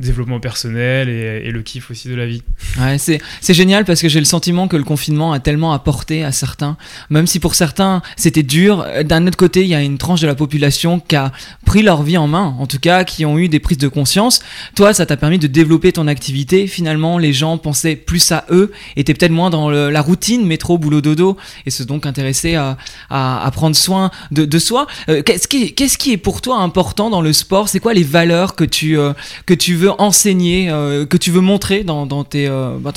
développement 0.00 0.40
personnel 0.40 1.08
et 1.08 1.35
et, 1.44 1.50
le 1.50 1.62
kiff 1.62 1.90
aussi 1.90 2.08
de 2.08 2.14
la 2.14 2.26
vie. 2.26 2.42
Ouais, 2.78 2.98
c'est, 2.98 3.20
génial 3.54 3.84
parce 3.84 4.02
que 4.02 4.08
j'ai 4.08 4.18
le 4.18 4.26
sentiment 4.26 4.68
que 4.68 4.76
le 4.76 4.84
confinement 4.84 5.32
a 5.32 5.40
tellement 5.40 5.72
apporté 5.72 6.24
à 6.24 6.32
certains, 6.32 6.76
même 7.10 7.26
si 7.26 7.40
pour 7.40 7.54
certains 7.54 8.02
c'était 8.16 8.42
dur. 8.42 8.84
D'un 9.04 9.26
autre 9.26 9.36
côté, 9.36 9.62
il 9.62 9.68
y 9.68 9.74
a 9.74 9.82
une 9.82 9.98
tranche 9.98 10.20
de 10.20 10.26
la 10.26 10.34
population 10.34 11.00
qui 11.00 11.16
a 11.16 11.32
pris 11.64 11.82
leur 11.82 12.02
vie 12.02 12.18
en 12.18 12.26
main, 12.26 12.54
en 12.58 12.66
tout 12.66 12.78
cas, 12.78 13.04
qui 13.04 13.24
ont 13.24 13.38
eu 13.38 13.48
des 13.48 13.60
prises 13.60 13.78
de 13.78 13.88
conscience. 13.88 14.40
Toi, 14.74 14.92
ça 14.94 15.06
t'a 15.06 15.16
permis 15.16 15.38
de 15.38 15.46
développer 15.46 15.92
ton 15.92 16.06
activité. 16.06 16.66
Finalement, 16.66 17.18
les 17.18 17.32
gens 17.32 17.58
pensaient 17.58 17.96
plus 17.96 18.32
à 18.32 18.44
eux, 18.50 18.72
étaient 18.96 19.14
peut-être 19.14 19.32
moins 19.32 19.50
dans 19.50 19.70
la 19.70 20.00
routine 20.00 20.46
métro, 20.46 20.78
boulot, 20.78 21.00
dodo, 21.00 21.36
et 21.64 21.70
se 21.70 21.82
donc 21.82 22.06
intéressés 22.06 22.54
à, 22.54 22.76
à, 23.10 23.50
prendre 23.52 23.76
soin 23.76 24.10
de, 24.30 24.44
de 24.44 24.58
soi. 24.58 24.86
Euh, 25.08 25.22
qu'est-ce, 25.22 25.48
qui, 25.48 25.74
qu'est-ce 25.74 25.98
qui 25.98 26.12
est 26.12 26.16
pour 26.16 26.40
toi 26.42 26.58
important 26.58 27.10
dans 27.10 27.20
le 27.20 27.32
sport? 27.32 27.68
C'est 27.68 27.80
quoi 27.80 27.94
les 27.94 28.02
valeurs 28.02 28.54
que 28.54 28.64
tu, 28.64 28.98
euh, 28.98 29.12
que 29.46 29.54
tu 29.54 29.74
veux 29.74 29.90
enseigner, 30.00 30.68
euh, 30.70 31.06
que 31.06 31.16
veux 31.30 31.40
montrer 31.40 31.84
dans, 31.84 32.24
tes, 32.24 32.48
euh, 32.48 32.78
bah, 32.80 32.92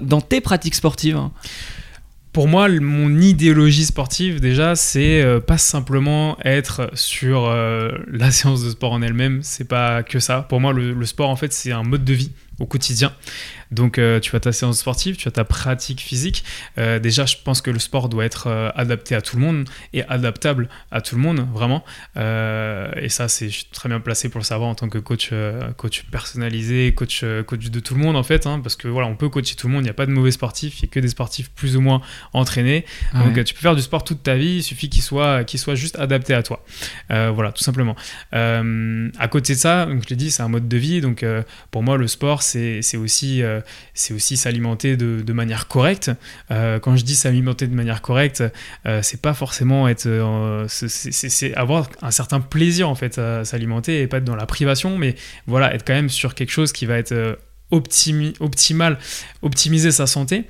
dans, 0.00 0.20
tes, 0.20 0.40
pratiques 0.40 0.74
sportives 0.74 1.20
pour 2.32 2.48
moi, 2.48 2.66
mon 2.80 3.20
idéologie 3.20 3.84
sportive, 3.84 4.40
déjà, 4.40 4.74
c'est 4.74 5.20
euh, 5.20 5.38
pas 5.38 5.58
simplement 5.58 6.38
être 6.46 6.88
sur 6.94 7.44
euh, 7.44 7.90
la 8.10 8.30
séance 8.30 8.64
de 8.64 8.70
sport 8.70 8.92
en 8.92 9.02
elle-même. 9.02 9.40
C'est 9.42 9.68
pas 9.68 10.02
que 10.02 10.18
ça. 10.18 10.46
Pour 10.48 10.58
moi, 10.58 10.72
le 10.72 11.04
sport, 11.04 11.28
en 11.28 11.36
fait, 11.36 11.52
c'est 11.52 11.72
un 11.72 11.82
mode 11.82 12.04
de 12.04 12.14
vie 12.14 12.32
au 12.58 12.64
quotidien. 12.64 13.12
Donc 13.72 13.98
euh, 13.98 14.20
tu 14.20 14.36
as 14.36 14.40
ta 14.40 14.52
séance 14.52 14.78
sportive, 14.78 15.16
tu 15.16 15.26
as 15.26 15.30
ta 15.30 15.44
pratique 15.44 16.00
physique. 16.00 16.44
Euh, 16.78 16.98
déjà, 16.98 17.26
je 17.26 17.36
pense 17.42 17.60
que 17.60 17.70
le 17.70 17.78
sport 17.78 18.08
doit 18.08 18.24
être 18.24 18.46
euh, 18.46 18.70
adapté 18.74 19.14
à 19.14 19.22
tout 19.22 19.36
le 19.36 19.42
monde 19.42 19.68
et 19.92 20.04
adaptable 20.04 20.68
à 20.90 21.00
tout 21.00 21.16
le 21.16 21.22
monde, 21.22 21.46
vraiment. 21.52 21.84
et 22.16 23.08
ça, 23.08 23.28
c'est 23.28 23.48
je 23.48 23.56
suis 23.56 23.64
très 23.72 23.88
bien 23.88 24.00
placé 24.00 24.28
pour 24.28 24.38
le 24.38 24.44
savoir 24.44 24.68
en 24.68 24.74
tant 24.74 24.88
que 24.88 24.98
coach, 24.98 25.30
coach 25.76 26.04
personnalisé, 26.10 26.92
coach, 26.94 27.24
coach 27.46 27.70
de 27.70 27.80
tout 27.80 27.94
le 27.94 28.00
monde 28.00 28.16
en 28.16 28.22
fait, 28.22 28.46
hein, 28.46 28.60
parce 28.62 28.76
que 28.76 28.88
voilà, 28.88 29.08
on 29.08 29.16
peut 29.16 29.28
coacher 29.28 29.54
tout 29.54 29.66
le 29.66 29.72
monde. 29.72 29.82
Il 29.82 29.84
n'y 29.84 29.90
a 29.90 29.94
pas 29.94 30.06
de 30.06 30.12
mauvais 30.12 30.30
sportifs, 30.30 30.80
il 30.80 30.84
n'y 30.84 30.90
a 30.90 30.92
que 30.92 31.00
des 31.00 31.08
sportifs 31.08 31.50
plus 31.50 31.76
ou 31.76 31.80
moins 31.80 32.02
entraînés. 32.32 32.84
Ah 33.14 33.24
Donc 33.24 33.42
tu 33.44 33.54
peux 33.54 33.60
faire 33.60 33.74
du 33.74 33.82
sport 33.82 34.04
toute 34.04 34.22
ta 34.22 34.34
vie, 34.34 34.56
il 34.56 34.62
suffit 34.62 34.90
qu'il 34.90 35.02
soit, 35.02 35.44
qu'il 35.44 35.58
soit 35.58 35.74
juste 35.74 35.98
adapté 35.98 36.34
à 36.34 36.42
toi. 36.42 36.64
voilà, 37.08 37.52
tout 37.52 37.64
simplement. 37.64 37.96
à 38.32 39.28
côté 39.28 39.54
de 39.54 39.58
ça, 39.58 39.86
donc 39.86 40.02
je 40.04 40.08
l'ai 40.10 40.16
dit, 40.16 40.30
c'est 40.30 40.42
un 40.42 40.48
mode 40.48 40.68
de 40.68 40.76
vie. 40.76 41.00
Donc 41.00 41.24
pour 41.70 41.82
moi, 41.82 41.96
le 41.96 42.06
sport, 42.06 42.42
c'est 42.42 42.96
aussi 42.96 43.42
c'est 43.94 44.14
aussi 44.14 44.36
s'alimenter 44.36 44.96
de, 44.96 45.32
manière 45.32 45.68
correcte. 45.68 46.10
Euh, 46.50 46.78
quand 46.78 46.96
je 46.96 47.04
dis 47.04 47.14
s'alimenter 47.14 47.66
de 47.66 47.74
manière 47.74 48.02
correcte, 48.02 48.42
euh, 48.86 49.00
c'est 49.02 49.20
pas 49.20 49.34
forcément 49.34 49.88
être, 49.88 50.06
euh, 50.06 50.66
c'est 50.68 51.54
avoir 51.54 51.88
un 52.02 52.10
certain 52.10 52.40
plaisir 52.40 52.88
en 52.88 52.94
fait 52.94 53.18
à 53.18 53.44
s'alimenter 53.44 54.02
et 54.02 54.06
pas 54.06 54.18
être 54.18 54.24
dans 54.24 54.36
la 54.36 54.46
privation, 54.46 54.98
mais 54.98 55.14
voilà, 55.46 55.74
être 55.74 55.84
quand 55.86 55.94
même 55.94 56.10
sur 56.10 56.34
quelque 56.34 56.50
chose 56.50 56.72
qui 56.72 56.86
va 56.86 56.98
être 56.98 57.38
optimal, 57.70 58.98
optimiser 59.40 59.90
sa 59.90 60.06
santé. 60.06 60.44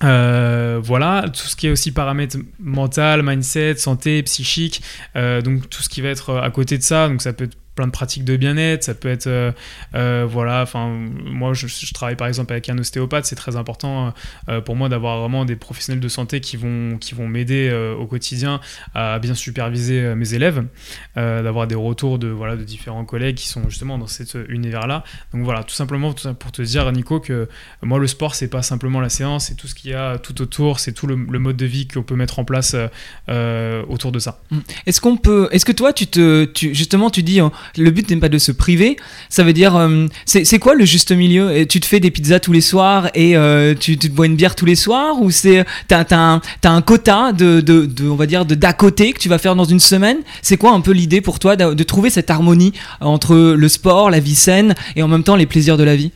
voilà, 0.00 1.26
tout 1.32 1.46
ce 1.46 1.56
qui 1.56 1.66
est 1.68 1.70
aussi 1.70 1.92
paramètres 1.92 2.36
mental, 2.58 3.22
mindset, 3.22 3.76
santé, 3.76 4.22
psychique, 4.22 4.82
donc 5.14 5.68
tout 5.70 5.82
ce 5.82 5.88
qui 5.88 6.00
va 6.00 6.10
être 6.10 6.36
à 6.36 6.50
côté 6.50 6.76
de 6.78 6.82
ça, 6.82 7.08
donc 7.08 7.22
ça 7.22 7.32
peut 7.32 7.44
être 7.44 7.56
plein 7.74 7.86
de 7.86 7.92
pratiques 7.92 8.24
de 8.24 8.36
bien-être, 8.36 8.84
ça 8.84 8.94
peut 8.94 9.08
être, 9.08 9.26
euh, 9.26 9.52
euh, 9.94 10.26
voilà, 10.28 10.62
enfin, 10.62 10.88
moi 10.88 11.54
je, 11.54 11.66
travaille 11.92 12.16
par 12.16 12.28
exemple 12.28 12.52
avec 12.52 12.68
un 12.68 12.78
ostéopathe, 12.78 13.26
c'est 13.26 13.36
très 13.36 13.56
important 13.56 14.12
euh, 14.48 14.60
pour 14.60 14.76
moi 14.76 14.88
d'avoir 14.88 15.20
vraiment 15.20 15.44
des 15.44 15.56
professionnels 15.56 16.00
de 16.00 16.08
santé 16.08 16.40
qui 16.40 16.56
vont, 16.56 16.98
qui 16.98 17.14
vont 17.14 17.28
m'aider 17.28 17.72
au 17.98 18.06
quotidien 18.06 18.60
à 18.94 19.18
bien 19.18 19.34
superviser 19.34 20.14
mes 20.14 20.34
élèves, 20.34 20.64
d'avoir 21.16 21.66
des 21.66 21.74
retours 21.74 22.18
de, 22.18 22.28
voilà, 22.28 22.56
de 22.56 22.64
différents 22.64 23.04
collègues 23.04 23.36
qui 23.36 23.48
sont 23.48 23.68
justement 23.68 23.98
dans 23.98 24.06
cet 24.06 24.36
univers-là. 24.48 25.04
Donc 25.32 25.44
voilà, 25.44 25.64
tout 25.64 25.74
simplement 25.74 26.12
pour 26.12 26.52
te 26.52 26.62
dire, 26.62 26.90
Nico, 26.92 27.20
que 27.20 27.48
moi 27.82 27.98
le 27.98 28.06
sport, 28.06 28.34
c'est 28.34 28.48
pas 28.48 28.62
simplement 28.62 29.00
la 29.00 29.08
séance, 29.08 29.46
c'est 29.46 29.54
tout 29.54 29.66
ce 29.66 29.74
qu'il 29.74 29.90
y 29.90 29.94
a 29.94 30.18
tout 30.18 30.40
autour, 30.42 30.80
c'est 30.80 30.92
tout 30.92 31.06
le, 31.06 31.16
mode 31.16 31.56
de 31.56 31.66
vie 31.66 31.86
qu'on 31.86 32.02
peut 32.02 32.16
mettre 32.16 32.38
en 32.38 32.44
place 32.44 32.76
autour 33.28 34.12
de 34.12 34.18
ça. 34.18 34.40
Est-ce 34.86 35.00
qu'on 35.00 35.16
peut, 35.16 35.48
est-ce 35.52 35.64
que 35.64 35.72
toi, 35.72 35.92
tu 35.92 36.06
te, 36.06 36.48
justement, 36.54 37.10
tu 37.10 37.22
dis, 37.22 37.40
le 37.76 37.90
but 37.90 38.10
n'est 38.10 38.16
pas 38.16 38.28
de 38.28 38.38
se 38.38 38.52
priver. 38.52 38.96
Ça 39.28 39.42
veut 39.42 39.52
dire, 39.52 39.76
euh, 39.76 40.06
c'est 40.26 40.58
quoi 40.58 40.74
le 40.74 40.84
juste 40.84 41.12
milieu? 41.12 41.66
Tu 41.66 41.80
te 41.80 41.86
fais 41.86 42.00
des 42.00 42.10
pizzas 42.10 42.40
tous 42.40 42.52
les 42.52 42.60
soirs 42.60 43.10
et 43.14 43.36
euh, 43.36 43.74
tu, 43.78 43.96
te 43.96 44.08
bois 44.08 44.26
une 44.26 44.36
bière 44.36 44.54
tous 44.54 44.66
les 44.66 44.74
soirs? 44.74 45.20
Ou 45.20 45.30
c'est 45.30 45.64
t'as 45.88 46.04
as, 46.10 46.40
un 46.68 46.82
quota 46.82 47.32
de, 47.32 47.60
de, 47.60 48.08
on 48.08 48.16
va 48.16 48.26
dire, 48.26 48.44
de 48.44 48.54
d'à 48.54 48.72
côté 48.72 49.12
que 49.12 49.18
tu 49.18 49.28
vas 49.28 49.38
faire 49.38 49.56
dans 49.56 49.64
une 49.64 49.80
semaine? 49.80 50.18
C'est 50.42 50.56
quoi 50.56 50.72
un 50.72 50.80
peu 50.80 50.92
l'idée 50.92 51.20
pour 51.20 51.38
toi 51.38 51.56
de, 51.56 51.84
trouver 51.84 52.10
cette 52.10 52.30
harmonie 52.30 52.72
entre 53.00 53.36
le 53.36 53.68
sport, 53.68 54.10
la 54.10 54.20
vie 54.20 54.34
saine 54.34 54.74
et 54.96 55.02
en 55.02 55.08
même 55.08 55.22
temps 55.22 55.36
les 55.36 55.46
plaisirs 55.46 55.76
de 55.76 55.84
la 55.84 55.96
vie? 55.96 56.12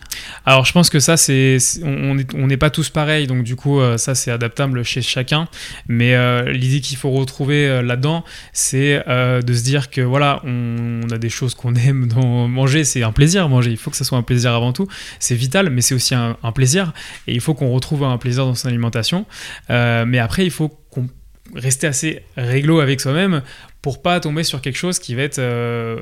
Alors 0.46 0.64
je 0.64 0.72
pense 0.72 0.90
que 0.90 0.98
ça, 1.00 1.16
c'est 1.16 1.58
on 1.84 2.46
n'est 2.46 2.56
pas 2.56 2.70
tous 2.70 2.88
pareils, 2.90 3.26
donc 3.26 3.44
du 3.44 3.54
coup 3.54 3.80
euh, 3.80 3.98
ça 3.98 4.14
c'est 4.14 4.30
adaptable 4.30 4.82
chez 4.82 5.02
chacun. 5.02 5.46
Mais 5.88 6.16
l'idée 6.50 6.80
qu'il 6.80 6.96
faut 6.96 7.10
retrouver 7.10 7.82
là-dedans, 7.82 8.24
c'est 8.52 9.02
de 9.08 9.54
se 9.54 9.62
dire 9.62 9.90
que 9.90 10.00
voilà, 10.00 10.40
on, 10.44 11.00
on 11.04 11.10
a 11.10 11.18
des 11.18 11.28
choses 11.28 11.37
qu'on 11.54 11.74
aime 11.74 12.08
dans 12.08 12.48
manger, 12.48 12.84
c'est 12.84 13.02
un 13.02 13.12
plaisir 13.12 13.48
manger. 13.48 13.70
Il 13.70 13.76
faut 13.76 13.90
que 13.90 13.96
ça 13.96 14.04
soit 14.04 14.18
un 14.18 14.22
plaisir 14.22 14.52
avant 14.52 14.72
tout. 14.72 14.86
C'est 15.18 15.34
vital, 15.34 15.70
mais 15.70 15.80
c'est 15.80 15.94
aussi 15.94 16.14
un, 16.14 16.36
plaisir. 16.54 16.92
Et 17.26 17.34
il 17.34 17.40
faut 17.40 17.54
qu'on 17.54 17.70
retrouve 17.70 18.04
un 18.04 18.18
plaisir 18.18 18.44
dans 18.44 18.54
son 18.54 18.68
alimentation. 18.68 19.26
Euh, 19.70 20.04
mais 20.06 20.18
après, 20.18 20.44
il 20.44 20.50
faut 20.50 20.68
qu'on 20.68 21.08
reste 21.54 21.84
assez 21.84 22.22
réglo 22.36 22.80
avec 22.80 23.00
soi-même 23.00 23.42
pour 23.82 24.02
pas 24.02 24.18
tomber 24.18 24.42
sur 24.42 24.60
quelque 24.60 24.76
chose 24.76 24.98
qui 24.98 25.14
va 25.14 25.22
être 25.22 25.38
euh, 25.38 25.98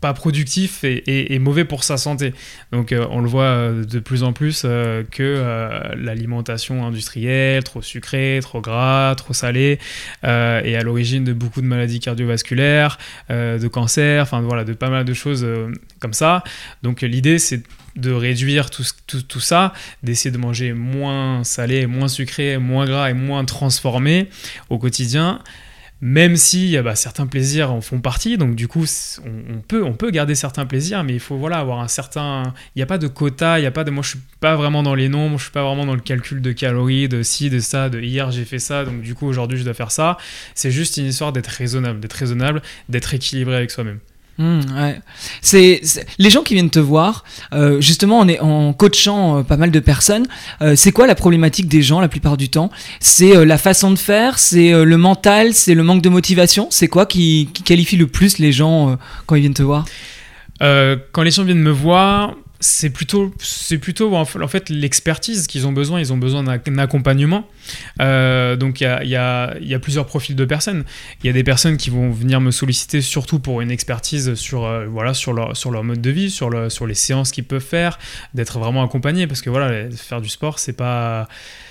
pas 0.00 0.12
productif 0.14 0.82
et, 0.82 1.38
mauvais 1.38 1.64
pour 1.64 1.84
sa 1.84 1.96
santé. 1.96 2.34
Donc 2.72 2.90
euh, 2.90 3.06
on 3.10 3.20
le 3.20 3.28
voit 3.28 3.44
euh, 3.44 3.84
de 3.84 3.98
plus 4.00 4.24
en 4.24 4.32
plus 4.32 4.62
que 4.62 5.94
l'alimentation 5.96 6.84
industrielle, 6.84 7.62
trop 7.62 7.82
sucrée, 7.82 8.40
trop 8.42 8.60
gras, 8.60 9.14
trop 9.14 9.32
salée, 9.32 9.78
est 10.22 10.74
à 10.74 10.82
l'origine 10.82 11.24
de 11.24 11.32
beaucoup 11.32 11.60
de 11.60 11.66
maladies 11.66 12.00
cardiovasculaires, 12.00 12.98
de 13.30 13.68
cancers, 13.68 14.22
enfin 14.22 14.40
voilà, 14.40 14.64
de 14.64 14.72
pas 14.72 14.90
mal 14.90 15.04
de 15.04 15.14
choses 15.14 15.46
comme 16.00 16.12
ça. 16.12 16.42
Donc 16.82 17.02
l'idée 17.02 17.38
c'est 17.38 17.62
de 17.98 18.12
réduire 18.12 18.70
tout, 18.70 18.84
tout, 19.06 19.22
tout 19.22 19.40
ça, 19.40 19.72
d'essayer 20.02 20.30
de 20.30 20.38
manger 20.38 20.72
moins 20.72 21.44
salé, 21.44 21.86
moins 21.86 22.08
sucré, 22.08 22.58
moins 22.58 22.86
gras 22.86 23.10
et 23.10 23.14
moins 23.14 23.44
transformé 23.44 24.28
au 24.70 24.78
quotidien 24.78 25.40
même 26.00 26.36
si 26.36 26.76
bah, 26.78 26.94
certains 26.94 27.26
plaisirs 27.26 27.72
en 27.72 27.80
font 27.80 28.00
partie, 28.00 28.38
donc 28.38 28.54
du 28.54 28.68
coup 28.68 28.84
on, 29.24 29.60
peut, 29.60 29.82
on 29.82 29.94
peut 29.94 30.10
garder 30.10 30.34
certains 30.36 30.64
plaisirs, 30.64 31.02
mais 31.02 31.14
il 31.14 31.20
faut 31.20 31.36
voilà 31.36 31.58
avoir 31.58 31.80
un 31.80 31.88
certain, 31.88 32.54
il 32.74 32.78
n'y 32.78 32.82
a 32.82 32.86
pas 32.86 32.98
de 32.98 33.08
quota, 33.08 33.58
il 33.58 33.64
y 33.64 33.66
a 33.66 33.70
pas 33.72 33.82
de, 33.82 33.90
moi 33.90 34.02
je 34.04 34.10
suis 34.10 34.20
pas 34.40 34.54
vraiment 34.54 34.82
dans 34.82 34.94
les 34.94 35.08
nombres, 35.08 35.38
je 35.38 35.44
suis 35.44 35.52
pas 35.52 35.64
vraiment 35.64 35.86
dans 35.86 35.94
le 35.94 36.00
calcul 36.00 36.40
de 36.40 36.52
calories, 36.52 37.08
de 37.08 37.22
ci, 37.22 37.50
de 37.50 37.58
ça, 37.58 37.88
de 37.88 38.00
hier 38.00 38.30
j'ai 38.30 38.44
fait 38.44 38.60
ça, 38.60 38.84
donc 38.84 39.00
du 39.00 39.14
coup 39.14 39.26
aujourd'hui 39.26 39.58
je 39.58 39.64
dois 39.64 39.74
faire 39.74 39.90
ça. 39.90 40.18
C'est 40.54 40.70
juste 40.70 40.96
une 40.98 41.06
histoire 41.06 41.32
d'être 41.32 41.48
raisonnable, 41.48 41.98
d'être 41.98 42.12
raisonnable, 42.12 42.62
d'être 42.88 43.12
équilibré 43.14 43.56
avec 43.56 43.70
soi-même. 43.70 43.98
Mmh, 44.38 44.60
ouais. 44.76 45.00
c'est 45.42 45.80
les 46.18 46.30
gens 46.30 46.44
qui 46.44 46.54
viennent 46.54 46.70
te 46.70 46.78
voir, 46.78 47.24
euh, 47.52 47.80
justement 47.80 48.20
en, 48.20 48.28
est, 48.28 48.38
en 48.38 48.72
coachant 48.72 49.38
euh, 49.38 49.42
pas 49.42 49.56
mal 49.56 49.72
de 49.72 49.80
personnes. 49.80 50.26
Euh, 50.62 50.76
c'est 50.76 50.92
quoi 50.92 51.08
la 51.08 51.16
problématique 51.16 51.66
des 51.66 51.82
gens 51.82 52.00
la 52.00 52.08
plupart 52.08 52.36
du 52.36 52.48
temps? 52.48 52.70
C'est 53.00 53.44
la 53.44 53.58
façon 53.58 53.90
de 53.90 53.98
faire, 53.98 54.38
c'est 54.38 54.70
le 54.84 54.96
mental, 54.96 55.54
c'est 55.54 55.74
le 55.74 55.82
manque 55.82 56.02
de 56.02 56.08
motivation? 56.08 56.68
C'est 56.70 56.86
quoi 56.86 57.04
qui, 57.04 57.48
qui, 57.52 57.64
qualifie 57.64 57.96
le 57.96 58.06
plus 58.06 58.38
les 58.38 58.52
gens 58.52 58.96
quand 59.26 59.34
ils 59.34 59.40
viennent 59.40 59.54
te 59.54 59.62
voir? 59.62 59.84
Quand 60.60 61.22
les 61.22 61.30
gens 61.32 61.42
viennent 61.42 61.58
me 61.58 61.70
voir, 61.70 62.34
c'est 62.60 62.90
plutôt, 62.90 63.32
c'est 63.38 63.78
plutôt 63.78 64.14
en 64.16 64.24
fait 64.24 64.68
l'expertise 64.68 65.46
qu'ils 65.46 65.66
ont 65.66 65.72
besoin. 65.72 66.00
Ils 66.00 66.12
ont 66.12 66.16
besoin 66.16 66.42
d'un 66.42 66.78
accompagnement. 66.78 67.46
Euh, 68.00 68.56
donc 68.56 68.80
il 68.80 68.84
y 68.84 68.86
a, 69.16 69.56
y 69.60 69.74
a, 69.74 69.78
plusieurs 69.78 70.06
profils 70.06 70.34
de 70.34 70.44
personnes. 70.44 70.84
Il 71.22 71.26
y 71.26 71.30
a 71.30 71.32
des 71.32 71.44
personnes 71.44 71.76
qui 71.76 71.90
vont 71.90 72.10
venir 72.10 72.40
me 72.40 72.50
solliciter 72.50 73.00
surtout 73.00 73.38
pour 73.38 73.60
une 73.60 73.70
expertise 73.70 74.34
sur, 74.34 74.64
euh, 74.64 74.86
voilà, 74.86 75.14
sur, 75.14 75.32
leur, 75.32 75.56
sur 75.56 75.70
leur 75.70 75.84
mode 75.84 76.00
de 76.00 76.10
vie, 76.10 76.30
sur, 76.30 76.50
le, 76.50 76.68
sur 76.68 76.86
les 76.86 76.94
séances 76.94 77.30
qu'ils 77.30 77.44
peuvent 77.44 77.64
faire, 77.64 77.98
d'être 78.34 78.58
vraiment 78.58 78.82
accompagnés. 78.82 79.26
Parce 79.26 79.40
que 79.40 79.50
voilà, 79.50 79.88
faire 79.90 80.20
du 80.20 80.28
sport, 80.28 80.58
c'est 80.58 80.72
pas 80.72 81.28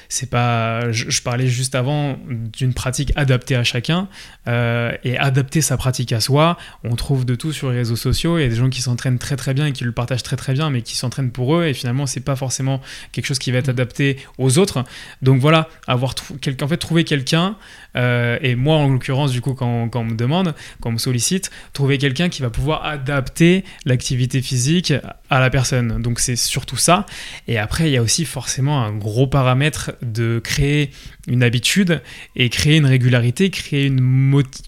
c'est 0.09 0.29
pas. 0.29 0.91
Je, 0.91 1.21
parlais 1.21 1.47
juste 1.47 1.75
avant 1.75 2.17
d'une 2.27 2.73
pratique 2.73 3.11
adaptée 3.15 3.55
à 3.55 3.63
chacun 3.63 4.07
euh, 4.47 4.91
et 5.03 5.17
adapter 5.17 5.61
sa 5.61 5.77
pratique 5.77 6.13
à 6.13 6.19
soi. 6.19 6.57
On 6.83 6.95
trouve 6.95 7.25
de 7.25 7.35
tout 7.35 7.51
sur 7.51 7.71
les 7.71 7.77
réseaux 7.77 7.95
sociaux. 7.95 8.37
Il 8.37 8.41
y 8.41 8.45
a 8.45 8.49
des 8.49 8.55
gens 8.55 8.69
qui 8.69 8.81
s'entraînent 8.81 9.19
très 9.19 9.35
très 9.35 9.53
bien 9.53 9.65
et 9.65 9.71
qui 9.71 9.83
le 9.83 9.91
partagent 9.91 10.23
très 10.23 10.35
très 10.35 10.53
bien, 10.53 10.69
mais 10.69 10.81
qui 10.81 10.95
s'entraînent 10.95 11.31
pour 11.31 11.55
eux 11.55 11.65
et 11.65 11.73
finalement 11.73 12.05
c'est 12.05 12.21
pas 12.21 12.35
forcément 12.35 12.81
quelque 13.11 13.25
chose 13.25 13.39
qui 13.39 13.51
va 13.51 13.59
être 13.59 13.69
adapté 13.69 14.17
aux 14.37 14.57
autres. 14.57 14.83
Donc 15.21 15.41
voilà, 15.41 15.67
avoir 15.87 16.15
en 16.61 16.67
fait 16.67 16.77
trouver 16.77 17.03
quelqu'un 17.03 17.57
euh, 17.95 18.37
et 18.41 18.55
moi 18.55 18.77
en 18.77 18.89
l'occurrence 18.89 19.31
du 19.31 19.41
coup 19.41 19.53
quand, 19.53 19.89
quand, 19.89 20.01
on 20.01 20.05
me 20.05 20.15
demande, 20.15 20.53
quand 20.81 20.89
on 20.89 20.93
me 20.93 20.97
sollicite, 20.97 21.51
trouver 21.73 21.97
quelqu'un 21.97 22.29
qui 22.29 22.41
va 22.41 22.49
pouvoir 22.49 22.85
adapter 22.85 23.63
l'activité 23.85 24.41
physique 24.41 24.93
à 25.29 25.39
la 25.39 25.49
personne. 25.49 26.01
Donc 26.01 26.19
c'est 26.19 26.35
surtout 26.35 26.77
ça. 26.77 27.05
Et 27.47 27.57
après 27.57 27.89
il 27.89 27.93
y 27.93 27.97
a 27.97 28.01
aussi 28.01 28.25
forcément 28.25 28.83
un 28.83 28.93
gros 28.93 29.27
paramètre 29.27 29.91
de 30.01 30.39
créer 30.43 30.91
une 31.27 31.43
habitude 31.43 32.01
et 32.35 32.49
créer 32.49 32.77
une 32.77 32.85
régularité, 32.85 33.49
créer 33.49 33.85
une 33.85 33.99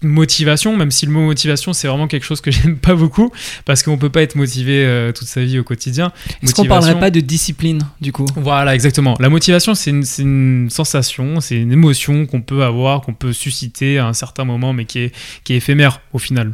motivation, 0.02 0.76
même 0.76 0.90
si 0.90 1.06
le 1.06 1.12
mot 1.12 1.22
motivation 1.22 1.72
c'est 1.72 1.88
vraiment 1.88 2.06
quelque 2.06 2.24
chose 2.24 2.40
que 2.40 2.50
j'aime 2.50 2.76
pas 2.76 2.94
beaucoup 2.94 3.32
parce 3.64 3.82
qu'on 3.82 3.96
peut 3.96 4.10
pas 4.10 4.22
être 4.22 4.36
motivé 4.36 4.84
euh, 4.84 5.12
toute 5.12 5.26
sa 5.26 5.42
vie 5.42 5.58
au 5.58 5.64
quotidien. 5.64 6.12
Est-ce 6.42 6.54
qu'on 6.54 6.66
parlerait 6.66 6.98
pas 6.98 7.10
de 7.10 7.20
discipline 7.20 7.80
du 8.00 8.12
coup? 8.12 8.26
Voilà, 8.36 8.74
exactement. 8.74 9.16
La 9.20 9.30
motivation 9.30 9.74
c'est 9.74 9.90
une, 9.90 10.04
une, 10.18 10.70
sensation, 10.70 11.40
c'est 11.40 11.56
une 11.56 11.72
émotion 11.72 12.26
qu'on 12.26 12.42
peut 12.42 12.62
avoir, 12.62 13.00
qu'on 13.00 13.14
peut 13.14 13.32
susciter 13.32 13.98
à 13.98 14.06
un 14.06 14.12
certain 14.12 14.44
moment 14.44 14.72
mais 14.72 14.84
qui 14.84 14.98
est, 14.98 15.14
qui 15.44 15.54
est 15.54 15.56
éphémère 15.56 16.00
au 16.12 16.18
final. 16.18 16.52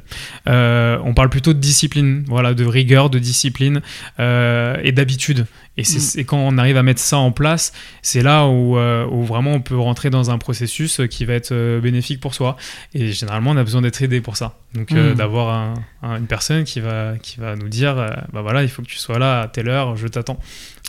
Euh, 0.49 0.99
on 1.05 1.14
parle 1.14 1.31
plutôt 1.31 1.53
de 1.53 1.59
discipline, 1.59 2.25
voilà, 2.29 2.55
de 2.55 2.64
rigueur, 2.64 3.11
de 3.11 3.19
discipline 3.19 3.83
euh, 4.21 4.77
et 4.85 4.92
d'habitude. 4.92 5.47
Et 5.79 5.85
c'est 5.85 6.23
mm. 6.23 6.25
quand 6.25 6.38
on 6.38 6.57
arrive 6.59 6.77
à 6.77 6.83
mettre 6.83 7.01
ça 7.01 7.19
en 7.19 7.33
place, 7.33 7.73
c'est 8.03 8.23
là 8.23 8.47
où, 8.47 8.79
où, 8.79 9.25
vraiment 9.25 9.55
on 9.55 9.61
peut 9.61 9.77
rentrer 9.77 9.96
dans 10.05 10.31
un 10.31 10.39
processus 10.39 11.01
qui 11.11 11.25
va 11.25 11.35
être 11.35 11.53
euh, 11.53 11.81
bénéfique 11.81 12.21
pour 12.21 12.35
soi. 12.35 12.57
Et 12.95 13.13
généralement, 13.13 13.51
on 13.51 13.57
a 13.57 13.65
besoin 13.65 13.83
d'être 13.83 14.03
aidé 14.03 14.21
pour 14.21 14.37
ça. 14.37 14.59
Donc, 14.75 14.93
euh, 14.93 15.13
mm. 15.13 15.17
d'avoir 15.17 15.77
une 16.03 16.27
personne 16.27 16.65
qui 16.65 16.81
va, 16.81 17.15
qui 17.23 17.41
va 17.41 17.57
nous 17.57 17.69
dire 17.69 17.95
bah 18.33 18.43
voilà, 18.43 18.63
il 18.63 18.69
faut 18.69 18.83
que 18.83 18.89
tu 18.89 18.99
sois 18.99 19.19
là 19.19 19.43
à 19.43 19.49
telle 19.49 19.69
heure, 19.69 19.97
je 19.97 20.07
t'attends. 20.07 20.39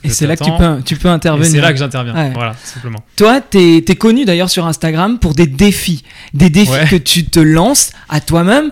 Et 0.04 0.10
c'est 0.10 0.28
là 0.28 0.36
que 0.36 0.44
tu 0.44 0.52
peux, 0.52 0.82
tu 0.86 0.96
peux 0.96 1.10
intervenir. 1.10 1.50
C'est 1.50 1.60
là 1.60 1.74
que 1.74 1.80
j'interviens, 1.80 2.32
voilà, 2.34 2.56
simplement. 2.64 3.00
Toi, 3.16 3.42
tu 3.42 3.58
es, 3.58 3.78
es, 3.78 3.96
connu 3.96 4.26
d'ailleurs 4.26 4.50
sur 4.50 4.68
Instagram 4.68 5.18
pour 5.18 5.34
des 5.34 5.48
défis. 5.48 6.04
Des 6.34 6.50
défis 6.50 6.88
que 6.90 6.96
tu 6.96 7.26
te 7.26 7.40
lances 7.40 7.92
à 8.08 8.22
toi-même. 8.22 8.72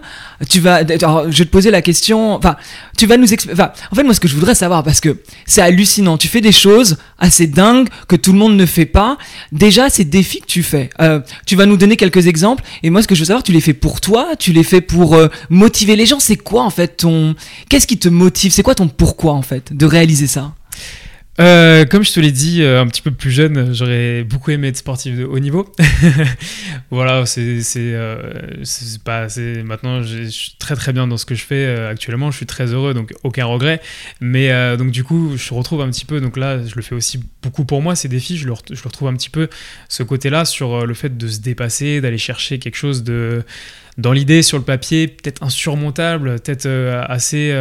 Tu 0.50 0.60
vas, 0.60 0.76
alors, 0.76 1.32
je 1.32 1.38
vais 1.40 1.46
te 1.46 1.50
poser 1.50 1.72
la 1.72 1.82
question, 1.82 2.36
enfin, 2.36 2.58
tu 2.98 3.06
vas 3.06 3.18
nous 3.18 3.34
expliquer, 3.34 3.60
en 3.62 3.96
fait, 3.96 4.04
moi, 4.04 4.14
ce 4.14 4.20
que 4.20 4.28
je 4.28 4.36
voudrais 4.36 4.54
savoir, 4.54 4.84
parce 4.84 5.00
que 5.00 5.22
c'est 5.46 5.62
hallucinant, 5.62 6.18
tu 6.18 6.28
fais 6.28 6.42
des 6.42 6.52
choses 6.52 6.98
assez 7.18 7.48
dingues 7.48 7.88
que 8.08 8.18
tout 8.18 8.34
le 8.34 8.40
monde 8.40 8.58
ne 8.58 8.66
fait 8.66 8.86
pas. 8.86 9.18
Déjà, 9.54 9.90
ces 9.90 10.04
défis 10.04 10.42
que 10.42 10.46
tu 10.46 10.62
fais, 10.62 10.90
euh, 11.00 11.22
tu 11.46 11.56
vas 11.56 11.66
nous 11.66 11.78
donner 11.78 11.96
quelques 11.96 12.28
exemples, 12.28 12.64
et 12.84 12.90
moi, 12.90 13.02
ce 13.02 13.08
que 13.08 13.16
je 13.16 13.22
veux 13.22 13.28
savoir, 13.28 13.44
tu 13.44 13.54
les 13.54 13.62
fais 13.62 13.74
pour 13.74 14.02
toi, 14.02 14.36
tu 14.38 14.52
les 14.52 14.64
fais 14.64 14.82
pour 14.82 15.16
euh, 15.16 15.30
motiver 15.50 15.96
les 15.96 16.06
gens, 16.06 16.20
c'est 16.20 16.38
quoi, 16.38 16.64
en 16.64 16.70
fait, 16.70 16.98
ton, 16.98 17.34
qu'est-ce 17.70 17.88
qui 17.88 17.98
te 17.98 18.10
motive, 18.10 18.52
c'est 18.52 18.64
quoi 18.64 18.76
ton 18.76 18.90
pourquoi, 18.90 19.34
en 19.34 19.42
fait, 19.42 19.72
de 19.72 19.86
réaliser 19.86 20.28
ça? 20.28 20.54
Euh, 21.38 21.84
comme 21.84 22.04
je 22.04 22.14
te 22.14 22.20
l'ai 22.22 22.32
dit 22.32 22.62
euh, 22.62 22.82
un 22.82 22.88
petit 22.88 23.02
peu 23.02 23.12
plus 23.12 23.32
jeune, 23.32 23.74
j'aurais 23.74 24.24
beaucoup 24.24 24.52
aimé 24.52 24.70
être 24.70 24.78
sportif 24.78 25.18
de 25.18 25.26
haut 25.26 25.40
niveau. 25.40 25.70
voilà, 26.92 27.26
c'est 27.26 27.62
euh, 27.78 28.64
pas 29.04 29.28
maintenant 29.66 30.02
je 30.02 30.24
suis 30.30 30.56
très 30.58 30.76
très 30.76 30.94
bien 30.94 31.08
dans 31.08 31.18
ce 31.18 31.26
que 31.26 31.36
je 31.36 31.44
fais 31.44 31.68
actuellement, 31.90 32.32
je 32.32 32.38
suis 32.38 32.46
très 32.46 32.68
heureux 32.68 32.94
donc 32.94 33.14
aucun 33.24 33.46
regret. 33.46 33.82
Mais 34.22 34.78
donc 34.78 34.92
du 34.92 35.04
coup, 35.04 35.34
je 35.36 35.54
retrouve 35.54 35.82
un 35.82 35.90
petit 35.90 36.06
peu 36.06 36.22
donc 36.22 36.38
là, 36.38 36.66
je 36.66 36.76
le 36.76 36.82
fais 36.82 36.96
aussi 36.96 37.20
beaucoup 37.44 37.66
pour 37.66 37.82
moi 37.82 37.96
ces 37.96 38.08
défis, 38.08 38.38
je 38.38 38.48
le, 38.48 38.54
je 38.72 38.84
retrouve 38.84 39.10
un 39.10 39.14
petit 39.16 39.30
peu 39.30 39.50
ce 39.90 40.04
côté-là 40.04 40.46
sur 40.46 40.86
le 40.86 40.94
fait 40.94 41.18
de 41.18 41.28
se 41.28 41.40
dépasser, 41.40 42.00
d'aller 42.00 42.18
chercher 42.18 42.60
quelque 42.60 42.78
chose 42.78 43.04
de 43.04 43.44
dans 43.98 44.12
l'idée 44.12 44.42
sur 44.42 44.58
le 44.58 44.64
papier 44.64 45.08
peut-être 45.08 45.42
insurmontable, 45.44 46.40
peut-être 46.40 46.68
assez 47.10 47.52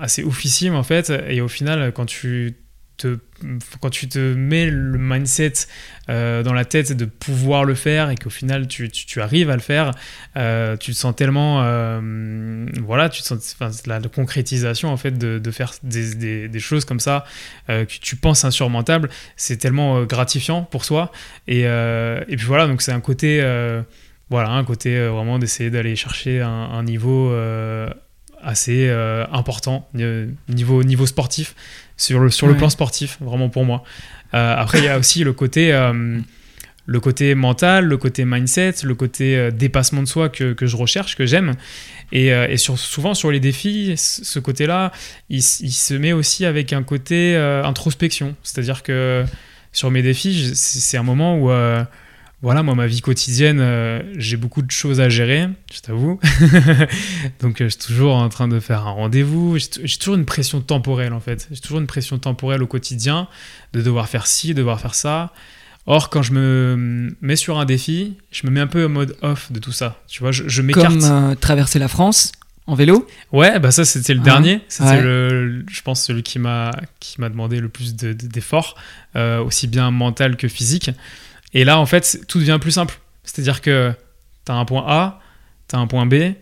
assez 0.00 0.22
oufissime 0.24 0.74
en 0.74 0.82
fait 0.82 1.12
et 1.28 1.42
au 1.42 1.48
final 1.48 1.92
quand 1.92 2.06
tu 2.06 2.54
quand 3.80 3.90
tu 3.90 4.08
te 4.08 4.18
mets 4.34 4.66
le 4.66 4.98
mindset 4.98 5.52
euh, 6.08 6.42
dans 6.42 6.52
la 6.52 6.64
tête 6.64 6.92
de 6.92 7.04
pouvoir 7.04 7.64
le 7.64 7.74
faire 7.74 8.10
et 8.10 8.16
qu'au 8.16 8.30
final 8.30 8.66
tu, 8.68 8.90
arrives 9.20 9.50
à 9.50 9.54
le 9.54 9.60
faire, 9.60 9.92
euh, 10.36 10.76
tu 10.76 10.92
te 10.92 10.96
sens 10.96 11.14
tellement, 11.14 11.62
euh, 11.62 12.66
voilà, 12.82 13.08
tu 13.08 13.22
te 13.22 13.26
sens, 13.26 13.56
la, 13.86 14.00
concrétisation 14.00 14.90
en 14.90 14.96
fait 14.96 15.18
de, 15.18 15.50
faire 15.50 15.72
des, 15.82 16.50
choses 16.58 16.84
comme 16.84 17.00
ça 17.00 17.24
que 17.68 17.84
tu 17.84 18.16
penses 18.16 18.44
insurmontables, 18.44 19.08
c'est 19.36 19.56
tellement 19.56 20.04
gratifiant 20.04 20.62
pour 20.62 20.84
soi. 20.84 21.10
Et, 21.48 21.66
puis 22.28 22.46
voilà, 22.46 22.66
donc 22.66 22.82
c'est 22.82 22.92
un 22.92 23.00
côté, 23.00 23.40
voilà, 24.30 24.50
un 24.50 24.64
côté 24.64 25.06
vraiment 25.08 25.38
d'essayer 25.38 25.70
d'aller 25.70 25.96
chercher 25.96 26.40
un, 26.40 26.48
un 26.48 26.82
niveau 26.82 27.34
assez 28.42 28.90
important 29.32 29.88
niveau, 30.48 30.82
niveau 30.82 31.06
sportif 31.06 31.54
sur 31.96 32.20
le, 32.20 32.30
sur 32.30 32.46
le 32.46 32.56
plan 32.56 32.68
sportif, 32.68 33.18
vraiment 33.20 33.48
pour 33.48 33.64
moi. 33.64 33.84
Euh, 34.34 34.54
après, 34.56 34.78
il 34.78 34.84
y 34.84 34.88
a 34.88 34.98
aussi 34.98 35.24
le 35.24 35.32
côté, 35.32 35.72
euh, 35.72 36.18
le 36.86 37.00
côté 37.00 37.34
mental, 37.34 37.84
le 37.84 37.96
côté 37.96 38.24
mindset, 38.24 38.74
le 38.82 38.94
côté 38.94 39.36
euh, 39.36 39.50
dépassement 39.50 40.02
de 40.02 40.08
soi 40.08 40.28
que, 40.28 40.52
que, 40.52 40.66
je 40.66 40.76
recherche, 40.76 41.16
que 41.16 41.26
j'aime. 41.26 41.54
Et, 42.12 42.26
et 42.26 42.58
sur, 42.58 42.78
souvent 42.78 43.14
sur 43.14 43.30
les 43.30 43.40
défis, 43.40 43.94
ce 43.96 44.38
côté-là, 44.38 44.92
il, 45.30 45.38
il, 45.38 45.72
se 45.72 45.94
met 45.94 46.12
aussi 46.12 46.44
avec 46.44 46.74
un 46.74 46.82
côté 46.82 47.34
introspection. 47.36 48.36
C'est-à-dire 48.42 48.82
que 48.82 49.24
sur 49.72 49.90
mes 49.90 50.02
défis, 50.02 50.52
c'est 50.54 50.98
un 50.98 51.02
moment 51.02 51.38
où 51.38 51.50
voilà, 52.42 52.64
moi, 52.64 52.74
ma 52.74 52.88
vie 52.88 53.00
quotidienne, 53.00 53.60
euh, 53.60 54.02
j'ai 54.16 54.36
beaucoup 54.36 54.62
de 54.62 54.70
choses 54.72 55.00
à 55.00 55.08
gérer, 55.08 55.48
je 55.72 55.80
t'avoue. 55.80 56.18
Donc, 57.40 57.60
euh, 57.60 57.66
je 57.66 57.68
suis 57.68 57.78
toujours 57.78 58.16
en 58.16 58.28
train 58.28 58.48
de 58.48 58.58
faire 58.58 58.84
un 58.84 58.90
rendez-vous. 58.90 59.58
J'ai 59.58 59.96
toujours 59.96 60.16
une 60.16 60.24
pression 60.24 60.60
temporelle, 60.60 61.12
en 61.12 61.20
fait. 61.20 61.46
J'ai 61.52 61.60
toujours 61.60 61.78
une 61.78 61.86
pression 61.86 62.18
temporelle 62.18 62.60
au 62.60 62.66
quotidien 62.66 63.28
de 63.74 63.80
devoir 63.80 64.08
faire 64.08 64.26
ci, 64.26 64.54
de 64.54 64.54
devoir 64.54 64.80
faire 64.80 64.96
ça. 64.96 65.32
Or, 65.86 66.10
quand 66.10 66.22
je 66.22 66.32
me 66.32 67.14
mets 67.20 67.36
sur 67.36 67.60
un 67.60 67.64
défi, 67.64 68.14
je 68.32 68.44
me 68.48 68.52
mets 68.52 68.60
un 68.60 68.66
peu 68.66 68.86
en 68.86 68.88
mode 68.88 69.16
off 69.22 69.52
de 69.52 69.60
tout 69.60 69.72
ça. 69.72 70.00
Tu 70.08 70.18
vois, 70.20 70.32
je, 70.32 70.48
je 70.48 70.62
m'écarte. 70.62 70.98
Comme 70.98 71.04
euh, 71.04 71.34
traverser 71.36 71.78
la 71.78 71.88
France 71.88 72.32
en 72.66 72.74
vélo? 72.74 73.06
Ouais, 73.32 73.58
bah 73.60 73.72
ça 73.72 73.84
c'était 73.84 74.14
le 74.14 74.20
ah, 74.22 74.24
dernier. 74.24 74.60
C'était 74.68 75.00
le, 75.00 75.64
je 75.68 75.82
pense 75.82 76.04
celui 76.04 76.22
qui 76.22 76.38
m'a 76.38 76.70
qui 77.00 77.20
m'a 77.20 77.28
demandé 77.28 77.58
le 77.58 77.68
plus 77.68 77.96
d'efforts, 77.96 78.76
aussi 79.16 79.66
bien 79.66 79.90
mental 79.90 80.36
que 80.36 80.46
physique. 80.46 80.92
Et 81.54 81.64
là, 81.64 81.78
en 81.78 81.86
fait, 81.86 82.20
tout 82.28 82.38
devient 82.38 82.58
plus 82.60 82.70
simple. 82.72 82.98
C'est-à-dire 83.24 83.60
que 83.60 83.92
tu 84.46 84.52
as 84.52 84.54
un 84.54 84.64
point 84.64 84.84
A, 84.86 85.20
tu 85.68 85.76
as 85.76 85.78
un 85.78 85.86
point 85.86 86.06
B, 86.06 86.34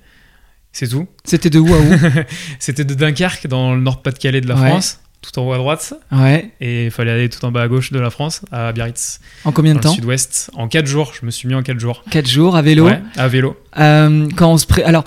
c'est 0.73 0.89
tout. 0.89 1.07
C'était 1.25 1.51
de 1.51 1.59
où 1.59 1.73
à 1.75 1.79
où 1.79 1.93
C'était 2.59 2.85
de 2.85 2.95
Dunkerque, 2.95 3.47
dans 3.47 3.75
le 3.75 3.81
Nord-Pas-de-Calais 3.81 4.41
de 4.41 4.49
la 4.49 4.57
France, 4.57 5.01
tout 5.21 5.39
en 5.39 5.47
haut 5.47 5.53
à 5.53 5.59
droite. 5.59 5.93
Ouais. 6.13 6.53
Et 6.61 6.87
il 6.87 6.91
fallait 6.91 7.11
aller 7.11 7.29
tout 7.29 7.45
en 7.45 7.51
bas 7.51 7.63
à 7.63 7.69
gauche 7.69 7.93
de 7.93 7.99
la 7.99 8.11
France, 8.11 8.43
à 8.53 8.73
Biarritz. 8.73 9.21
En 9.45 9.53
combien 9.53 9.75
de 9.75 9.81
temps 9.81 9.93
Sud-Ouest. 9.93 10.51
En 10.55 10.69
4 10.69 10.87
jours. 10.87 11.13
Je 11.19 11.27
me 11.27 11.31
suis 11.31 11.49
mis 11.49 11.55
en 11.55 11.63
4 11.63 11.79
jours. 11.79 12.05
4 12.11 12.27
jours 12.27 12.57
à 12.57 12.63
vélo 12.63 12.87
Ouais, 12.87 13.03
à 13.17 13.29
vélo. 13.29 13.57
Euh, 13.79 14.29
quand 14.37 14.53
on 14.53 14.59
se 14.59 14.67
pré... 14.67 14.83
Alors, 14.85 15.05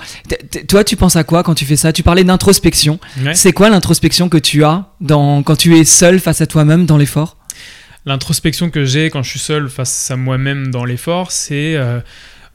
toi, 0.67 0.83
tu 0.83 0.95
penses 0.97 1.15
à 1.15 1.23
quoi 1.23 1.43
quand 1.43 1.55
tu 1.55 1.65
fais 1.65 1.77
ça? 1.77 1.93
Tu 1.93 2.03
parlais 2.03 2.23
d'introspection. 2.23 2.99
C'est 3.33 3.53
quoi 3.53 3.69
l'introspection 3.69 4.29
que 4.29 4.37
tu 4.37 4.63
as 4.63 4.89
dans... 5.01 5.41
quand 5.43 5.55
tu 5.55 5.77
es 5.77 5.85
seul 5.85 6.19
face 6.19 6.41
à 6.41 6.45
toi-même 6.45 6.85
dans 6.85 6.97
l'effort? 6.97 7.37
L'introspection 8.05 8.69
que 8.69 8.85
j'ai 8.85 9.09
quand 9.09 9.23
je 9.23 9.29
suis 9.29 9.39
seul 9.39 9.69
face 9.69 10.11
à 10.11 10.15
moi-même 10.15 10.67
dans 10.71 10.85
l'effort, 10.85 11.31
c'est 11.31 11.75
euh, 11.75 11.99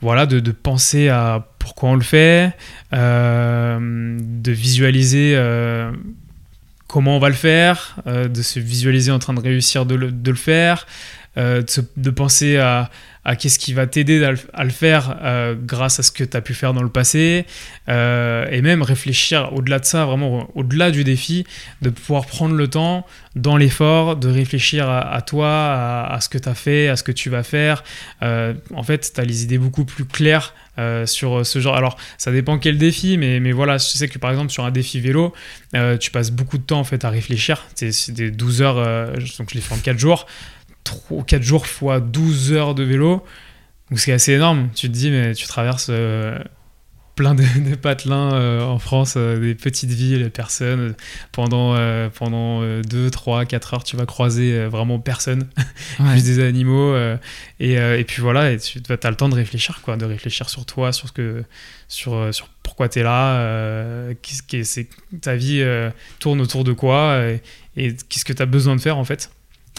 voilà 0.01 0.27
de, 0.27 0.41
penser 0.53 1.09
à 1.09 1.47
pourquoi 1.59 1.91
on 1.91 1.95
le 1.95 2.03
fait, 2.03 2.53
euh, 2.93 4.19
de 4.21 4.53
visualiser 4.53 5.35
euh, 5.35 5.91
comment 6.87 7.17
on 7.17 7.21
va 7.21 7.29
le 7.29 7.35
faire, 7.35 7.97
de 8.07 8.43
se 8.43 8.61
visualiser 8.61 9.11
en 9.11 9.19
train 9.19 9.35
de 9.35 9.41
réussir 9.41 9.87
de 9.87 9.95
le, 9.95 10.35
faire, 10.35 10.87
de, 11.37 12.11
penser 12.11 12.57
à, 12.57 12.91
à 13.29 13.37
qu'est-ce 13.37 13.59
qui 13.59 13.75
va 13.75 13.87
t'aider 13.87 14.25
à, 14.55 14.65
le 14.65 14.71
faire 14.71 15.19
euh, 15.23 15.55
grâce 15.55 16.01
à 16.01 16.03
ce 16.03 16.11
que 16.11 16.25
tu 16.25 16.35
as 16.35 16.41
pu 16.41 16.55
faire 16.55 16.73
dans 16.73 16.83
le 16.83 16.89
passé, 16.89 17.45
euh, 17.91 18.49
et 18.51 18.63
même 18.63 18.81
réfléchir 18.81 19.51
au-delà 19.53 19.79
de 19.81 19.85
ça, 19.85 20.07
vraiment 20.07 20.51
au-delà 20.55 20.91
du 20.91 21.05
défi, 21.05 21.45
de 21.83 21.91
pouvoir 21.91 22.25
prendre 22.25 22.55
le 22.55 22.69
temps 22.69 23.07
dans 23.37 23.59
l'effort, 23.59 24.17
de 24.17 24.31
réfléchir 24.31 24.89
à, 24.89 25.21
toi, 25.21 26.07
à, 26.11 26.19
ce 26.23 26.31
que 26.31 26.39
tu 26.39 26.49
as 26.49 26.55
fait, 26.55 26.89
à 26.89 26.97
ce 26.97 27.03
que 27.03 27.13
tu 27.13 27.29
vas 27.29 27.43
faire. 27.43 27.85
Euh, 28.23 28.55
en 28.75 28.83
fait, 28.83 29.13
tu 29.15 29.21
as 29.21 29.25
les 29.25 29.43
idées 29.43 29.59
beaucoup 29.59 29.85
plus 29.85 30.07
claires 30.07 30.55
sur 31.05 31.45
ce 31.45 31.59
genre. 31.59 31.77
Alors, 31.77 31.99
ça 32.19 32.33
dépend 32.33 32.59
quel 32.59 32.79
défi, 32.79 33.19
mais, 33.19 33.41
mais 33.41 33.53
voilà, 33.53 33.79
je 33.79 33.85
sais 33.85 34.09
que 34.09 34.19
par 34.19 34.31
exemple, 34.31 34.51
sur 34.51 34.65
un 34.65 34.71
défi 34.71 35.01
vélo, 35.01 35.35
tu 36.01 36.11
passes 36.11 36.31
beaucoup 36.31 36.57
de 36.57 36.63
temps 36.63 36.81
en 36.81 36.85
fait 36.85 37.05
à 37.05 37.11
réfléchir. 37.11 37.67
C'est 37.75 38.11
des 38.11 38.31
12 38.31 38.63
heures, 38.63 39.13
donc 39.39 39.51
je 39.51 39.55
les 39.55 39.61
fais 39.61 39.75
en 39.75 39.79
4 39.79 39.99
jours. 39.99 40.27
3, 40.89 41.25
4 41.25 41.43
jours 41.43 41.67
fois 41.67 42.01
12 42.01 42.53
heures 42.53 42.75
de 42.75 42.83
vélo. 42.83 43.23
Donc 43.91 43.99
c'est 43.99 44.13
assez 44.13 44.33
énorme. 44.33 44.71
Tu 44.75 44.89
te 44.89 44.93
dis, 44.93 45.11
mais 45.11 45.35
tu 45.35 45.47
traverses 45.47 45.89
euh, 45.91 46.39
plein 47.15 47.35
de, 47.35 47.45
patelins 47.83 48.35
euh, 48.35 48.63
en 48.63 48.79
France, 48.79 49.15
euh, 49.17 49.39
des 49.39 49.55
petites 49.55 49.91
villes, 49.91 50.23
des 50.23 50.31
personnes. 50.31 50.95
Pendant, 51.33 51.77
pendant 52.11 52.63
2, 52.83 53.11
3, 53.11 53.45
4 53.45 53.75
heures, 53.75 53.85
tu 53.85 53.97
vas 53.97 54.07
croiser 54.07 54.67
vraiment 54.67 54.99
personne, 54.99 55.49
juste 56.15 56.27
des 56.27 56.41
animaux. 56.43 56.97
Et, 57.61 57.75
et, 57.75 58.05
puis 58.05 58.23
voilà, 58.23 58.53
et 58.53 58.59
tu 58.59 58.81
as 58.89 59.11
le 59.11 59.17
temps 59.17 59.29
de 59.29 59.35
réfléchir, 59.35 59.81
quoi, 59.83 59.97
de 59.97 60.05
réfléchir 60.05 60.49
sur 60.49 60.67
toi, 60.67 60.93
sur, 60.93 61.09
ce 61.09 61.13
que, 61.13 61.45
sur, 61.89 62.35
sur 62.35 62.49
pourquoi 62.63 62.89
tu 62.89 63.01
es 63.01 63.03
là, 63.03 64.13
qu'est-ce 64.23 64.83
ta 65.21 65.37
vie 65.37 65.65
tourne 66.19 66.41
autour 66.41 66.65
de 66.65 66.73
quoi, 66.73 67.23
et, 67.25 67.43
et 67.77 67.95
qu'est-ce 68.09 68.25
que 68.25 68.33
tu 68.33 68.43
as 68.43 68.47
besoin 68.47 68.77
de 68.77 68.81
faire 68.81 68.99
en 68.99 69.05
fait. 69.05 69.31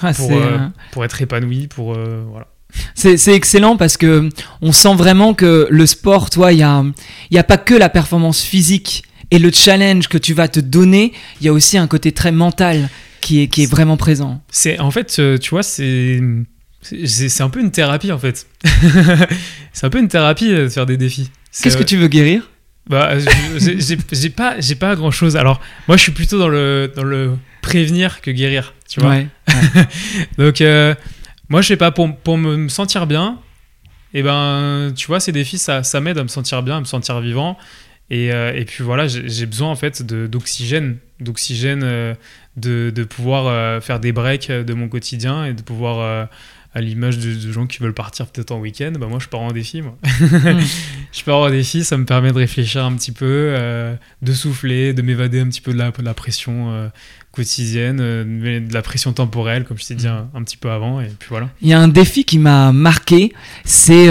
Ah, 0.02 0.13
pour, 0.13 0.32
euh, 0.32 0.58
pour, 0.91 1.06
être 1.06 1.21
épanoui, 1.21 1.67
pour 1.67 1.93
euh, 1.93 2.23
voilà. 2.30 2.47
C'est 2.93 3.34
excellent 3.34 3.78
parce 3.78 3.97
que 3.97 4.30
on 4.62 4.71
sent 4.71 4.93
vraiment 4.95 5.34
que 5.34 5.67
le 5.71 5.86
sport, 5.86 6.30
toi, 6.30 6.54
il 6.54 6.58
n'y 6.58 6.63
a, 6.63 6.84
y 7.32 7.38
a 7.38 7.43
pas 7.43 7.58
que 7.58 7.73
la 7.73 7.89
performance 7.89 8.41
physique 8.41 9.04
et 9.32 9.39
le 9.39 9.52
challenge 9.52 10.08
que 10.08 10.17
tu 10.17 10.34
vas 10.34 10.47
te 10.47 10.60
donner, 10.60 11.13
il 11.41 11.45
y 11.45 11.49
a 11.49 11.54
aussi 11.54 11.78
un 11.78 11.88
côté 11.88 12.12
très 12.12 12.32
mental 12.32 12.89
qui 13.21 13.41
est, 13.41 13.47
qui 13.47 13.63
est 13.63 13.69
vraiment 13.69 13.97
présent. 13.97 14.41
C'est 14.49 14.80
En 14.80 14.91
fait, 14.91 15.17
euh, 15.19 15.38
tu 15.38 15.49
vois, 15.52 15.63
c'est 15.63 16.21
c'est 16.82 17.41
un 17.41 17.49
peu 17.49 17.60
une 17.60 17.71
thérapie 17.71 18.12
en 18.12 18.19
fait. 18.19 18.47
c'est 19.73 19.86
un 19.86 19.89
peu 19.89 19.99
une 19.99 20.08
thérapie 20.08 20.49
de 20.49 20.69
faire 20.69 20.86
des 20.86 20.97
défis. 20.97 21.30
Qu'est-ce 21.62 21.75
que 21.75 21.84
tu 21.84 21.97
veux 21.97 22.08
guérir? 22.08 22.49
Bah, 22.89 23.12
j'ai 23.19 24.30
pas, 24.32 24.60
j'ai 24.60 24.75
pas 24.75 24.95
grand 24.95 25.12
chose. 25.12 25.38
Alors, 25.38 25.62
moi, 25.88 25.95
je 25.95 26.02
suis 26.02 26.12
plutôt 26.12 26.39
dans 26.39 26.49
le, 26.49 26.91
dans 26.95 27.04
le 27.04 27.38
prévenir 27.62 28.19
que 28.21 28.32
guérir, 28.32 28.73
tu 28.89 28.99
vois. 28.99 29.17
Donc, 30.39 30.60
euh, 30.62 30.95
moi, 31.49 31.62
je 31.62 31.67
sais 31.67 31.78
pas, 31.78 31.91
pour, 31.91 32.15
pour 32.17 32.38
me 32.38 32.67
sentir 32.67 33.06
bien, 33.06 33.39
et 34.15 34.19
eh 34.19 34.23
ben, 34.23 34.91
tu 34.95 35.06
vois, 35.06 35.19
ces 35.19 35.32
défis, 35.32 35.60
ça, 35.60 35.84
ça 35.84 36.02
m'aide 36.02 36.17
à 36.17 36.23
me 36.23 36.28
sentir 36.28 36.63
bien, 36.63 36.78
à 36.78 36.80
me 36.80 36.86
sentir 36.86 37.19
vivant. 37.19 37.60
Et, 38.10 38.34
euh, 38.34 38.54
et 38.56 38.65
puis 38.65 38.84
voilà, 38.84 39.08
j'ai 39.08 39.45
besoin 39.45 39.69
en 39.69 39.75
fait 39.75 40.02
d'oxygène, 40.02 40.97
d'oxygène, 41.19 41.84
euh, 41.84 42.15
de, 42.58 42.91
de, 42.93 43.04
pouvoir 43.04 43.84
faire 43.84 43.99
des 43.99 44.12
breaks 44.12 44.49
de 44.49 44.73
mon 44.73 44.89
quotidien 44.89 45.45
et 45.45 45.54
de 45.54 45.62
pouvoir 45.62 46.28
à 46.73 46.82
l'image 46.82 47.17
de, 47.17 47.51
gens 47.51 47.65
qui 47.65 47.79
veulent 47.79 47.93
partir 47.93 48.27
peut-être 48.27 48.51
en 48.51 48.60
week-end, 48.60 48.93
bah 48.99 49.08
moi 49.08 49.19
je 49.19 49.27
pars 49.27 49.41
en 49.41 49.51
défi. 49.51 49.82
Moi. 49.82 49.97
Je 51.12 51.23
pars 51.23 51.39
en 51.39 51.49
défi, 51.49 51.84
ça 51.84 51.97
me 51.97 52.05
permet 52.05 52.32
de 52.32 52.38
réfléchir 52.38 52.86
un 52.86 52.93
petit 52.93 53.12
peu, 53.12 53.25
euh, 53.25 53.95
de 54.21 54.32
souffler, 54.32 54.93
de 54.93 55.01
m'évader 55.01 55.39
un 55.39 55.47
petit 55.47 55.62
peu 55.62 55.73
de 55.73 55.79
la, 55.79 55.89
de 55.89 56.03
la 56.03 56.13
pression 56.13 56.71
euh, 56.71 56.88
quotidienne, 57.32 57.97
euh, 57.99 58.60
de 58.60 58.71
la 58.71 58.84
pression 58.84 59.12
temporelle, 59.12 59.63
comme 59.63 59.79
je 59.79 59.88
t'ai 59.88 59.95
dit 59.95 60.08
hmm. 60.08 60.29
un, 60.36 60.43
petit 60.43 60.58
peu 60.58 60.69
avant. 60.69 61.01
Et 61.01 61.08
puis 61.08 61.29
voilà. 61.29 61.49
Il 61.63 61.67
y 61.67 61.73
a 61.73 61.79
un 61.79 61.88
défi 61.88 62.25
qui 62.25 62.38
m'a 62.38 62.71
marqué, 62.71 63.34
c'est 63.65 64.08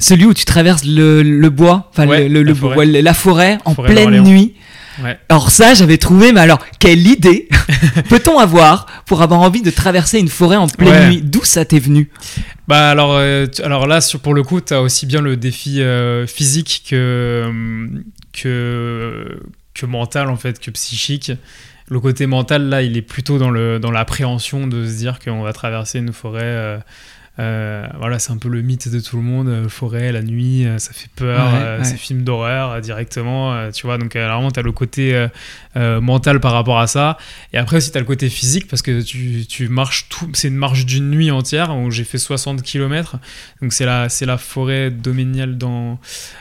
celui 0.00 0.24
où 0.24 0.34
tu 0.34 0.44
traverses 0.44 0.84
le, 0.84 1.22
le 1.22 1.50
bois, 1.50 1.88
enfin 1.90 2.06
le, 2.06 2.26
le, 2.26 2.42
la, 2.42 2.54
forêt. 2.54 2.86
la, 2.86 3.14
forêt. 3.14 3.58
en 3.64 3.74
pleine 3.76 4.20
nuit. 4.22 4.54
Alors 5.28 5.50
ça, 5.50 5.74
j'avais 5.74 5.98
trouvé, 5.98 6.32
mais 6.32 6.40
alors, 6.40 6.64
quelle 6.78 7.06
idée 7.06 7.48
peut-on 8.08 8.38
avoir 8.38 8.86
pour 9.06 9.22
avoir 9.22 9.40
envie 9.40 9.62
de 9.62 9.70
traverser 9.70 10.18
une 10.18 10.28
forêt 10.28 10.56
en 10.56 10.66
pleine 10.66 11.10
nuit? 11.10 11.22
D'où 11.22 11.44
ça 11.44 11.64
t'est 11.64 11.78
venu? 11.78 12.10
Bah 12.66 12.90
alors, 12.90 13.14
euh, 13.14 13.46
alors 13.62 13.86
là, 13.86 14.00
sur, 14.00 14.20
pour 14.20 14.34
le 14.34 14.42
coup, 14.42 14.60
tu 14.60 14.74
as 14.74 14.82
aussi 14.82 15.06
bien 15.06 15.20
le 15.20 15.36
défi 15.36 15.80
euh, 15.80 16.26
physique 16.26 16.84
que, 16.88 17.88
que, 18.32 19.40
que 19.74 19.86
mental, 19.86 20.28
en 20.28 20.36
fait, 20.36 20.60
que 20.60 20.70
psychique. 20.70 21.32
Le 21.90 22.00
côté 22.00 22.26
mental, 22.26 22.68
là, 22.68 22.82
il 22.82 22.96
est 22.96 23.02
plutôt 23.02 23.38
dans 23.38 23.90
l'appréhension 23.90 24.66
dans 24.66 24.76
de 24.76 24.86
se 24.86 24.98
dire 24.98 25.18
qu'on 25.18 25.42
va 25.42 25.52
traverser 25.52 25.98
une 25.98 26.12
forêt... 26.12 26.80
voilà, 27.38 28.18
c'est 28.18 28.32
un 28.32 28.36
peu 28.36 28.48
le 28.48 28.62
mythe 28.62 28.88
de 28.88 29.00
tout 29.00 29.16
le 29.16 29.22
monde. 29.22 29.68
forêt, 29.68 30.12
la 30.12 30.22
nuit, 30.22 30.66
ça 30.78 30.92
fait 30.92 31.10
peur. 31.14 31.50
C'est 31.82 31.96
film 31.96 32.22
d'horreur 32.22 32.80
directement, 32.80 33.70
tu 33.72 33.86
vois. 33.86 33.98
Donc, 33.98 34.14
vraiment, 34.14 34.50
tu 34.50 34.60
as 34.60 34.62
le 34.62 34.72
côté 34.72 35.26
mental 35.76 36.40
par 36.40 36.52
rapport 36.52 36.78
à 36.78 36.86
ça. 36.86 37.18
Et 37.52 37.58
après 37.58 37.76
aussi, 37.76 37.90
tu 37.90 37.96
as 37.96 38.00
le 38.00 38.06
côté 38.06 38.28
physique 38.28 38.68
parce 38.68 38.82
que 38.82 39.00
tu, 39.02 39.46
tu 39.46 39.68
marches 39.68 40.08
tout. 40.08 40.28
C'est 40.32 40.48
une 40.48 40.56
marche 40.56 40.84
d'une 40.86 41.10
nuit 41.10 41.30
entière 41.30 41.76
où 41.76 41.90
j'ai 41.90 42.04
fait 42.04 42.18
60 42.18 42.62
km. 42.62 43.16
Donc, 43.62 43.72
c'est 43.72 43.86
la, 43.86 44.08
la 44.20 44.38
forêt 44.38 44.90
dominiale 44.90 45.56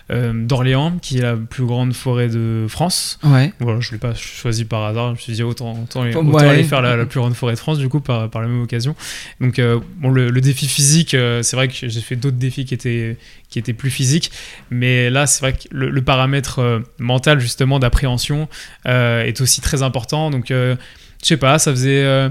d'Orléans, 0.09 0.97
qui 1.01 1.19
est 1.19 1.21
la 1.21 1.35
plus 1.35 1.65
grande 1.65 1.93
forêt 1.93 2.27
de 2.27 2.65
France. 2.67 3.19
Ouais. 3.23 3.53
Voilà, 3.59 3.79
je 3.79 3.89
ne 3.89 3.93
l'ai 3.93 3.97
pas 3.99 4.13
choisi 4.13 4.65
par 4.65 4.83
hasard. 4.83 5.07
Je 5.07 5.11
me 5.11 5.17
suis 5.17 5.33
dit, 5.33 5.43
autant, 5.43 5.77
autant, 5.83 6.01
aller 6.37 6.63
faire 6.63 6.81
la, 6.81 7.05
plus 7.05 7.19
grande 7.19 7.33
forêt 7.33 7.53
de 7.53 7.59
France, 7.59 7.77
du 7.77 7.89
coup, 7.89 7.99
par, 7.99 8.29
par 8.29 8.41
la 8.41 8.47
même 8.47 8.61
occasion. 8.61 8.95
Donc, 9.41 9.59
euh, 9.59 9.79
bon, 9.97 10.09
le, 10.09 10.31
défi 10.41 10.67
physique, 10.67 10.86
euh, 11.13 11.43
c'est 11.43 11.55
vrai 11.55 11.67
que 11.67 11.73
j'ai 11.73 12.01
fait 12.01 12.15
d'autres 12.15 12.37
défis 12.37 12.65
qui 12.65 12.73
étaient, 12.73 13.17
qui 13.49 13.59
étaient 13.59 13.73
plus 13.73 13.89
physiques. 13.89 14.31
Mais 14.69 15.09
là, 15.09 15.27
c'est 15.27 15.41
vrai 15.41 15.53
que 15.53 15.67
le, 15.71 16.01
paramètre 16.01 16.59
euh, 16.59 16.79
mental, 16.99 17.39
justement, 17.39 17.79
d'appréhension 17.79 18.47
est 18.85 19.41
aussi 19.41 19.61
très 19.61 19.83
important. 19.83 20.29
Donc, 20.29 20.47
je 20.49 20.75
sais 21.21 21.37
pas, 21.37 21.59
ça 21.59 21.71
faisait. 21.71 22.29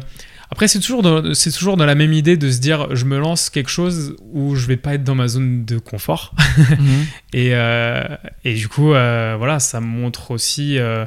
Après, 0.49 0.69
c'est 0.69 0.79
toujours, 0.79 1.03
dans, 1.03 1.35
c'est 1.35 1.51
toujours 1.51 1.77
dans 1.77 1.87
la 1.87 1.97
même 1.97 2.12
idée 2.12 2.37
de 2.37 2.51
se 2.53 2.61
dire, 2.61 2.95
je 2.95 3.05
me 3.05 3.19
lance 3.19 3.51
quelque 3.51 3.71
chose 3.71 4.14
où 4.33 4.55
je 4.55 4.66
vais 4.66 4.77
pas 4.77 4.95
être 4.95 5.03
dans 5.03 5.16
ma 5.16 5.27
zone 5.27 5.64
de 5.64 5.79
confort. 5.79 6.35
Mhm. 6.59 7.07
et, 7.33 7.53
et, 8.45 8.55
du 8.55 8.69
coup, 8.69 8.88
voilà, 8.88 9.59
ça 9.59 9.81
montre 9.81 10.31
aussi 10.31 10.79
euh, 10.79 11.07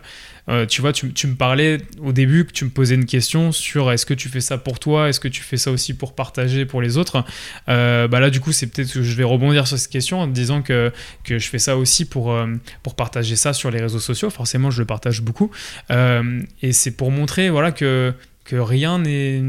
tu 0.67 0.81
vois, 0.81 0.93
tu, 0.93 1.05
me 1.05 1.35
parlais 1.35 1.77
au 2.01 2.11
début 2.11 2.45
que 2.45 2.51
tu 2.51 2.65
me 2.65 2.69
posais 2.69 2.95
une 2.95 3.05
question 3.05 3.51
sur 3.51 3.91
est-ce 3.91 4.05
que 4.05 4.13
tu 4.13 4.29
fais 4.29 4.41
ça 4.41 4.57
pour 4.57 4.79
toi, 4.79 5.09
est-ce 5.09 5.19
que 5.19 5.27
tu 5.27 5.41
fais 5.41 5.57
ça 5.57 5.71
aussi 5.71 5.93
pour 5.93 6.15
partager 6.15 6.65
pour 6.65 6.81
les 6.81 6.97
autres? 6.97 7.23
Euh, 7.67 8.07
bah 8.07 8.19
là, 8.19 8.29
du 8.29 8.39
coup, 8.39 8.51
c'est 8.51 8.67
peut-être 8.67 8.91
que 8.91 9.03
je 9.03 9.15
vais 9.15 9.23
rebondir 9.23 9.67
sur 9.67 9.77
cette 9.77 9.91
question 9.91 10.19
en 10.19 10.27
disant 10.27 10.61
que, 10.61 10.91
que 11.23 11.39
je 11.39 11.49
fais 11.49 11.59
ça 11.59 11.77
aussi 11.77 12.05
pour, 12.05 12.31
euh, 12.31 12.47
pour 12.83 12.95
partager 12.95 13.35
ça 13.35 13.53
sur 13.53 13.71
les 13.71 13.79
réseaux 13.79 13.99
sociaux. 13.99 14.29
Forcément, 14.29 14.71
je 14.71 14.79
le 14.79 14.85
partage 14.85 15.21
beaucoup. 15.21 15.51
et 15.89 16.71
c'est 16.71 16.91
pour 16.91 17.11
montrer 17.11 17.49
voilà, 17.49 17.71
que 17.71 18.13
que 18.45 18.55
rien 18.55 18.97
n'est 18.97 19.41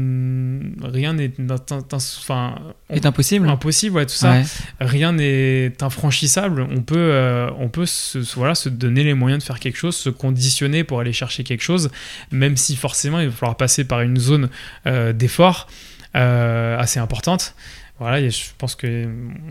rien 0.83 1.13
n'est 1.13 1.31
enfin 1.49 2.55
est 2.89 3.05
impossible. 3.05 3.49
impossible 3.49 3.95
ouais 3.95 4.05
tout 4.05 4.13
ça. 4.13 4.41
Rien 4.79 5.13
n'est 5.13 5.73
infranchissable. 5.81 6.67
On 6.69 6.81
peut 6.81 6.97
euh, 6.97 7.49
on 7.57 7.69
peut 7.69 7.87
se, 7.87 8.19
voilà 8.35 8.53
se 8.53 8.69
donner 8.69 9.03
les 9.03 9.15
moyens 9.15 9.41
de 9.41 9.45
faire 9.45 9.59
quelque 9.59 9.77
chose 9.77 9.95
se 9.95 10.09
conditionner 10.09 10.83
pour 10.83 10.99
aller 10.99 11.13
chercher 11.13 11.43
quelque 11.43 11.63
chose 11.63 11.89
même 12.31 12.57
si 12.57 12.75
forcément 12.75 13.19
il 13.19 13.29
va 13.29 13.35
falloir 13.35 13.57
passer 13.57 13.85
par 13.85 14.01
une 14.01 14.17
zone 14.17 14.49
euh, 14.85 15.13
d'effort 15.13 15.67
euh, 16.15 16.77
assez 16.77 16.99
importante 16.99 17.55
voilà, 18.01 18.27
je 18.27 18.45
pense 18.57 18.73
qu'il 18.75 19.07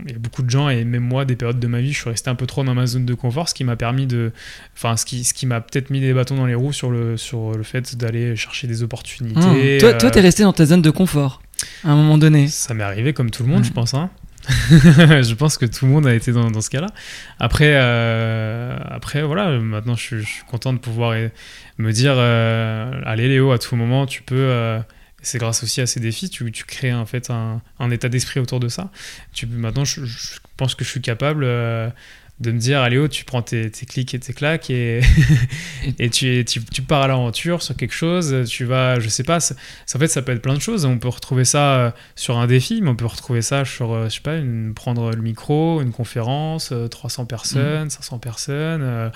y 0.09 0.13
a 0.13 0.17
beaucoup 0.19 0.43
de 0.43 0.49
gens, 0.49 0.67
et 0.67 0.83
même 0.83 1.03
moi, 1.03 1.23
des 1.23 1.37
périodes 1.37 1.61
de 1.61 1.67
ma 1.67 1.79
vie, 1.79 1.93
je 1.93 1.99
suis 2.01 2.09
resté 2.09 2.29
un 2.29 2.35
peu 2.35 2.45
trop 2.45 2.65
dans 2.65 2.73
ma 2.73 2.85
zone 2.85 3.05
de 3.05 3.13
confort, 3.13 3.47
ce 3.47 3.53
qui 3.53 3.63
m'a 3.63 3.77
permis 3.77 4.07
de. 4.07 4.33
Enfin, 4.75 4.97
ce 4.97 5.05
qui, 5.05 5.23
ce 5.23 5.33
qui 5.33 5.45
m'a 5.45 5.61
peut-être 5.61 5.89
mis 5.89 6.01
des 6.01 6.13
bâtons 6.13 6.35
dans 6.35 6.45
les 6.45 6.53
roues 6.53 6.73
sur 6.73 6.91
le, 6.91 7.15
sur 7.15 7.53
le 7.53 7.63
fait 7.63 7.95
d'aller 7.95 8.35
chercher 8.35 8.67
des 8.67 8.83
opportunités. 8.83 9.77
Mmh. 9.77 9.79
Toi, 9.79 9.93
toi, 9.93 10.11
t'es 10.11 10.19
resté 10.19 10.43
dans 10.43 10.51
ta 10.51 10.65
zone 10.65 10.81
de 10.81 10.89
confort, 10.89 11.41
à 11.85 11.91
un 11.91 11.95
moment 11.95 12.17
donné. 12.17 12.49
Ça 12.49 12.73
m'est 12.73 12.83
arrivé 12.83 13.13
comme 13.13 13.31
tout 13.31 13.43
le 13.43 13.49
monde, 13.49 13.63
je 13.63 13.71
pense. 13.71 13.93
Hein. 13.93 14.09
je 14.49 15.33
pense 15.33 15.57
que 15.57 15.65
tout 15.65 15.85
le 15.85 15.91
monde 15.91 16.05
a 16.05 16.13
été 16.13 16.33
dans, 16.33 16.51
dans 16.51 16.59
ce 16.59 16.69
cas-là. 16.71 16.87
Après, 17.39 17.71
euh, 17.75 18.75
après, 18.89 19.23
voilà, 19.23 19.59
maintenant, 19.59 19.95
je, 19.95 20.17
suis 20.17 20.43
content 20.49 20.73
de 20.73 20.79
pouvoir 20.79 21.15
me 21.77 21.91
dire 21.93 22.15
euh, 22.17 22.99
Allez, 23.05 23.29
Léo, 23.29 23.53
à 23.53 23.59
tout 23.59 23.77
moment, 23.77 24.05
tu 24.05 24.23
peux. 24.23 24.81
C'est 25.21 25.37
grâce 25.37 25.63
aussi 25.63 25.81
à 25.81 25.87
ces 25.87 25.99
défis, 25.99 26.29
tu, 26.29 26.51
tu 26.51 26.63
crées 26.65 26.93
en 26.93 27.05
fait 27.05 27.29
un, 27.29 27.61
un 27.79 27.91
état 27.91 28.09
d'esprit 28.09 28.39
autour 28.39 28.59
de 28.59 28.69
ça. 28.69 28.91
Tu, 29.33 29.45
maintenant, 29.45 29.85
je, 29.85 30.01
pense 30.57 30.73
que 30.73 30.83
je 30.83 30.89
suis 30.89 31.01
capable 31.01 31.43
euh, 31.43 31.89
de 32.39 32.51
me 32.51 32.57
dire, 32.57 32.81
allez, 32.81 32.97
oh, 32.97 33.07
tu 33.07 33.23
prends 33.23 33.43
tes, 33.43 33.69
tes, 33.69 33.85
clics 33.85 34.15
et 34.15 34.19
tes 34.19 34.33
claques 34.33 34.71
et, 34.71 35.01
et 35.99 36.09
tu, 36.09 36.43
tu, 36.45 36.63
tu, 36.65 36.81
pars 36.81 37.03
à 37.03 37.07
l'aventure 37.07 37.61
sur 37.61 37.75
quelque 37.75 37.93
chose. 37.93 38.49
Tu 38.49 38.65
vas, 38.65 38.99
je 38.99 39.09
sais 39.09 39.23
pas, 39.23 39.37
en 39.37 39.99
fait, 39.99 40.07
ça 40.07 40.23
peut 40.23 40.31
être 40.31 40.41
plein 40.41 40.55
de 40.55 40.61
choses. 40.61 40.85
On 40.85 40.97
peut 40.97 41.07
retrouver 41.07 41.45
ça 41.45 41.75
euh, 41.75 41.91
sur 42.15 42.39
un 42.39 42.47
défi, 42.47 42.81
mais 42.81 42.89
on 42.89 42.95
peut 42.95 43.05
retrouver 43.05 43.43
ça 43.43 43.63
sur, 43.63 43.93
euh, 43.93 44.05
je 44.05 44.15
sais 44.15 44.21
pas, 44.21 44.37
une, 44.37 44.73
prendre 44.73 45.11
le 45.11 45.21
micro, 45.21 45.81
une 45.81 45.91
conférence, 45.91 46.73
300 46.89 47.25
personnes, 47.25 47.91
500 47.91 48.15
mmh. 48.15 48.19
personnes. 48.19 49.11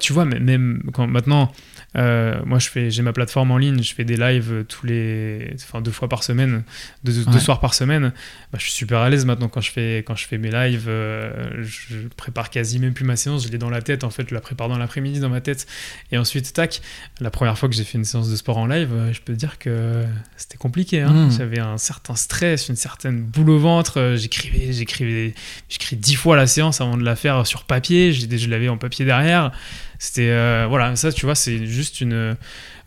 tu 0.00 0.14
vois, 0.14 0.24
même 0.24 0.82
quand 0.94 1.06
maintenant, 1.06 1.52
euh, 1.96 2.40
moi, 2.44 2.58
je 2.58 2.68
fais, 2.68 2.90
j'ai 2.90 3.02
ma 3.02 3.12
plateforme 3.12 3.50
en 3.50 3.56
ligne, 3.56 3.82
je 3.82 3.94
fais 3.94 4.04
des 4.04 4.16
lives 4.16 4.64
tous 4.68 4.84
les, 4.84 5.54
enfin 5.54 5.80
deux 5.80 5.90
fois 5.90 6.08
par 6.08 6.22
semaine, 6.22 6.62
deux, 7.02 7.12
soirs 7.40 7.60
par 7.60 7.74
semaine. 7.74 8.12
Bah, 8.52 8.58
je 8.58 8.64
suis 8.64 8.72
super 8.72 8.98
à 8.98 9.08
l'aise 9.08 9.24
maintenant 9.24 9.48
quand 9.48 9.60
je 9.60 9.70
fais, 9.70 9.98
quand 9.98 10.14
je 10.14 10.26
fais 10.26 10.38
mes 10.38 10.50
lives. 10.50 10.86
Euh, 10.88 11.62
je 11.62 12.08
prépare 12.16 12.50
quasi 12.50 12.78
même 12.78 12.92
plus 12.92 13.04
ma 13.04 13.16
séance, 13.16 13.46
je 13.46 13.48
l'ai 13.48 13.58
dans 13.58 13.70
la 13.70 13.80
tête. 13.80 14.04
En 14.04 14.10
fait, 14.10 14.28
je 14.28 14.34
la 14.34 14.40
prépare 14.40 14.68
dans 14.68 14.76
l'après-midi 14.76 15.20
dans 15.20 15.30
ma 15.30 15.40
tête. 15.40 15.66
Et 16.12 16.18
ensuite, 16.18 16.52
tac. 16.52 16.82
La 17.20 17.30
première 17.30 17.56
fois 17.56 17.68
que 17.68 17.74
j'ai 17.74 17.84
fait 17.84 17.96
une 17.96 18.04
séance 18.04 18.30
de 18.30 18.36
sport 18.36 18.58
en 18.58 18.66
live, 18.66 18.90
euh, 18.92 19.12
je 19.12 19.20
peux 19.22 19.32
te 19.32 19.38
dire 19.38 19.58
que 19.58 20.04
c'était 20.36 20.58
compliqué. 20.58 21.00
Hein. 21.00 21.12
Mmh. 21.12 21.30
J'avais 21.38 21.60
un 21.60 21.78
certain 21.78 22.16
stress, 22.16 22.68
une 22.68 22.76
certaine 22.76 23.22
boule 23.22 23.50
au 23.50 23.58
ventre. 23.58 24.14
J'écrivais, 24.16 24.72
j'écrivais, 24.72 25.34
j'écris 25.70 25.96
dix 25.96 26.16
fois 26.16 26.36
la 26.36 26.46
séance 26.46 26.82
avant 26.82 26.98
de 26.98 27.04
la 27.04 27.16
faire 27.16 27.46
sur 27.46 27.64
papier. 27.64 28.12
Je 28.12 28.48
l'avais 28.50 28.68
en 28.68 28.76
papier 28.76 29.06
derrière. 29.06 29.52
C'était 29.98 30.30
euh, 30.30 30.66
voilà, 30.68 30.94
ça 30.94 31.12
tu 31.12 31.26
vois, 31.26 31.34
c'est 31.34 31.66
juste 31.66 32.00
une 32.00 32.36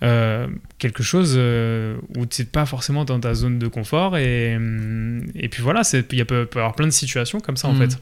euh, 0.03 0.47
quelque 0.79 1.03
chose 1.03 1.33
euh, 1.35 1.97
où 2.17 2.25
tu 2.25 2.41
n'es 2.41 2.45
pas 2.45 2.65
forcément 2.65 3.03
dans 3.03 3.19
ta 3.19 3.33
zone 3.33 3.59
de 3.59 3.67
confort 3.67 4.17
et, 4.17 4.57
et 5.35 5.49
puis 5.49 5.61
voilà, 5.61 5.81
il 5.91 6.17
y 6.17 6.21
a 6.21 6.25
peut, 6.25 6.47
y 6.55 6.57
avoir 6.57 6.73
plein 6.73 6.87
de 6.87 6.91
situations 6.91 7.41
comme 7.41 7.57
ça 7.57 7.67
en 7.67 7.73
mm. 7.73 7.79
fait. 7.79 7.97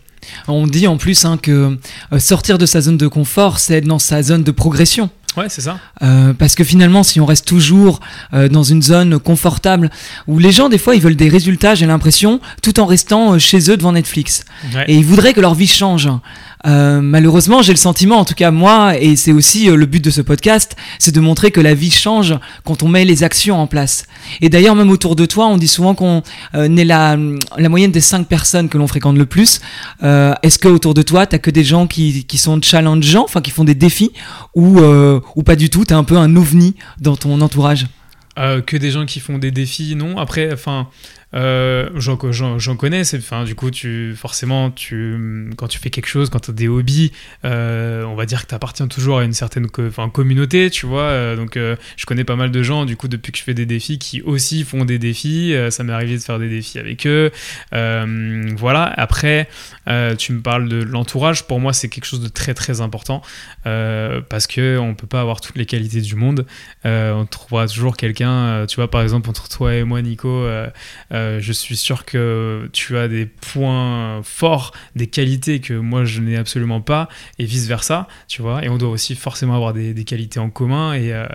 On 0.47 0.67
dit 0.67 0.85
en 0.85 0.97
plus 0.97 1.25
hein, 1.25 1.37
que 1.41 1.77
sortir 2.19 2.59
de 2.59 2.67
sa 2.67 2.81
zone 2.81 2.97
de 2.97 3.07
confort, 3.07 3.57
c'est 3.57 3.75
être 3.75 3.87
dans 3.87 3.99
sa 3.99 4.21
zone 4.21 4.43
de 4.43 4.51
progression. 4.51 5.09
Ouais, 5.37 5.47
c'est 5.47 5.61
ça. 5.61 5.79
parce 6.39 6.55
que 6.55 6.63
finalement, 6.63 7.03
si 7.03 7.21
on 7.21 7.25
reste 7.25 7.47
toujours 7.47 7.99
dans 8.33 8.63
une 8.63 8.81
zone 8.81 9.19
confortable, 9.19 9.89
où 10.27 10.39
les 10.39 10.51
gens, 10.51 10.69
des 10.69 10.79
fois, 10.79 10.95
ils 10.95 11.01
veulent 11.01 11.15
des 11.15 11.29
résultats, 11.29 11.75
j'ai 11.75 11.85
l'impression, 11.85 12.41
tout 12.63 12.79
en 12.79 12.87
restant 12.87 13.37
chez 13.37 13.69
eux 13.69 13.77
devant 13.77 13.93
Netflix. 13.93 14.43
Et 14.87 14.95
ils 14.95 15.05
voudraient 15.05 15.33
que 15.33 15.39
leur 15.39 15.53
vie 15.53 15.67
change. 15.67 16.09
Euh, 16.65 16.99
malheureusement, 17.01 17.61
j'ai 17.61 17.71
le 17.71 17.77
sentiment, 17.77 18.17
en 18.17 18.25
tout 18.25 18.33
cas 18.33 18.51
moi, 18.51 18.97
et 18.99 19.15
c'est 19.15 19.31
aussi 19.31 19.69
euh, 19.69 19.75
le 19.75 19.85
but 19.85 20.03
de 20.03 20.09
ce 20.09 20.21
podcast, 20.21 20.75
c'est 20.97 21.13
de 21.13 21.19
montrer 21.21 21.51
que 21.51 21.61
la 21.61 21.73
vie 21.73 21.91
change 21.91 22.35
quand 22.65 22.83
on 22.83 22.89
met 22.89 23.05
les 23.05 23.23
actions 23.23 23.59
en 23.59 23.67
place. 23.67 24.05
Et 24.41 24.49
d'ailleurs, 24.49 24.75
même 24.75 24.89
autour 24.89 25.15
de 25.15 25.25
toi, 25.25 25.47
on 25.47 25.57
dit 25.57 25.69
souvent 25.69 25.95
qu'on 25.95 26.21
euh, 26.55 26.75
est 26.75 26.85
la, 26.85 27.17
moyenne 27.69 27.91
des 27.91 28.01
cinq 28.01 28.27
personnes 28.27 28.67
que 28.67 28.77
l'on 28.77 28.87
fréquente 28.87 29.17
le 29.17 29.25
plus. 29.25 29.61
Est-ce 30.01 30.59
que 30.59 30.67
autour 30.67 30.93
de 30.93 31.01
toi, 31.01 31.25
t'as 31.25 31.37
que 31.37 31.51
des 31.51 31.63
gens 31.63 31.87
qui, 31.87 32.25
sont 32.35 32.59
challengeants, 32.61 33.23
enfin 33.23 33.41
qui 33.41 33.51
font 33.51 33.63
des 33.63 33.75
défis, 33.75 34.11
ou, 34.55 34.79
ou 34.79 35.43
pas 35.43 35.55
du 35.55 35.69
tout 35.69 35.85
T'es 35.85 35.93
un 35.93 36.03
peu 36.03 36.17
un 36.17 36.35
ovni 36.35 36.75
dans 36.99 37.15
ton 37.15 37.39
entourage? 37.41 37.85
Que 38.35 38.77
des 38.77 38.91
gens 38.91 39.05
qui 39.05 39.19
font 39.19 39.37
des 39.37 39.51
défis, 39.51 39.95
non. 39.95 40.17
Après, 40.17 40.51
enfin, 40.51 40.87
euh, 41.35 41.89
j'en 41.95 42.17
connais, 42.17 43.01
enfin, 43.15 43.43
du 43.43 43.55
coup, 43.55 43.69
tu, 43.69 44.15
forcément, 44.15 44.71
tu, 44.71 45.51
quand 45.57 45.67
tu 45.67 45.79
fais 45.79 45.89
quelque 45.89 46.07
chose, 46.07 46.29
quand 46.29 46.39
tu 46.39 46.51
as 46.51 46.53
des 46.53 46.67
hobbies, 46.67 47.11
euh, 47.45 48.03
on 48.03 48.15
va 48.15 48.25
dire 48.25 48.41
que 48.43 48.47
tu 48.47 48.55
appartiens 48.55 48.87
toujours 48.87 49.19
à 49.19 49.23
une 49.23 49.33
certaine 49.33 49.67
communauté, 49.67 50.69
tu 50.69 50.85
vois. 50.85 51.03
Euh, 51.03 51.35
donc, 51.35 51.55
je 51.55 52.05
connais 52.05 52.23
pas 52.23 52.35
mal 52.35 52.51
de 52.51 52.63
gens, 52.63 52.85
du 52.85 52.95
coup, 52.95 53.07
depuis 53.07 53.31
que 53.31 53.37
je 53.37 53.43
fais 53.43 53.53
des 53.53 53.65
défis, 53.65 53.99
qui 53.99 54.21
aussi 54.21 54.63
font 54.63 54.85
des 54.85 54.99
défis. 54.99 55.53
ça 55.69 55.83
m'est 55.83 55.93
arrivé 55.93 56.17
de 56.17 56.23
faire 56.23 56.39
des 56.39 56.49
défis 56.49 56.79
avec 56.79 57.05
eux. 57.05 57.31
voilà. 57.71 58.83
Après, 58.97 59.47
tu 60.17 60.33
me 60.33 60.41
parles 60.41 60.67
de 60.67 60.83
l'entourage. 60.83 61.45
Pour 61.45 61.59
moi, 61.59 61.73
c'est 61.73 61.89
quelque 61.89 62.05
chose 62.05 62.21
de 62.21 62.29
très, 62.29 62.53
très 62.53 62.81
important 62.81 63.21
parce 63.63 64.47
que 64.47 64.77
on 64.77 64.95
peut 64.95 65.07
pas 65.07 65.21
avoir 65.21 65.41
toutes 65.41 65.57
les 65.57 65.65
qualités 65.65 66.01
du 66.01 66.15
monde. 66.15 66.45
on 66.85 67.25
trouvera 67.29 67.67
toujours 67.67 67.97
quelqu'un, 67.97 68.65
tu 68.67 68.77
vois, 68.77 68.89
par 68.89 69.01
exemple, 69.01 69.29
entre 69.29 69.47
toi 69.49 69.75
et 69.75 69.83
moi, 69.83 70.01
Nico, 70.01 70.45
euh, 71.18 71.18
je 71.39 71.51
suis 71.51 71.75
sûr 71.75 72.05
que 72.05 72.69
tu 72.73 72.97
as 72.97 73.07
des 73.07 73.25
points 73.25 74.21
forts, 74.23 74.73
des 74.95 75.07
qualités 75.07 75.59
que 75.59 75.73
moi 75.73 76.05
je 76.05 76.21
n'ai 76.21 76.37
absolument 76.37 76.81
pas, 76.81 77.09
et 77.37 77.45
vice 77.45 77.67
versa, 77.67 78.07
tu 78.27 78.41
vois. 78.41 78.63
Et 78.63 78.69
on 78.69 78.77
doit 78.77 78.89
aussi 78.89 79.15
forcément 79.15 79.55
avoir 79.55 79.73
des, 79.73 79.93
qualités 80.03 80.39
en 80.39 80.49
commun, 80.49 80.93
et, 80.93 81.13
euh, 81.13 81.27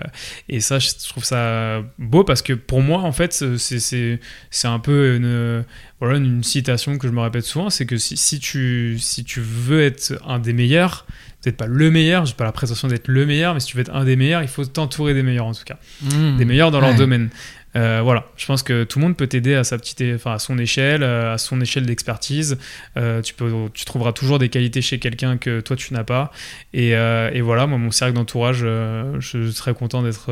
et, 0.49 0.59
ça, 0.59 0.79
je 0.79 0.89
trouve 1.09 1.23
ça 1.23 1.83
beau 1.99 2.23
parce 2.23 2.41
que 2.41 2.53
pour 2.53 2.81
moi, 2.81 3.01
en 3.01 3.11
fait, 3.11 3.33
c'est 3.57 4.19
un 4.63 4.79
peu 4.79 5.15
une, 5.15 5.63
voilà, 5.99 6.17
une 6.17 6.43
citation 6.43 6.97
que 6.97 7.07
je 7.07 7.13
me 7.13 7.21
répète 7.21 7.45
souvent 7.45 7.69
c'est 7.69 7.85
que 7.85 7.97
si, 7.97 8.17
si, 8.17 8.39
tu, 8.39 8.97
si 8.99 9.23
tu 9.23 9.39
veux 9.39 9.83
être 9.83 10.13
un 10.25 10.39
des 10.39 10.53
meilleurs, 10.53 11.05
peut-être 11.41 11.57
pas 11.57 11.67
le 11.67 11.91
meilleur, 11.91 12.25
j'ai 12.25 12.33
pas 12.33 12.43
la 12.43 12.51
prétention 12.51 12.87
d'être 12.87 13.07
le 13.07 13.25
meilleur, 13.25 13.53
mais 13.53 13.59
si 13.59 13.67
tu 13.67 13.77
veux 13.77 13.81
être 13.81 13.93
un 13.93 14.03
des 14.03 14.15
meilleurs, 14.15 14.41
il 14.41 14.47
faut 14.47 14.65
t'entourer 14.65 15.13
des 15.13 15.23
meilleurs 15.23 15.45
en 15.45 15.53
tout 15.53 15.63
cas, 15.63 15.77
mmh. 16.01 16.37
des 16.37 16.45
meilleurs 16.45 16.71
dans 16.71 16.81
leur 16.81 16.95
domaine. 16.95 17.29
Euh, 17.75 18.01
voilà, 18.01 18.25
je 18.37 18.45
pense 18.45 18.63
que 18.63 18.83
tout 18.85 18.99
le 18.99 19.05
monde 19.05 19.17
peut 19.17 19.27
t'aider 19.27 19.53
à 19.53 19.63
sa 19.63 19.77
petite, 19.77 20.01
enfin 20.15 20.33
à 20.33 20.39
son 20.39 20.57
échelle, 20.57 21.03
euh, 21.03 21.33
à 21.33 21.37
son 21.37 21.59
échelle 21.59 21.85
d'expertise. 21.85 22.57
Euh, 22.95 23.21
tu 23.21 23.33
peux, 23.33 23.51
tu 23.73 23.83
trouveras 23.85 24.13
toujours 24.13 24.39
des 24.39 24.49
qualités 24.49 24.81
chez 24.81 24.97
quelqu'un 24.99 25.37
que 25.37 25.59
toi 25.59 25.75
tu 25.75 25.93
n'as 25.93 26.03
pas. 26.03 26.31
Et, 26.73 26.91
et, 26.91 27.41
voilà, 27.41 27.67
moi 27.67 27.77
mon 27.77 27.91
cercle 27.91 28.15
d'entourage, 28.15 28.59
je 28.59 29.19
suis 29.19 29.53
très 29.53 29.73
content 29.73 30.03
d'être. 30.03 30.31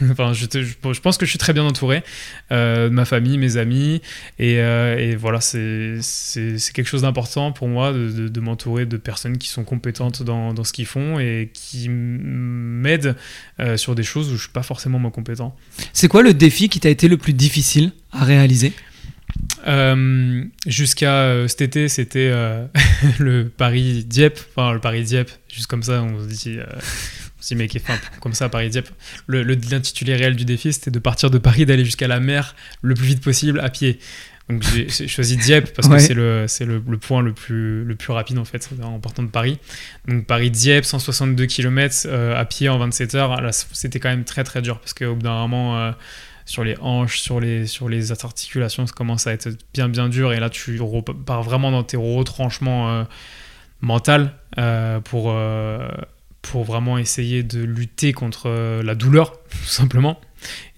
enfin, 0.10 0.32
je, 0.32 0.46
je, 0.50 1.00
pense 1.00 1.18
que 1.18 1.26
je 1.26 1.30
suis 1.30 1.38
très 1.38 1.52
bien 1.52 1.64
entouré 1.64 2.02
de 2.50 2.88
ma 2.88 3.04
famille, 3.04 3.38
mes 3.38 3.56
amis, 3.56 4.00
et, 4.38 4.54
et 4.54 5.16
voilà, 5.16 5.40
c'est 5.40 5.98
quelque 6.72 6.88
chose 6.88 7.02
d'important 7.02 7.52
pour 7.52 7.68
moi 7.68 7.92
de, 7.92 8.28
de, 8.28 8.40
m'entourer 8.40 8.86
de 8.86 8.96
personnes 8.96 9.38
qui 9.38 9.48
sont 9.48 9.64
compétentes 9.64 10.22
dans, 10.22 10.54
dans 10.54 10.64
ce 10.64 10.72
qu'ils 10.72 10.86
font 10.86 11.18
et 11.18 11.50
qui 11.52 11.88
m'aident 11.88 13.16
sur 13.76 13.94
des 13.94 14.02
choses 14.02 14.32
où 14.32 14.36
je 14.36 14.42
suis 14.42 14.52
pas 14.52 14.62
forcément 14.62 14.98
moi 14.98 15.10
compétent. 15.10 15.54
C'est 15.92 16.08
quoi 16.08 16.22
le 16.22 16.34
défi 16.34 16.68
qui 16.68 16.77
t'a 16.80 16.90
été 16.90 17.08
le 17.08 17.16
plus 17.16 17.32
difficile 17.32 17.92
à 18.12 18.24
réaliser 18.24 18.72
euh, 19.66 20.44
Jusqu'à 20.66 21.22
euh, 21.22 21.48
cet 21.48 21.62
été, 21.62 21.88
c'était 21.88 22.30
euh, 22.32 22.66
le 23.18 23.48
Paris-Dieppe. 23.48 24.38
Enfin, 24.54 24.72
le 24.72 24.80
Paris-Dieppe, 24.80 25.30
juste 25.52 25.66
comme 25.66 25.82
ça, 25.82 26.02
on 26.02 26.20
se 26.22 26.26
dit. 26.26 26.58
on 26.58 27.42
se 27.42 27.48
dit, 27.48 27.54
mais 27.56 27.68
enfin, 27.76 27.98
comme 28.20 28.34
ça, 28.34 28.48
Paris-Dieppe. 28.48 28.88
L'intitulé 29.28 30.16
réel 30.16 30.36
du 30.36 30.44
défi, 30.44 30.72
c'était 30.72 30.90
de 30.90 30.98
partir 30.98 31.30
de 31.30 31.38
Paris, 31.38 31.66
d'aller 31.66 31.84
jusqu'à 31.84 32.08
la 32.08 32.20
mer 32.20 32.54
le 32.82 32.94
plus 32.94 33.06
vite 33.06 33.22
possible 33.22 33.60
à 33.60 33.70
pied. 33.70 33.98
Donc 34.48 34.62
j'ai 34.62 34.88
choisi 35.08 35.36
Dieppe 35.36 35.74
parce 35.74 35.88
que 35.88 35.98
c'est 35.98 36.14
le, 36.14 36.46
le, 36.60 36.82
le, 36.88 36.96
point 36.96 37.20
le 37.20 37.34
plus, 37.34 37.84
le 37.84 37.94
plus 37.96 38.14
rapide 38.14 38.38
en 38.38 38.46
fait 38.46 38.66
en 38.82 38.98
partant 38.98 39.22
de 39.22 39.28
Paris. 39.28 39.58
Donc 40.06 40.24
Paris-Dieppe, 40.24 40.86
162 40.86 41.44
km 41.44 42.08
à 42.08 42.44
pied 42.46 42.70
en 42.70 42.78
27 42.78 43.14
heures. 43.14 43.38
C'était 43.52 44.00
quand 44.00 44.08
même 44.08 44.24
très 44.24 44.44
très 44.44 44.62
dur 44.62 44.80
parce 44.80 44.94
qu'au 44.94 45.16
bout 45.16 45.22
d'un 45.22 45.46
moment, 45.46 45.92
sur 46.48 46.64
les 46.64 46.76
hanches, 46.80 47.20
sur 47.20 47.40
les, 47.40 47.66
sur 47.66 47.90
les 47.90 48.10
articulations, 48.10 48.86
ça 48.86 48.92
commence 48.94 49.26
à 49.26 49.32
être 49.32 49.50
bien 49.74 49.88
bien 49.88 50.08
dur. 50.08 50.32
Et 50.32 50.40
là, 50.40 50.48
tu 50.48 50.80
pars 51.26 51.42
vraiment 51.42 51.70
dans 51.70 51.82
tes 51.84 51.98
retranchements 51.98 52.90
euh, 52.90 53.04
euh, 54.58 55.00
pour, 55.00 55.30
euh, 55.30 55.88
pour 56.40 56.64
vraiment 56.64 56.96
essayer 56.96 57.42
de 57.42 57.62
lutter 57.62 58.14
contre 58.14 58.48
la 58.82 58.94
douleur, 58.94 59.32
tout 59.50 59.58
simplement. 59.68 60.18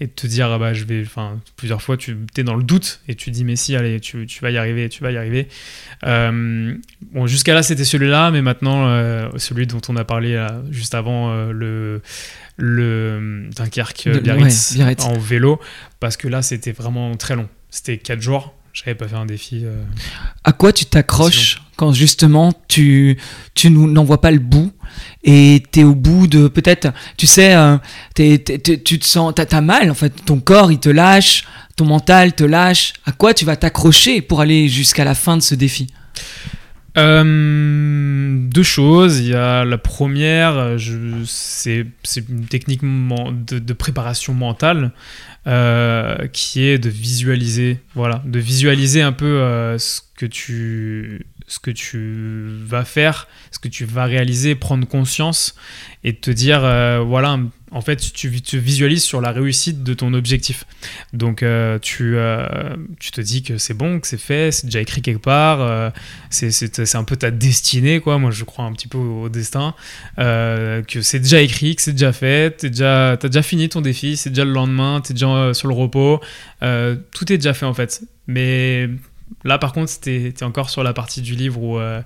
Et 0.01 0.07
de 0.07 0.13
te 0.13 0.27
dire, 0.27 0.51
ah 0.51 0.59
bah, 0.59 0.73
je 0.73 0.85
vais, 0.85 1.03
enfin, 1.05 1.41
plusieurs 1.57 1.83
fois, 1.83 1.97
tu 1.97 2.17
es 2.37 2.43
dans 2.43 2.57
le 2.57 2.63
doute 2.63 3.01
et 3.09 3.15
tu 3.15 3.31
dis, 3.31 3.45
mais 3.45 3.57
si, 3.57 3.77
allez, 3.77 4.01
tu, 4.01 4.27
tu 4.27 4.41
vas 4.41 4.51
y 4.51 4.59
arriver, 4.59 4.89
tu 4.89 5.03
vas 5.03 5.13
y 5.13 5.17
arriver. 5.17 5.49
bon, 6.03 7.27
jusqu'à 7.27 7.55
là, 7.55 7.63
c'était 7.63 7.85
celui-là, 7.85 8.31
mais 8.31 8.43
maintenant, 8.43 8.87
celui 9.37 9.67
dont 9.67 9.81
on 9.89 9.97
a 9.97 10.05
parlé 10.05 10.47
juste 10.71 10.95
avant, 10.95 11.51
le 11.51 12.01
le 12.61 13.49
Dunkerque 13.57 14.09
Biarritz, 14.23 14.77
en 15.01 15.19
vélo 15.19 15.61
parce 15.99 16.17
que 16.17 16.29
là 16.29 16.43
c'était 16.43 16.73
vraiment 16.73 17.17
très 17.17 17.35
long. 17.35 17.49
C'était 17.71 17.99
4 17.99 18.21
jours. 18.21 18.55
J'avais 18.73 18.95
pas 18.95 19.09
fait 19.09 19.17
un 19.17 19.27
défi. 19.27 19.63
Euh, 19.65 19.83
à 20.45 20.53
quoi 20.53 20.73
tu 20.73 20.85
t'accroches 20.87 21.61
quand 21.77 21.93
justement 21.93 22.53
tu 22.69 23.19
tu 23.55 23.71
n'en 23.71 24.05
vois 24.05 24.21
pas 24.21 24.31
le 24.31 24.39
bout 24.39 24.73
et 25.25 25.63
tu 25.73 25.81
es 25.81 25.85
au 25.85 25.95
bout 25.95 26.27
de 26.27 26.47
peut-être 26.47 26.93
tu 27.17 27.27
sais 27.27 27.55
euh, 27.55 27.79
tu 28.15 28.99
te 28.99 29.05
sens 29.05 29.33
t'as 29.35 29.47
as 29.51 29.61
mal 29.61 29.91
en 29.91 29.95
fait. 29.95 30.13
Ton 30.25 30.41
corps 30.41 30.71
il 30.71 30.79
te 30.79 30.89
lâche 30.89 31.45
ton 31.81 31.87
mental 31.87 32.35
te 32.35 32.45
lâche. 32.45 32.93
À 33.07 33.13
quoi 33.13 33.33
tu 33.33 33.47
vas 33.47 33.57
t'accrocher 33.57 34.21
pour 34.21 34.43
aller 34.43 34.69
jusqu'à 34.69 35.03
la 35.03 35.15
fin 35.15 35.39
de 35.39 35.43
ce 35.43 35.55
défi? 35.55 35.87
Euh, 36.97 38.39
deux 38.49 38.63
choses. 38.63 39.21
Il 39.21 39.29
y 39.29 39.35
a 39.35 39.65
la 39.65 39.79
première, 39.79 40.77
c'est 41.27 41.87
une 42.29 42.47
technique 42.47 42.83
de, 42.83 43.73
préparation 43.73 44.35
mentale 44.35 44.93
euh, 45.47 46.27
qui 46.33 46.65
est 46.65 46.79
de 46.79 46.91
visualiser, 46.91 47.79
voilà, 47.95 48.23
de 48.27 48.39
visualiser 48.39 49.03
un 49.03 49.13
peu 49.13 49.41
euh, 49.41 49.79
ce 49.79 50.01
que 50.17 50.27
tu 50.27 51.27
ce 51.51 51.59
que 51.59 51.73
tu 51.73 52.47
vas 52.65 52.85
faire, 52.85 53.27
ce 53.51 53.59
que 53.59 53.67
tu 53.67 53.85
vas 53.85 54.05
réaliser, 54.05 54.55
prendre 54.55 54.87
conscience 54.87 55.57
et 56.05 56.15
te 56.15 56.31
dire, 56.31 56.61
euh, 56.63 57.01
voilà, 57.05 57.41
en 57.73 57.81
fait, 57.81 57.97
tu, 57.97 58.29
visualises 58.29 59.03
sur 59.03 59.21
la 59.21 59.33
réussite 59.33 59.83
de 59.83 59.93
ton 59.93 60.15
objectif. 60.15 60.65
Donc, 61.13 61.43
euh, 61.43 61.81
tu, 61.81 62.13
euh, 62.15 62.77
tu 63.01 63.11
te 63.11 63.21
dis 63.21 63.43
que 63.43 63.59
c'est 63.59 63.75
bon, 63.75 63.99
que 63.99 64.07
c'est 64.07 64.17
fait, 64.17 64.53
c'est 64.53 64.67
déjà 64.67 64.81
écrit 64.81 65.03
quelque 65.03 65.23
part, 65.23 65.93
c'est 66.31 66.95
un 66.95 67.05
peu 67.05 67.17
ta 67.17 67.33
destinée, 67.33 67.99
quoi. 67.99 68.19
Moi, 68.19 68.31
je 68.31 68.45
crois 68.45 68.65
un 68.65 68.73
petit 68.73 68.89
peu 68.89 68.99
au, 68.99 69.29
destin, 69.29 69.75
que 70.17 71.03
c'est 71.03 71.19
déjà 71.19 71.41
écrit, 71.41 71.75
que 71.75 71.83
c'est 71.83 71.93
déjà 71.93 72.13
fait, 72.13 72.59
tu 72.59 72.71
déjà, 72.71 73.13
as 73.13 73.17
déjà 73.17 73.43
fini 73.43 73.69
ton 73.69 73.81
défi, 73.81 74.17
c'est 74.17 74.31
déjà 74.31 74.45
le 74.45 74.53
lendemain, 74.53 75.01
tu 75.05 75.11
es 75.11 75.15
déjà 75.15 75.53
sur 75.53 75.67
le 75.67 75.75
repos, 75.75 76.21
tout 76.61 77.33
est 77.33 77.39
déjà 77.39 77.55
fait 77.55 77.67
en 77.67 77.75
fait. 77.75 78.03
Mais 78.29 78.89
Là, 79.45 79.59
par 79.59 79.73
contre, 79.73 79.93
tu 80.01 80.11
es, 80.11 80.43
encore 80.43 80.71
sur 80.71 80.83
la 80.83 80.93
partie 80.93 81.21
du 81.21 81.35
livre 81.35 81.63
où, 81.63 81.79
euh, 81.79 82.03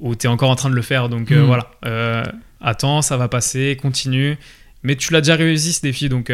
où 0.00 0.14
tu 0.14 0.26
es 0.26 0.30
encore 0.30 0.50
en 0.50 0.56
train 0.56 0.70
de 0.70 0.74
le 0.74 0.82
faire. 0.82 1.08
Donc 1.08 1.30
euh, 1.30 1.42
hmm. 1.42 1.46
voilà, 1.46 1.70
euh, 1.86 2.24
attends, 2.60 3.02
ça 3.02 3.16
va 3.16 3.28
passer, 3.28 3.76
continue. 3.80 4.36
Mais 4.82 4.96
tu 4.96 5.12
l'as 5.14 5.22
déjà 5.22 5.36
réussi 5.36 5.72
ce 5.72 5.80
défi, 5.80 6.10
donc, 6.10 6.30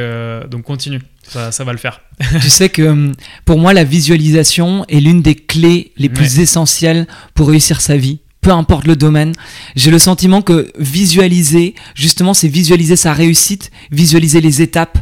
donc 0.50 0.62
continue, 0.64 1.00
ça, 1.22 1.52
ça, 1.52 1.62
va 1.62 1.70
le 1.70 1.78
faire. 1.78 2.00
tu 2.40 2.50
sais 2.50 2.68
que 2.68 3.12
pour 3.44 3.60
moi, 3.60 3.72
la 3.72 3.84
visualisation 3.84 4.84
est 4.88 4.98
l'une 4.98 5.22
des 5.22 5.36
clés 5.36 5.92
les 5.96 6.08
plus 6.08 6.40
essentielles 6.40 7.06
pour 7.34 7.48
réussir 7.48 7.80
sa 7.80 7.96
vie 7.96 8.18
peu 8.40 8.50
importe 8.50 8.86
le 8.86 8.96
domaine. 8.96 9.32
J'ai 9.76 9.90
le 9.90 9.98
sentiment 9.98 10.42
que 10.42 10.72
visualiser, 10.78 11.74
justement, 11.94 12.34
c'est 12.34 12.48
visualiser 12.48 12.96
sa 12.96 13.12
réussite, 13.12 13.70
visualiser 13.90 14.40
les 14.40 14.62
étapes. 14.62 14.98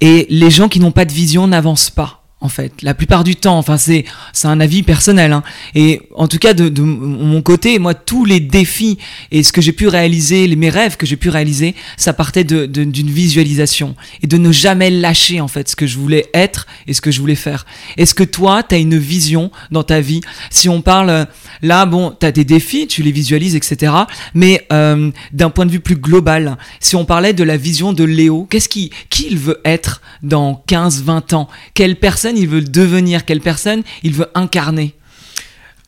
Et 0.00 0.26
les 0.30 0.50
gens 0.50 0.68
qui 0.68 0.80
n'ont 0.80 0.92
pas 0.92 1.04
de 1.04 1.12
vision 1.12 1.46
n'avancent 1.46 1.90
pas 1.90 2.15
en 2.42 2.50
fait, 2.50 2.82
la 2.82 2.92
plupart 2.92 3.24
du 3.24 3.34
temps. 3.34 3.58
Enfin, 3.58 3.78
c'est 3.78 4.04
un 4.44 4.60
avis 4.60 4.82
personnel. 4.82 5.32
Hein. 5.32 5.42
Et 5.74 6.02
en 6.14 6.28
tout 6.28 6.38
cas, 6.38 6.52
de, 6.52 6.68
de, 6.68 6.82
mon 6.82 7.40
côté, 7.40 7.78
moi, 7.78 7.94
tous 7.94 8.26
les 8.26 8.40
défis 8.40 8.98
et 9.30 9.42
ce 9.42 9.52
que 9.52 9.62
j'ai 9.62 9.72
pu 9.72 9.88
réaliser, 9.88 10.54
mes 10.54 10.68
rêves 10.68 10.98
que 10.98 11.06
j'ai 11.06 11.16
pu 11.16 11.30
réaliser, 11.30 11.74
ça 11.96 12.12
partait 12.12 12.44
d'une 12.44 12.66
de, 12.66 12.84
d'une 12.84 13.10
visualisation 13.10 13.96
et 14.22 14.26
de 14.26 14.36
ne 14.36 14.52
jamais 14.52 14.90
lâcher 14.90 15.40
en 15.40 15.48
fait 15.48 15.68
ce 15.68 15.76
que 15.76 15.86
je 15.86 15.96
voulais 15.98 16.26
être 16.34 16.66
et 16.86 16.92
ce 16.92 17.00
que 17.00 17.10
je 17.10 17.20
voulais 17.20 17.36
faire. 17.36 17.64
Est-ce 17.96 18.14
que 18.14 18.24
toi, 18.24 18.62
tu 18.62 18.74
as 18.74 18.78
une 18.78 18.98
vision 18.98 19.50
dans 19.70 19.82
ta 19.82 20.00
vie? 20.00 20.20
Si 20.50 20.68
on 20.68 20.82
parle 20.82 21.26
là, 21.62 21.86
bon, 21.86 22.14
tu 22.20 22.26
as 22.26 22.32
des 22.32 22.44
défis, 22.44 22.86
tu 22.86 23.02
les 23.02 23.12
visualises, 23.12 23.56
etc. 23.56 23.94
Mais 24.34 24.66
euh, 24.74 25.10
d'un 25.32 25.48
point 25.48 25.64
de 25.64 25.72
vue 25.72 25.80
plus 25.80 25.96
global, 25.96 26.58
si 26.80 26.96
on 26.96 27.06
parlait 27.06 27.32
de 27.32 27.44
la 27.44 27.56
vision 27.56 27.94
de 27.94 28.04
Léo, 28.04 28.46
qu'est-ce 28.50 28.68
qui, 28.68 28.90
qui 29.08 29.26
il 29.30 29.38
veut 29.38 29.60
être 29.64 30.02
dans 30.22 30.62
15, 30.66 31.02
20 31.02 31.32
ans? 31.32 31.48
Quelle 31.72 31.96
personne 31.96 32.25
il 32.34 32.48
veut 32.48 32.62
devenir, 32.62 33.24
quelle 33.24 33.40
personne? 33.40 33.82
Il 34.02 34.14
veut 34.14 34.28
incarner. 34.34 34.94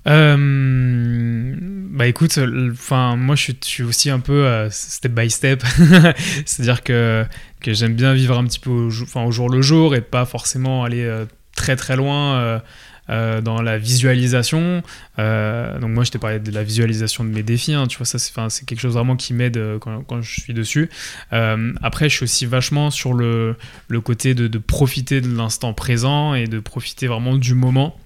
Euh, 0.07 1.55
bah 1.91 2.07
écoute, 2.07 2.39
enfin 2.73 3.17
moi 3.17 3.35
je 3.35 3.53
suis, 3.61 3.83
aussi 3.83 4.09
un 4.09 4.21
peu 4.21 4.47
euh, 4.47 4.71
step 4.71 5.13
by 5.13 5.29
step, 5.29 5.63
c'est-à-dire 6.47 6.83
que, 6.83 7.27
que 7.61 7.75
j'aime 7.75 7.95
bien 7.95 8.15
vivre 8.15 8.39
un 8.39 8.45
petit 8.45 8.61
peu 8.61 8.71
au, 8.71 8.89
au, 8.89 9.31
jour 9.31 9.51
le 9.51 9.61
jour 9.61 9.95
et 9.95 10.01
pas 10.01 10.25
forcément 10.25 10.85
aller 10.85 11.05
euh, 11.05 11.27
très 11.55 11.77
très 11.77 11.97
loin 11.97 12.63
euh, 13.11 13.41
dans 13.41 13.63
la 13.63 13.79
visualisation. 13.79 14.83
Euh, 15.19 15.79
donc 15.79 15.91
moi, 15.91 16.05
je 16.05 16.11
t'ai 16.11 16.19
parlé 16.19 16.39
de 16.39 16.51
la 16.51 16.63
visualisation 16.63 17.25
de 17.25 17.31
mes 17.31 17.43
défis. 17.43 17.75
Hein, 17.75 17.87
tu 17.87 17.97
vois, 17.97 18.07
ça, 18.07 18.19
c'est 18.19 18.67
quelque 18.67 18.81
chose 18.81 18.95
vraiment 18.95 19.17
qui 19.17 19.33
m'aide 19.33 19.57
euh, 19.57 19.79
quand, 19.79 20.23
je 20.23 20.41
suis 20.41 20.55
dessus. 20.55 20.91
après, 21.31 22.09
je 22.09 22.17
suis 22.17 22.25
aussi 22.25 22.47
vachement 22.47 22.91
sur 22.91 23.15
le, 23.15 23.57
côté 24.05 24.35
de 24.35 24.59
profiter 24.59 25.21
de 25.21 25.29
l'instant 25.29 25.73
présent 25.73 26.35
et 26.35 26.47
de 26.47 26.61
profiter 26.61 27.07
vraiment 27.07 27.37
du 27.37 27.55
moment. 27.55 27.99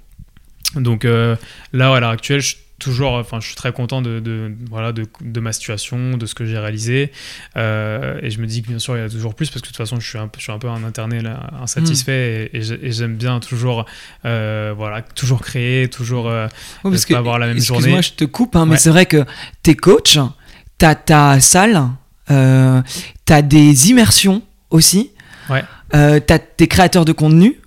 Donc 0.76 1.04
là, 1.04 1.36
à 1.72 2.00
l'heure 2.00 2.10
actuelle, 2.10 2.40
je 2.40 2.56
toujours, 2.82 3.12
enfin, 3.12 3.38
je 3.40 3.46
suis 3.46 3.54
très 3.54 3.72
content 3.72 4.02
de, 4.02 4.52
voilà, 4.68 4.92
de, 4.92 5.06
de, 5.20 5.40
ma 5.40 5.52
situation, 5.52 6.16
de 6.16 6.26
ce 6.26 6.34
que 6.34 6.44
j'ai 6.44 6.58
réalisé. 6.58 7.12
Euh, 7.56 8.18
et 8.22 8.30
je 8.30 8.40
me 8.40 8.46
dis 8.46 8.62
que 8.62 8.68
bien 8.68 8.78
sûr, 8.78 8.96
il 8.96 9.00
y 9.00 9.04
a 9.04 9.08
toujours 9.08 9.34
plus 9.34 9.48
parce 9.48 9.62
que 9.62 9.66
de 9.66 9.68
toute 9.68 9.76
façon, 9.76 10.00
je 10.00 10.08
suis 10.08 10.18
un 10.18 10.26
peu, 10.26 10.38
je 10.38 10.44
suis 10.44 10.52
un 10.52 10.58
peu 10.58 10.68
un 10.68 10.82
internet 10.82 11.24
insatisfait 11.60 12.50
mm. 12.52 12.56
et, 12.56 12.92
j'aime 12.92 13.16
bien 13.16 13.38
toujours, 13.40 13.86
euh, 14.24 14.74
voilà, 14.76 15.02
toujours 15.02 15.40
créer, 15.40 15.88
toujours 15.88 16.28
euh, 16.28 16.48
parce 16.82 17.04
que, 17.04 17.14
avoir 17.14 17.38
la 17.38 17.46
même 17.46 17.60
journée. 17.60 17.78
Excuse-moi, 17.78 18.00
je 18.02 18.12
te 18.12 18.24
coupe, 18.24 18.56
hein, 18.56 18.66
mais 18.66 18.76
c'est 18.76 18.90
vrai 18.90 19.06
que 19.06 19.24
t'es 19.62 19.74
coach, 19.74 20.18
t'as 20.78 20.96
ta 20.96 21.38
salle, 21.40 21.82
t'as 22.26 23.42
des 23.42 23.90
immersions 23.90 24.42
aussi. 24.70 25.12
Ouais. 25.48 25.62
T'as 25.92 26.38
tes 26.38 26.66
créateurs 26.66 27.04
de 27.04 27.12
contenu, 27.12 27.60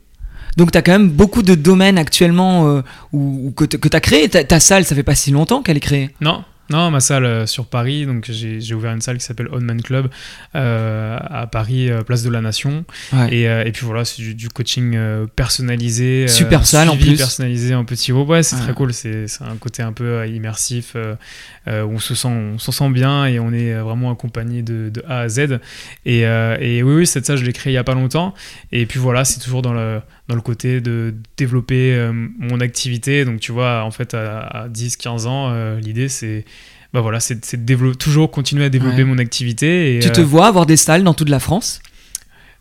donc 0.57 0.71
tu 0.71 0.77
as 0.77 0.81
quand 0.81 0.91
même 0.93 1.09
beaucoup 1.09 1.41
de 1.43 1.55
domaines 1.55 1.97
actuellement 1.97 2.67
euh, 2.69 2.81
où, 3.11 3.51
que 3.55 3.65
tu 3.65 3.77
as 3.91 3.99
créé. 3.99 4.29
Ta, 4.29 4.59
salle, 4.59 4.85
ça 4.85 4.95
fait 4.95 5.03
pas 5.03 5.15
si 5.15 5.31
longtemps 5.31 5.61
qu'elle 5.61 5.77
est 5.77 5.81
créée 5.81 6.09
Non. 6.21 6.43
Non, 6.71 6.89
ma 6.89 6.99
salle 6.99 7.25
euh, 7.25 7.45
sur 7.45 7.67
Paris, 7.67 8.07
donc 8.07 8.25
j'ai 8.27 8.73
ouvert 8.73 8.91
une 8.91 8.99
salle 9.01 9.19
qui 9.19 9.23
s'appelle 9.23 9.47
Oldman 9.51 9.83
Club 9.83 10.09
euh, 10.55 11.15
à 11.21 11.45
Paris, 11.45 11.91
place 12.07 12.23
de 12.23 12.31
la 12.31 12.41
Nation. 12.41 12.85
Ouais. 13.13 13.31
Et, 13.35 13.43
et 13.43 13.71
puis 13.71 13.85
voilà, 13.85 14.03
c'est 14.03 14.19
du, 14.23 14.33
du 14.33 14.49
coaching 14.49 14.97
personnalisé. 15.35 16.27
Super 16.27 16.65
salle, 16.65 16.89
en 16.89 16.97
plus. 16.97 17.17
personnalisé 17.17 17.75
en 17.75 17.85
petit 17.85 18.11
groupe. 18.11 18.29
Ouais, 18.29 18.41
c'est 18.41 18.55
Ouais. 18.55 18.61
très 18.63 18.73
cool. 18.73 18.93
C'est 18.93 19.27
un 19.41 19.57
côté 19.59 19.83
un 19.83 19.91
peu 19.93 20.27
immersif 20.27 20.95
où 20.95 21.69
on 21.69 21.99
se, 21.99 22.15
sent, 22.15 22.27
on 22.29 22.57
se 22.57 22.71
sent 22.71 22.89
bien 22.89 23.27
et 23.27 23.39
on 23.39 23.51
est 23.53 23.73
vraiment 23.75 24.11
accompagné 24.11 24.63
de, 24.63 24.89
de 24.89 25.03
A 25.07 25.19
à 25.19 25.29
Z. 25.29 25.59
Et, 26.07 26.21
et 26.21 26.81
oui, 26.81 26.95
oui, 26.95 27.05
cette 27.05 27.27
salle, 27.27 27.37
je 27.37 27.45
l'ai 27.45 27.53
créée 27.53 27.73
il 27.73 27.75
y 27.75 27.79
a 27.79 27.83
pas 27.83 27.93
longtemps. 27.93 28.33
Et 28.71 28.87
puis 28.87 28.99
voilà, 28.99 29.23
c'est 29.23 29.39
toujours 29.39 29.61
dans 29.61 29.73
le, 29.73 30.01
dans 30.27 30.35
le 30.35 30.41
côté 30.41 30.81
de 30.81 31.13
développer 31.37 31.93
euh, 31.93 32.11
mon 32.13 32.59
activité. 32.59 33.25
Donc 33.25 33.39
tu 33.39 33.51
vois, 33.51 33.83
en 33.83 33.91
fait, 33.91 34.13
à, 34.13 34.39
à 34.39 34.67
10-15 34.69 35.25
ans, 35.27 35.49
euh, 35.51 35.79
l'idée, 35.79 36.09
c'est. 36.09 36.45
Bah 36.93 37.01
voilà, 37.01 37.19
c'est 37.19 37.43
c'est 37.43 37.57
de 37.57 37.63
développer, 37.65 37.97
toujours 37.97 38.31
continuer 38.31 38.63
à 38.65 38.69
développer 38.69 38.97
Ouais. 38.99 39.03
mon 39.03 39.17
activité. 39.17 39.97
Et, 39.97 39.99
Tu 39.99 40.09
te 40.11 40.21
euh, 40.21 40.23
vois 40.23 40.47
avoir 40.47 40.65
des 40.65 40.77
salles 40.77 41.03
dans 41.03 41.13
toute 41.13 41.29
la 41.29 41.39
France? 41.39 41.81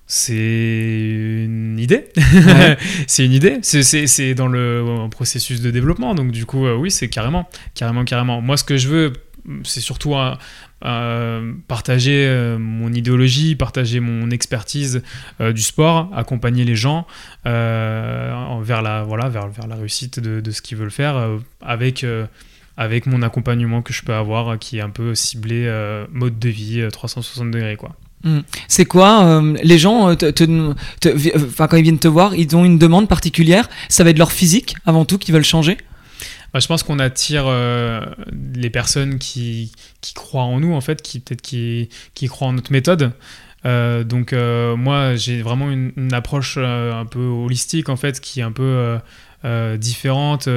C'est 0.07 0.35
une 0.35 1.79
idée. 1.79 2.07
Ouais. 2.17 2.77
c'est 3.07 3.25
une 3.25 3.33
idée. 3.33 3.59
C'est- 3.63 4.35
dans 4.35 4.49
le 4.49 4.85
un 4.87 5.09
processus 5.09 5.61
de 5.61 5.71
développement. 5.71 6.15
Donc, 6.15 6.31
du 6.31 6.45
coup, 6.47 6.67
oui, 6.69 6.91
c'est 6.91 7.09
carrément, 7.09 7.49
carrément, 7.75 8.05
carrément. 8.05 8.41
Moi, 8.43 8.57
ce 8.57 8.65
que 8.65 8.77
je 8.77 8.89
veux, 8.89 9.13
c'est 9.65 9.81
surtout 9.81 10.15
un- 10.15 10.39
partager 11.69 12.27
euh, 12.27 12.59
mon 12.59 12.93
idéologie, 12.93 13.55
partager 13.57 14.01
mon 14.01 14.31
expertise 14.31 15.03
euh, 15.41 15.53
du 15.53 15.63
sport, 15.63 16.11
accompagner 16.15 16.65
les 16.65 16.77
gens 16.77 17.07
euh, 17.47 18.33
en- 18.35 18.61
vers, 18.61 18.83
la, 18.83 19.03
voilà, 19.03 19.29
vers, 19.29 19.49
vers 19.49 19.67
la 19.67 19.77
réussite 19.77 20.21
de, 20.21 20.41
de 20.41 20.51
ce 20.51 20.63
qu'ils 20.63 20.79
veulent 20.79 20.91
faire 20.91 21.17
euh, 21.17 21.39
avec. 21.63 22.05
euh, 22.05 22.27
avec 22.77 23.07
mon 23.07 23.23
accompagnement 23.23 23.83
que 23.83 23.93
je 23.93 24.03
peux 24.03 24.15
avoir, 24.15 24.49
euh, 24.49 24.57
qui 24.57 24.79
est 24.79 24.81
un 24.81 24.91
peu 24.91 25.15
ciblé 25.15 25.63
euh, 25.69 26.07
mode 26.11 26.41
de 26.41 26.49
vie 26.49 26.81
euh, 26.81 26.91
360 26.91 27.53
degrés, 27.53 27.77
quoi. 27.77 27.91
C'est 28.67 28.85
quoi 28.85 29.25
euh, 29.27 29.55
Les 29.63 29.79
gens, 29.79 30.09
euh, 30.11 30.15
euh, 30.21 30.75
quand 31.57 31.77
ils 31.77 31.83
viennent 31.85 32.01
te 32.01 32.09
voir, 32.09 32.35
ils 32.35 32.57
ont 32.57 32.65
une 32.65 32.79
demande 32.79 33.09
particulière? 33.09 33.69
Ça 33.89 34.03
va 34.03 34.11
être 34.11 34.19
leur 34.19 34.33
physique 34.33 34.75
avant 34.87 35.05
tout 35.05 35.19
qui 35.19 35.31
veulent 35.31 35.45
changer? 35.45 35.77
Bah, 36.55 36.61
je 36.61 36.69
pense 36.69 36.85
qu'on 36.85 37.01
attire 37.01 37.45
euh, 37.49 38.01
les 38.55 38.71
personnes 38.71 39.19
qui, 39.19 39.73
qui 40.01 40.15
croient 40.15 40.45
en 40.45 40.61
nous, 40.61 40.73
en 40.73 40.81
fait, 40.81 41.03
qui 41.03 41.19
peut-être 41.19 41.43
qui, 41.43 41.89
qui 42.15 42.29
croient 42.29 42.47
en 42.49 42.53
notre 42.53 42.71
méthode. 42.71 43.11
Euh, 43.67 44.05
donc 44.05 44.33
euh, 44.33 44.77
moi, 44.77 45.17
j'ai 45.17 45.43
vraiment 45.43 45.71
une, 45.71 45.91
une 45.97 46.13
approche 46.15 46.55
euh, 46.59 46.93
un 46.93 47.07
peu 47.07 47.19
holistique, 47.25 47.89
en 47.89 47.97
fait, 47.97 48.21
qui 48.21 48.39
est 48.41 48.45
un 48.45 48.53
peu 48.53 48.99
différente, 49.79 50.49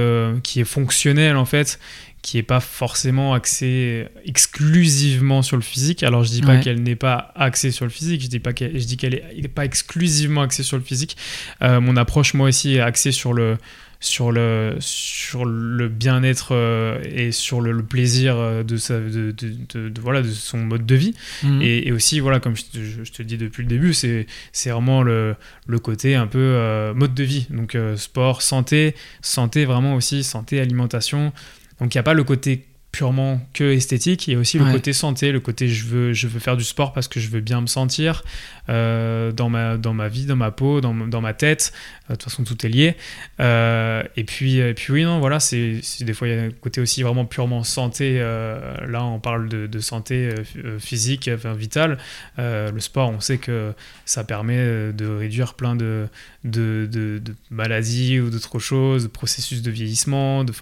qui 0.43 0.61
est 0.61 0.63
fonctionnelle, 0.63 1.35
en 1.35 1.43
fait, 1.45 1.77
qui 2.21 2.37
est 2.37 2.43
pas 2.43 2.61
forcément 2.61 3.33
axée 3.33 4.07
exclusivement 4.23 5.41
sur 5.41 5.57
le 5.57 5.61
physique. 5.61 6.03
Alors 6.03 6.23
je 6.23 6.29
dis 6.29 6.41
pas 6.41 6.53
Ouais. 6.53 6.59
qu'elle 6.61 6.81
n'est 6.83 6.95
pas 6.95 7.33
axée 7.35 7.71
sur 7.71 7.83
le 7.85 7.91
physique, 7.91 8.21
je 8.21 8.27
dis 8.27 8.39
pas 8.39 8.53
qu'elle, 8.53 8.79
je 8.79 8.85
dis 8.85 8.95
qu'elle 8.95 9.15
est 9.15 9.47
pas 9.53 9.65
exclusivement 9.65 10.41
axée 10.41 10.63
sur 10.63 10.77
le 10.77 10.83
physique. 10.83 11.17
Mon 11.61 11.97
approche, 11.97 12.33
moi 12.33 12.47
aussi, 12.47 12.75
est 12.75 12.79
axée 12.79 13.11
sur 13.11 13.33
le 13.33 13.57
sur 13.99 14.31
le, 14.31 14.75
sur 14.79 15.43
le 15.45 15.87
bien-être 15.87 16.49
euh, 16.51 17.01
et 17.03 17.31
sur 17.31 17.61
le, 17.61 17.71
le 17.71 17.83
plaisir 17.83 18.35
euh, 18.37 18.63
de, 18.63 18.77
sa, 18.77 18.99
de, 18.99 19.31
de, 19.31 19.91
voilà, 19.99 20.21
de 20.21 20.29
son 20.29 20.59
mode 20.59 20.85
de 20.85 20.95
vie. 20.95 21.15
Mhm. 21.43 21.61
Et, 21.63 21.87
et 21.87 21.91
aussi, 21.91 22.19
voilà, 22.19 22.39
comme 22.39 22.55
je 22.55 22.63
te, 22.65 22.77
je- 22.77 23.03
je 23.03 23.11
te 23.11 23.21
le 23.21 23.25
dis 23.27 23.37
depuis 23.37 23.63
le 23.63 23.69
début, 23.69 23.93
c'est 23.95 24.27
c'est 24.51 24.69
vraiment 24.69 25.01
le, 25.01 25.35
le 25.65 25.79
côté 25.79 26.13
un 26.15 26.27
peu 26.27 26.37
euh, 26.39 26.93
mode 26.93 27.15
de 27.15 27.23
vie. 27.23 27.47
Donc 27.49 27.73
euh, 27.73 27.97
sport, 27.97 28.41
santé, 28.43 28.93
santé 29.21 29.65
vraiment 29.65 29.95
aussi, 29.95 30.23
santé, 30.23 30.59
alimentation. 30.59 31.33
Donc 31.79 31.93
il 31.93 31.97
n'y 31.97 32.01
a 32.01 32.03
pas 32.03 32.13
le 32.13 32.23
côté 32.23 32.66
purement 32.91 33.39
que 33.53 33.63
esthétique, 33.73 34.27
il 34.27 34.33
y 34.33 34.35
a 34.35 34.39
aussi 34.39 34.57
le 34.57 34.65
côté 34.71 34.91
santé, 34.93 35.31
le 35.31 35.39
côté 35.39 35.67
je 35.67 35.85
veux, 35.85 36.13
je 36.13 36.27
veux 36.27 36.39
faire 36.39 36.57
du 36.57 36.63
sport 36.63 36.93
parce 36.93 37.07
que 37.07 37.19
je 37.19 37.29
veux 37.29 37.41
bien 37.41 37.61
me 37.61 37.67
sentir 37.67 38.23
euh, 38.69 39.31
dans, 39.31 39.49
ma, 39.49 39.77
dans 39.77 39.93
ma 39.93 40.07
vie, 40.07 40.25
dans 40.25 40.35
ma 40.35 40.49
peau, 40.51 40.81
dans, 40.81 40.93
dans 40.95 41.21
ma 41.21 41.33
tête. 41.33 41.73
Euh, 42.09 42.13
De 42.13 42.15
toute 42.15 42.23
façon, 42.23 42.43
tout 42.43 42.65
est 42.65 42.69
lié. 42.69 42.95
Euh, 43.39 44.01
et, 44.15 44.23
puis, 44.23 44.57
et 44.57 44.73
puis 44.73 44.93
oui, 44.93 45.03
non, 45.03 45.19
voilà, 45.19 45.39
c'est 45.39 45.81
des 46.01 46.13
fois 46.13 46.27
il 46.27 46.35
y 46.35 46.39
a 46.39 46.43
un 46.43 46.49
côté 46.49 46.81
aussi 46.81 47.03
vraiment 47.03 47.25
purement 47.25 47.63
santé. 47.63 48.19
là, 48.19 49.03
on 49.03 49.19
parle 49.19 49.47
de, 49.47 49.67
de 49.67 49.79
santé 49.79 50.29
ph- 50.33 50.79
physique, 50.79 51.29
enfin 51.33 51.53
vitale. 51.53 51.97
Le 52.37 52.79
sport, 52.79 53.09
on 53.11 53.19
sait 53.19 53.37
que 53.37 53.73
ça 54.05 54.23
permet 54.23 54.91
de 54.93 55.05
réduire 55.07 55.53
plein 55.53 55.75
de, 55.75 56.07
de, 56.47 56.87
de- 56.91 57.19
de 57.19 57.35
maladies 57.51 58.19
ou 58.19 58.29
d'autres 58.29 58.59
choses, 58.59 59.03
de 59.03 59.07
processus 59.07 59.61
de 59.61 59.71
vieillissement, 59.71 60.43
de, 60.43 60.53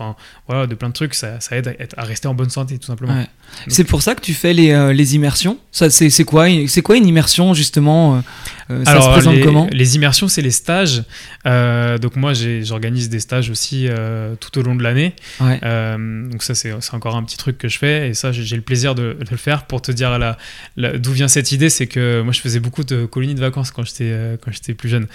voilà, 0.47 0.67
de 0.67 0.75
plein 0.75 0.89
de 0.89 0.93
trucs. 0.93 1.13
Ça, 1.13 1.39
ça 1.39 1.55
aide 1.57 1.75
à, 1.97 2.03
rester 2.03 2.27
en 2.27 2.33
bonne 2.33 2.49
santé, 2.49 2.77
tout 2.77 2.87
simplement. 2.87 3.15
Ouais. 3.15 3.27
C'est 3.67 3.83
pour 3.83 4.01
ça 4.01 4.15
que 4.15 4.21
tu 4.21 4.33
fais 4.33 4.53
les, 4.53 4.71
euh, 4.71 4.93
les 4.93 5.15
immersions? 5.15 5.57
Ça, 5.71 5.89
c'est 5.89 6.09
c'est 6.09 6.23
quoi, 6.23 6.47
c'est 6.67 6.81
quoi 6.81 6.97
une 6.97 7.07
immersion 7.07 7.53
justement 7.53 8.23
euh, 8.69 8.81
euh, 8.81 8.85
Ça 8.85 9.01
se 9.01 9.09
présente 9.09 9.35
les, 9.35 9.41
comment 9.41 9.67
les 9.71 9.95
immersions, 9.95 10.27
c'est 10.27 10.41
les 10.41 10.51
stages. 10.51 11.03
Euh, 11.45 11.97
donc 11.97 12.15
moi, 12.15 12.33
j'ai- 12.33 12.63
j'organise 12.63 13.09
des 13.09 13.19
stages 13.19 13.49
aussi 13.49 13.87
euh, 13.87 14.35
tout 14.35 14.57
au 14.57 14.63
long 14.63 14.75
de 14.75 14.81
l'année. 14.83 15.13
Ouais. 15.39 15.59
Donc 16.29 16.41
ça, 16.43 16.55
c'est 16.55 16.73
encore 16.93 17.15
un 17.15 17.23
petit 17.23 17.37
truc 17.37 17.57
que 17.57 17.67
je 17.67 17.77
fais. 17.77 18.09
Et 18.09 18.13
ça, 18.13 18.31
j'ai 18.31 18.43
j'ai 18.43 18.55
le 18.55 18.61
plaisir 18.61 18.95
de, 18.95 19.13
de 19.19 19.25
le 19.31 19.37
faire. 19.37 19.65
Pour 19.65 19.81
te 19.81 19.91
dire 19.91 20.17
la, 20.17 20.37
la- 20.77 20.97
d'où 20.97 21.11
vient 21.11 21.27
cette 21.27 21.51
idée, 21.51 21.69
c'est 21.69 21.87
que 21.87 22.21
moi, 22.21 22.33
je 22.33 22.41
faisais 22.41 22.59
beaucoup 22.59 22.83
de 22.83 23.05
colonies 23.05 23.35
de 23.35 23.39
vacances 23.41 23.71
quand 23.71 23.83
j'étais 23.85 24.73
plus 24.77 24.89
jeune. 24.89 25.07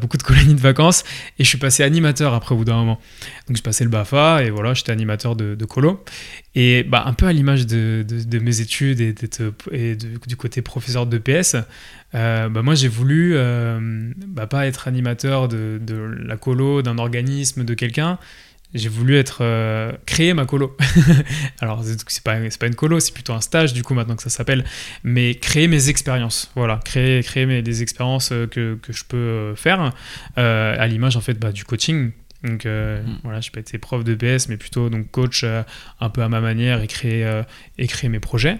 Beaucoup 0.00 0.16
de 0.16 0.22
colonies 0.22 0.54
de 0.54 0.60
vacances. 0.60 1.04
Et 1.38 1.44
je 1.44 1.48
suis 1.48 1.58
passé 1.58 1.82
animateur 1.82 2.34
après 2.34 2.54
au 2.54 2.58
bout 2.58 2.64
d'un 2.64 2.76
moment. 2.76 3.00
Donc 3.48 3.56
je 3.56 3.62
passais 3.62 3.84
le 3.84 3.90
BAFA 3.90 4.44
et 4.44 4.50
voilà, 4.50 4.74
j'étais 4.74 4.92
animateur 4.92 5.34
de, 5.36 5.54
de 5.54 5.64
colo. 5.64 6.04
Et 6.54 6.82
bah, 6.82 7.04
un 7.06 7.12
peu 7.12 7.26
à 7.26 7.32
l'image 7.32 7.66
de, 7.66 8.04
de- 8.06 8.22
de 8.24 8.38
mes 8.40 8.60
études 8.60 9.00
et, 9.00 9.12
d'être- 9.12 9.52
et 9.72 9.94
de- 9.96 10.18
du 10.26 10.36
côté 10.36 10.60
professeur 10.62 11.06
de 11.06 11.18
PS, 11.18 11.56
bah, 12.12 12.62
moi 12.62 12.74
j'ai 12.74 12.88
voulu 12.88 13.32
euh, 13.36 14.12
bah, 14.16 14.46
pas 14.46 14.66
être 14.66 14.88
animateur 14.88 15.48
de, 15.48 15.78
de 15.80 15.94
la 15.96 16.36
colo, 16.36 16.82
d'un 16.82 16.98
organisme, 16.98 17.64
de 17.64 17.74
quelqu'un. 17.74 18.18
J'ai 18.74 18.90
voulu 18.90 19.16
être 19.16 19.38
euh, 19.40 19.92
créer 20.04 20.34
ma 20.34 20.44
colo. 20.44 20.76
Alors 21.60 21.82
c'est 21.82 22.22
pas 22.22 22.36
pas 22.60 22.66
une 22.66 22.74
colo, 22.74 23.00
c'est 23.00 23.14
plutôt 23.14 23.32
un 23.32 23.40
stage 23.40 23.72
du 23.72 23.82
coup 23.82 23.94
maintenant 23.94 24.14
que 24.14 24.22
ça 24.22 24.28
s'appelle. 24.28 24.64
Mais 25.04 25.34
créer 25.36 25.68
mes 25.68 25.88
expériences, 25.88 26.50
voilà, 26.54 26.78
créer 26.84 27.22
créer 27.22 27.46
mes, 27.46 27.62
des 27.62 27.82
expériences 27.82 28.30
euh, 28.30 28.46
que, 28.46 28.78
que 28.82 28.92
je 28.92 29.04
peux 29.04 29.16
euh, 29.16 29.56
faire 29.56 29.94
euh, 30.36 30.76
à 30.78 30.86
l'image 30.86 31.16
en 31.16 31.22
fait 31.22 31.34
bah, 31.34 31.50
du 31.50 31.64
coaching. 31.64 32.10
Donc 32.44 32.66
euh, 32.66 33.02
Mm. 33.02 33.18
voilà, 33.24 33.40
je 33.40 33.50
peux 33.50 33.58
être 33.60 33.76
prof 33.78 34.04
de 34.04 34.14
PS, 34.14 34.48
mais 34.48 34.56
plutôt 34.56 34.88
donc 34.90 35.10
coach 35.10 35.42
euh, 35.44 35.62
un 36.00 36.08
peu 36.08 36.22
à 36.22 36.28
ma 36.28 36.40
manière 36.40 36.80
et 36.82 36.86
créer 36.86 37.24
euh, 37.24 37.42
et 37.78 37.86
créer 37.88 38.08
mes 38.08 38.20
projets. 38.20 38.58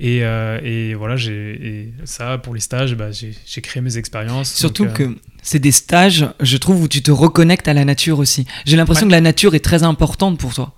Et, 0.00 0.18
et 0.18 0.94
voilà, 0.94 1.16
j'ai 1.16 1.92
ça 2.04 2.38
pour 2.38 2.54
les 2.54 2.60
stages, 2.60 2.94
bah, 2.94 3.08
j'ai 3.12 3.60
créé 3.60 3.82
mes 3.82 3.98
expériences. 3.98 4.52
Surtout 4.54 4.86
Donc, 4.86 4.94
que 4.94 5.16
c'est 5.42 5.58
des 5.58 5.72
stages, 5.72 6.26
je 6.40 6.56
trouve, 6.56 6.82
où 6.82 6.88
tu 6.88 7.02
te 7.02 7.10
reconnectes 7.10 7.68
à 7.68 7.74
la 7.74 7.84
nature 7.84 8.18
aussi. 8.18 8.46
J'ai 8.64 8.76
l'impression 8.76 9.04
Ouais. 9.06 9.10
que 9.10 9.16
la 9.16 9.20
nature 9.20 9.54
est 9.54 9.64
très 9.64 9.82
importante 9.82 10.38
pour 10.38 10.54
toi. 10.54 10.74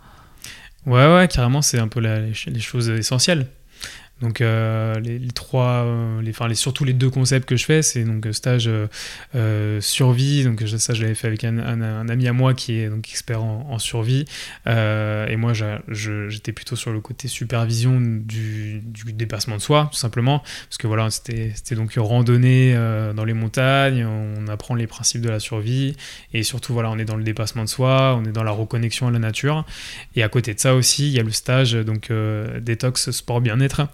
Ouais, 0.86 1.12
ouais, 1.14 1.28
carrément, 1.28 1.62
c'est 1.62 1.78
un 1.78 1.88
peu 1.88 2.00
la- 2.00 2.20
les, 2.20 2.34
ch- 2.34 2.48
les 2.48 2.60
choses 2.60 2.88
essentielles. 2.88 3.46
Donc 4.20 4.40
euh, 4.42 5.00
les, 5.00 5.18
les 5.18 5.30
trois, 5.30 5.84
euh, 5.84 6.20
les, 6.20 6.30
enfin 6.30 6.46
les, 6.46 6.54
surtout 6.54 6.84
les 6.84 6.92
deux 6.92 7.08
concepts 7.08 7.48
que 7.48 7.56
je 7.56 7.64
fais, 7.64 7.80
c'est 7.82 8.04
donc 8.04 8.26
euh, 8.26 8.32
stage 8.32 8.68
euh, 8.68 8.86
euh, 9.34 9.80
survie, 9.80 10.44
donc 10.44 10.62
ça 10.76 10.92
je 10.92 11.02
l'avais 11.02 11.14
fait 11.14 11.26
avec 11.26 11.42
un, 11.44 11.58
un- 11.58 12.08
ami 12.08 12.28
à 12.28 12.32
moi 12.32 12.52
qui 12.52 12.74
est 12.74 12.88
donc 12.90 13.08
expert 13.08 13.42
en, 13.42 13.66
en 13.70 13.78
survie, 13.78 14.24
Euh, 14.66 15.26
et 15.26 15.36
moi 15.36 15.52
j'étais 15.88 16.52
plutôt 16.52 16.76
sur 16.76 16.92
le 16.92 17.00
côté 17.00 17.28
supervision 17.28 17.98
du, 18.00 18.80
du 18.84 19.12
dépassement 19.12 19.56
de 19.56 19.62
soi, 19.62 19.88
tout 19.90 19.98
simplement, 19.98 20.40
parce 20.68 20.76
que 20.78 20.86
voilà 20.86 21.08
c'était 21.10 21.74
donc 21.74 21.94
randonnée 21.96 22.74
dans 23.16 23.24
les 23.24 23.32
montagnes, 23.34 24.04
on 24.04 24.48
apprend 24.48 24.74
les 24.74 24.86
principes 24.86 25.22
de 25.22 25.30
la 25.30 25.40
survie, 25.40 25.96
et 26.34 26.42
surtout 26.42 26.72
voilà 26.74 26.90
on 26.90 26.98
est 26.98 27.04
dans 27.06 27.16
le 27.16 27.24
dépassement 27.24 27.64
de 27.64 27.68
soi, 27.70 28.18
on 28.20 28.24
est 28.26 28.32
dans 28.32 28.44
la 28.44 28.50
reconnexion 28.50 29.08
à 29.08 29.10
la 29.10 29.18
nature, 29.18 29.64
et 30.14 30.22
à 30.22 30.28
côté 30.28 30.52
de 30.52 30.60
ça 30.60 30.74
aussi 30.74 31.06
il 31.08 31.12
y 31.12 31.18
a 31.20 31.22
le 31.22 31.32
stage 31.32 31.72
donc 31.72 32.10
détox 32.60 33.10
sport 33.12 33.40
bien-être 33.40 33.88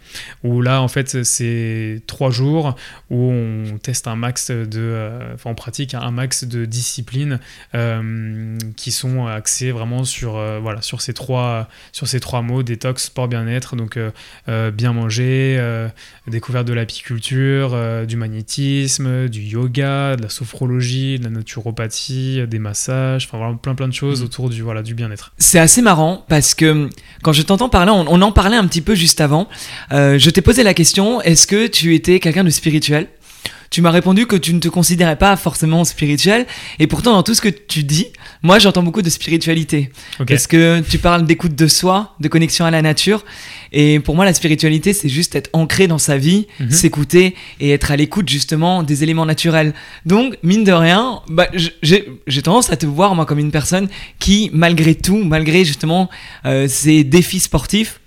où 0.44 0.60
là 0.62 0.80
en 0.82 0.88
fait 0.88 1.22
c'est 1.24 2.02
trois 2.06 2.30
jours 2.30 2.76
où 3.10 3.30
on 3.30 3.78
teste 3.82 4.06
un 4.08 4.16
max 4.16 4.50
de 4.50 4.66
euh, 4.76 5.34
enfin 5.34 5.50
on 5.50 5.54
pratique 5.54 5.94
un 5.94 6.10
max 6.10 6.44
de 6.44 6.64
disciplines 6.64 7.40
euh, 7.74 8.58
qui 8.76 8.90
sont 8.92 9.26
axées 9.26 9.70
vraiment 9.72 10.04
sur 10.04 10.36
euh, 10.36 10.58
voilà 10.60 10.82
sur 10.82 11.00
ces 11.00 11.12
trois 11.14 11.68
sur 11.92 12.06
ces 12.08 12.20
trois 12.20 12.42
mots 12.42 12.62
détox 12.62 13.04
sport 13.04 13.28
bien-être 13.28 13.76
donc 13.76 13.98
bien 14.74 14.92
manger 14.92 15.58
découverte 16.26 16.66
de 16.66 16.72
l'apiculture 16.72 17.76
du 18.06 18.16
magnétisme 18.16 19.28
du 19.28 19.40
yoga 19.42 20.16
de 20.16 20.22
la 20.22 20.28
sophrologie 20.28 21.18
de 21.18 21.24
la 21.24 21.30
naturopathie 21.30 22.46
des 22.46 22.58
massages 22.58 23.26
enfin 23.26 23.38
vraiment 23.38 23.56
plein 23.56 23.74
plein 23.74 23.88
de 23.88 23.92
choses 23.94 24.20
Mhm. 24.20 24.24
autour 24.26 24.50
du 24.50 24.62
voilà 24.62 24.82
du 24.82 24.94
bien-être 24.94 25.32
C'est 25.38 25.58
assez 25.58 25.82
marrant 25.82 26.24
parce 26.28 26.54
que 26.54 26.88
quand 27.22 27.32
je 27.32 27.42
t'entends 27.42 27.68
parler, 27.68 27.90
on, 27.92 28.04
on 28.08 28.22
en 28.22 28.32
parlait 28.32 28.56
un 28.56 28.66
petit 28.66 28.80
peu 28.80 28.94
juste 28.94 29.20
avant. 29.20 29.48
euh, 29.92 30.05
je 30.18 30.30
t'ai 30.30 30.40
posé 30.42 30.62
la 30.62 30.74
question 30.74 31.20
est-ce 31.22 31.46
que 31.46 31.66
tu 31.66 31.94
étais 31.94 32.20
quelqu'un 32.20 32.44
de 32.44 32.50
spirituel? 32.50 33.08
Tu 33.68 33.82
m'as 33.82 33.90
répondu 33.90 34.26
que 34.26 34.36
tu 34.36 34.54
ne 34.54 34.60
te 34.60 34.68
considérais 34.68 35.16
pas 35.16 35.36
forcément 35.36 35.84
spirituel. 35.84 36.46
Et 36.78 36.86
pourtant, 36.86 37.12
dans 37.14 37.24
tout 37.24 37.34
ce 37.34 37.40
que 37.40 37.48
tu 37.48 37.82
dis, 37.82 38.06
moi, 38.42 38.60
j'entends 38.60 38.84
beaucoup 38.84 39.02
de 39.02 39.10
spiritualité. 39.10 39.90
Parce 40.24 40.46
que 40.46 40.80
tu 40.88 40.98
parles 40.98 41.26
d'écoute 41.26 41.56
de 41.56 41.66
soi, 41.66 42.14
de 42.20 42.28
connexion 42.28 42.64
à 42.64 42.70
la 42.70 42.80
nature? 42.80 43.24
Et 43.72 43.98
pour 43.98 44.14
moi, 44.14 44.24
la 44.24 44.32
spiritualité, 44.34 44.92
c'est 44.92 45.08
juste 45.08 45.34
être 45.34 45.50
ancré 45.52 45.88
dans 45.88 45.98
sa 45.98 46.16
vie, 46.16 46.46
Mhm. 46.60 46.70
s'écouter 46.70 47.34
et 47.58 47.72
être 47.72 47.90
à 47.90 47.96
l'écoute 47.96 48.28
justement 48.28 48.84
des 48.84 49.02
éléments 49.02 49.26
naturels. 49.26 49.74
Donc, 50.06 50.36
mine 50.44 50.62
de 50.62 50.72
rien, 50.72 51.20
bah, 51.28 51.48
j'ai 51.82 52.42
tendance 52.44 52.70
à 52.70 52.76
te 52.76 52.86
voir, 52.86 53.16
moi, 53.16 53.26
comme 53.26 53.40
une 53.40 53.50
personne 53.50 53.88
qui, 54.20 54.48
malgré 54.52 54.94
tout, 54.94 55.24
malgré 55.24 55.64
justement 55.64 56.08
euh, 56.44 56.68
ces 56.68 57.02
défis 57.02 57.40
sportifs, 57.40 58.00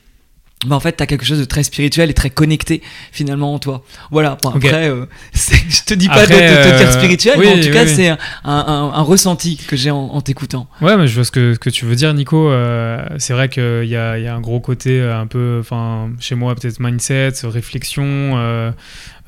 bah 0.67 0.75
en 0.75 0.79
fait, 0.81 0.91
t'as 0.91 1.05
quelque 1.05 1.23
chose 1.23 1.39
de 1.39 1.45
très 1.45 1.63
spirituel 1.63 2.09
et 2.09 2.13
très 2.13 2.29
connecté 2.29 2.81
finalement 3.13 3.53
en 3.53 3.59
toi. 3.59 3.81
Voilà. 4.11 4.37
Bon, 4.43 4.49
après, 4.49 4.89
euh, 4.89 5.05
je 5.33 5.83
te 5.85 5.93
dis 5.93 6.09
pas 6.09 6.25
de, 6.25 6.33
de 6.33 6.37
te 6.37 6.77
dire 6.77 6.87
euh, 6.89 6.91
spirituel, 6.91 7.35
oui, 7.37 7.45
mais 7.47 7.51
en 7.53 7.61
tout 7.61 7.67
oui, 7.67 7.73
cas, 7.73 7.83
oui. 7.85 7.93
c'est 7.95 8.09
un, 8.09 8.17
un- 8.43 8.91
un 8.93 9.01
ressenti 9.01 9.55
que 9.55 9.77
j'ai 9.77 9.89
en, 9.89 9.97
en 9.97 10.19
t'écoutant. 10.21 10.67
Ouais, 10.81 10.97
mais 10.97 11.07
je 11.07 11.15
vois 11.15 11.23
ce 11.23 11.31
que, 11.31 11.55
que 11.55 11.69
tu 11.69 11.85
veux 11.85 11.95
dire, 11.95 12.13
Nico. 12.13 12.49
Euh, 12.49 13.01
c'est 13.19 13.31
vrai 13.33 13.47
qu'il 13.47 13.85
y 13.85 13.95
a, 13.95 14.17
y 14.19 14.27
a 14.27 14.35
un 14.35 14.41
gros 14.41 14.59
côté 14.59 15.01
un 15.01 15.27
peu, 15.27 15.59
enfin, 15.61 16.09
chez 16.19 16.35
moi, 16.35 16.53
peut-être 16.55 16.81
mindset, 16.81 17.31
réflexion, 17.43 18.37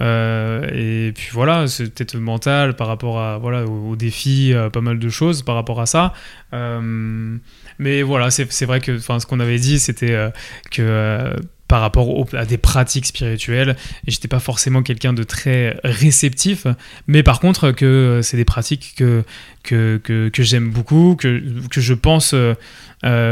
et 0.02 1.12
puis 1.16 1.30
voilà, 1.32 1.68
c'est 1.68 1.94
peut-être 1.94 2.16
mental 2.18 2.76
par 2.76 2.88
rapport 2.88 3.20
à, 3.20 3.38
voilà, 3.38 3.66
aux, 3.66 3.92
aux 3.92 3.96
défis, 3.96 4.54
pas 4.74 4.82
mal 4.82 5.00
de 5.00 5.10
choses 5.10 5.44
par 5.44 5.56
rapport 5.56 5.80
à 5.80 5.86
ça. 5.86 6.14
Euh, 6.54 7.38
mais 7.80 8.02
voilà, 8.02 8.30
c'est 8.32 8.66
vrai 8.66 8.80
que, 8.82 8.98
ce 9.00 9.26
qu'on 9.26 9.40
avait 9.40 9.60
dit, 9.60 9.80
c'était 9.80 10.12
euh, 10.12 10.30
que. 10.72 10.82
euh, 10.82 11.34
par 11.68 11.80
rapport 11.80 12.10
au- 12.10 12.28
à 12.34 12.44
des 12.46 12.58
pratiques 12.58 13.06
spirituelles 13.06 13.78
et 14.06 14.12
j'étais 14.12 14.28
pas 14.28 14.42
forcément 14.42 14.84
quelqu'un 14.84 15.14
de 15.14 15.24
très 15.24 15.80
réceptif 15.86 16.68
mais 17.08 17.24
par 17.24 17.40
contre 17.40 17.72
que 17.72 18.20
c'est 18.24 18.36
des 18.36 18.44
pratiques 18.44 18.94
que 18.98 19.24
que, 19.64 19.96
que, 20.04 20.28
que 20.28 20.44
j'aime 20.44 20.70
beaucoup, 20.70 21.16
que, 21.18 21.42
que 21.70 21.80
je 21.80 21.94
pense 21.94 22.34
euh, 22.34 22.56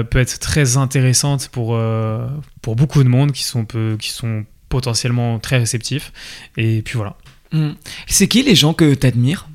peut 0.03 0.20
être 0.20 0.39
très 0.39 0.78
intéressante 0.78 1.49
pour, 1.51 1.76
euh, 1.76 2.26
pour 2.61 2.78
beaucoup 2.78 3.03
de 3.03 3.09
monde 3.09 3.34
qui 3.34 3.43
sont, 3.43 3.65
peu, 3.65 3.97
qui 3.99 4.11
sont 4.11 4.45
potentiellement 4.70 5.38
très 5.39 5.57
réceptifs. 5.57 6.13
Et 6.55 6.82
puis 6.82 6.95
voilà. 6.95 7.17
Hmm. 7.51 7.72
C'est 8.07 8.30
qui 8.30 8.41
les 8.43 8.55
gens 8.55 8.74
que 8.74 8.93
t'admires? 8.93 9.49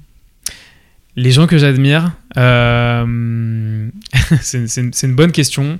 Les 1.17 1.31
gens 1.31 1.47
que 1.47 1.57
j'admire, 1.57 2.13
euh, 2.37 3.89
c'est 4.41 4.77
une, 4.77 5.15
bonne 5.15 5.33
question. 5.33 5.79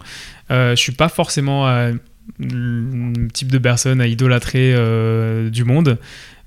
Euh, 0.51 0.71
je 0.77 0.81
suis 0.81 0.93
pas 0.93 1.09
forcément 1.09 1.69
euh, 1.69 1.93
le 2.39 3.29
type 3.29 3.51
de 3.51 3.59
personne 3.59 4.01
à 4.01 4.07
idolâtrer 4.07 4.73
euh, 4.75 5.51
du 5.51 5.65
monde. 5.65 5.99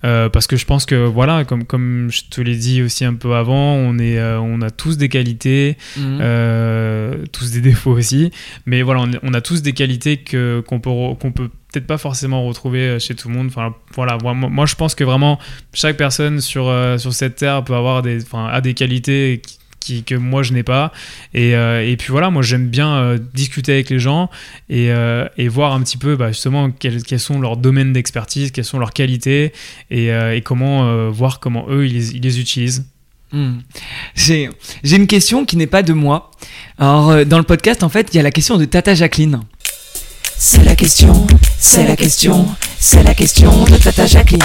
Euh, 0.04 0.30
parce 0.30 0.46
que 0.46 0.58
je 0.58 0.66
pense 0.66 0.86
que 0.86 0.96
voilà, 0.96 1.44
comme, 1.44 1.66
comme 1.66 2.10
je 2.12 2.22
te 2.30 2.40
l'ai 2.40 2.56
dit 2.56 2.84
aussi 2.84 3.04
un 3.04 3.16
peu 3.16 3.34
avant, 3.34 3.74
on, 3.74 3.98
est, 3.98 4.20
euh, 4.20 4.40
on 4.40 4.62
a 4.62 4.70
tous 4.70 4.98
des 4.98 5.10
qualités, 5.10 5.76
euh, 5.98 7.26
tous 7.32 7.52
des 7.52 7.62
défauts 7.62 7.94
aussi, 7.94 8.32
mais 8.68 8.84
voilà, 8.84 9.02
on, 9.02 9.12
on 9.24 9.34
a 9.34 9.42
tous 9.42 9.64
des 9.64 9.74
qualités 9.74 10.18
que 10.18 10.64
qu'on 10.68 10.80
peut 10.80 10.92
qu'on 11.20 11.32
peut 11.32 11.50
peut-être 11.72 11.88
pas 11.88 11.98
forcément 11.98 12.46
retrouver 12.46 13.00
chez 13.00 13.16
tout 13.16 13.28
le 13.28 13.34
monde. 13.34 13.48
Enfin 13.48 13.74
voilà, 13.96 14.20
moi, 14.22 14.36
moi, 14.36 14.68
je 14.68 14.76
pense 14.76 14.94
que 14.94 15.04
vraiment 15.04 15.40
chaque 15.74 15.98
personne 15.98 16.42
sur 16.42 16.72
sur 17.00 17.14
cette 17.14 17.38
terre 17.38 17.64
peut 17.64 17.76
avoir 17.76 18.04
des, 18.04 18.22
enfin 18.22 18.46
a 18.46 18.62
des 18.62 18.76
qualités 18.76 19.42
qui, 19.44 19.58
qui- 19.88 20.04
que 20.04 20.16
moi 20.16 20.44
je 20.44 20.54
n'ai 20.54 20.64
pas 20.64 20.92
et, 21.34 21.56
euh, 21.56 21.88
et 21.88 21.96
puis 21.98 22.10
voilà 22.12 22.30
moi 22.30 22.42
j'aime 22.42 22.68
bien 22.68 22.96
euh, 22.98 23.18
discuter 23.34 23.74
avec 23.74 23.90
les 23.90 24.00
gens 24.00 24.30
et, 24.70 24.92
euh, 24.92 25.28
et 25.38 25.48
voir 25.48 25.74
un 25.74 25.82
petit 25.82 25.98
peu 25.98 26.16
bah, 26.16 26.28
justement 26.32 26.70
quels, 26.72 27.04
quels 27.04 27.20
sont 27.20 27.40
leurs 27.40 27.58
domaines 27.58 27.94
d'expertise 27.94 28.52
quelles 28.52 28.66
sont 28.66 28.80
leurs 28.80 28.94
qualités 28.94 29.54
et, 29.90 30.12
euh, 30.12 30.36
et 30.36 30.42
comment 30.42 30.86
euh, 30.88 31.10
voir 31.10 31.40
comment 31.40 31.66
eux 31.70 31.86
ils 31.88 31.94
les, 31.94 32.12
ils 32.16 32.22
les 32.24 32.40
utilisent 32.40 32.86
Hmm. 33.34 33.58
J'ai 34.16 34.50
j'ai 34.86 34.96
une 34.96 35.06
question 35.06 35.44
qui 35.44 35.58
n'est 35.58 35.68
pas 35.68 35.84
de 35.84 35.92
moi. 35.92 36.32
Alors, 36.80 37.26
dans 37.26 37.38
le 37.38 37.44
podcast, 37.44 37.84
en 37.84 37.90
fait, 37.90 38.08
il 38.14 38.16
y 38.16 38.20
a 38.22 38.24
la 38.24 38.32
question 38.32 38.58
de 38.58 38.64
Tata 38.64 38.96
Jacqueline. 38.96 39.42
C'est 40.38 40.64
la 40.64 40.78
question, 40.78 41.28
c'est 41.60 41.86
la 41.86 41.98
question, 41.98 42.48
c'est 42.80 43.04
la 43.04 43.14
question 43.14 43.66
de 43.66 43.76
Tata 43.76 44.06
Jacqueline. 44.06 44.40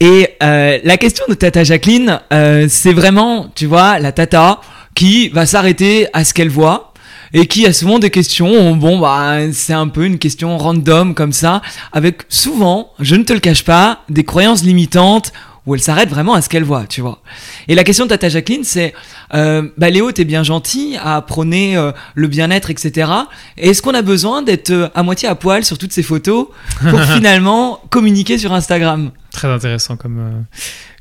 Et 0.00 0.28
euh, 0.42 0.78
la 0.84 0.96
question 0.98 1.24
de 1.28 1.34
Tata 1.34 1.64
Jacqueline, 1.64 2.20
euh, 2.32 2.66
c'est 2.68 2.92
vraiment, 2.92 3.50
tu 3.54 3.66
vois, 3.66 3.98
la 3.98 4.12
Tata 4.12 4.60
qui 4.94 5.28
va 5.28 5.46
s'arrêter 5.46 6.06
à 6.12 6.24
ce 6.24 6.34
qu'elle 6.34 6.50
voit 6.50 6.92
et 7.32 7.46
qui 7.46 7.66
a 7.66 7.72
souvent 7.72 7.98
des 7.98 8.10
questions. 8.10 8.76
Bon, 8.76 8.98
bah, 8.98 9.38
c'est 9.52 9.72
un 9.72 9.88
peu 9.88 10.04
une 10.04 10.18
question 10.18 10.58
random 10.58 11.14
comme 11.14 11.32
ça, 11.32 11.62
avec 11.92 12.22
souvent, 12.28 12.92
je 13.00 13.16
ne 13.16 13.24
te 13.24 13.32
le 13.32 13.40
cache 13.40 13.64
pas, 13.64 14.02
des 14.10 14.24
croyances 14.24 14.64
limitantes 14.64 15.32
où 15.66 15.74
elle 15.74 15.80
s'arrête 15.80 16.08
vraiment 16.08 16.34
à 16.34 16.42
ce 16.42 16.48
qu'elle 16.48 16.62
voit, 16.64 16.86
tu 16.86 17.00
vois. 17.00 17.20
Et 17.68 17.74
la 17.74 17.82
question 17.84 18.04
de 18.04 18.10
Tata 18.10 18.28
Jacqueline, 18.28 18.62
c'est, 18.64 18.94
euh, 19.34 19.68
bah 19.76 19.90
Léo, 19.90 20.12
t'es 20.12 20.24
bien 20.24 20.42
gentil 20.44 20.96
à 21.02 21.20
prôner 21.22 21.76
euh, 21.76 21.90
le 22.14 22.28
bien-être, 22.28 22.70
etc. 22.70 23.10
Est-ce 23.56 23.82
qu'on 23.82 23.94
a 23.94 24.02
besoin 24.02 24.42
d'être 24.42 24.70
euh, 24.70 24.88
à 24.94 25.02
moitié 25.02 25.28
à 25.28 25.34
poil 25.34 25.64
sur 25.64 25.76
toutes 25.78 25.92
ces 25.92 26.02
photos 26.04 26.46
pour 26.88 27.00
finalement 27.14 27.80
communiquer 27.90 28.38
sur 28.38 28.52
Instagram? 28.52 29.10
Très 29.32 29.48
intéressant 29.48 29.96
comme 29.96 30.18
euh, 30.18 30.40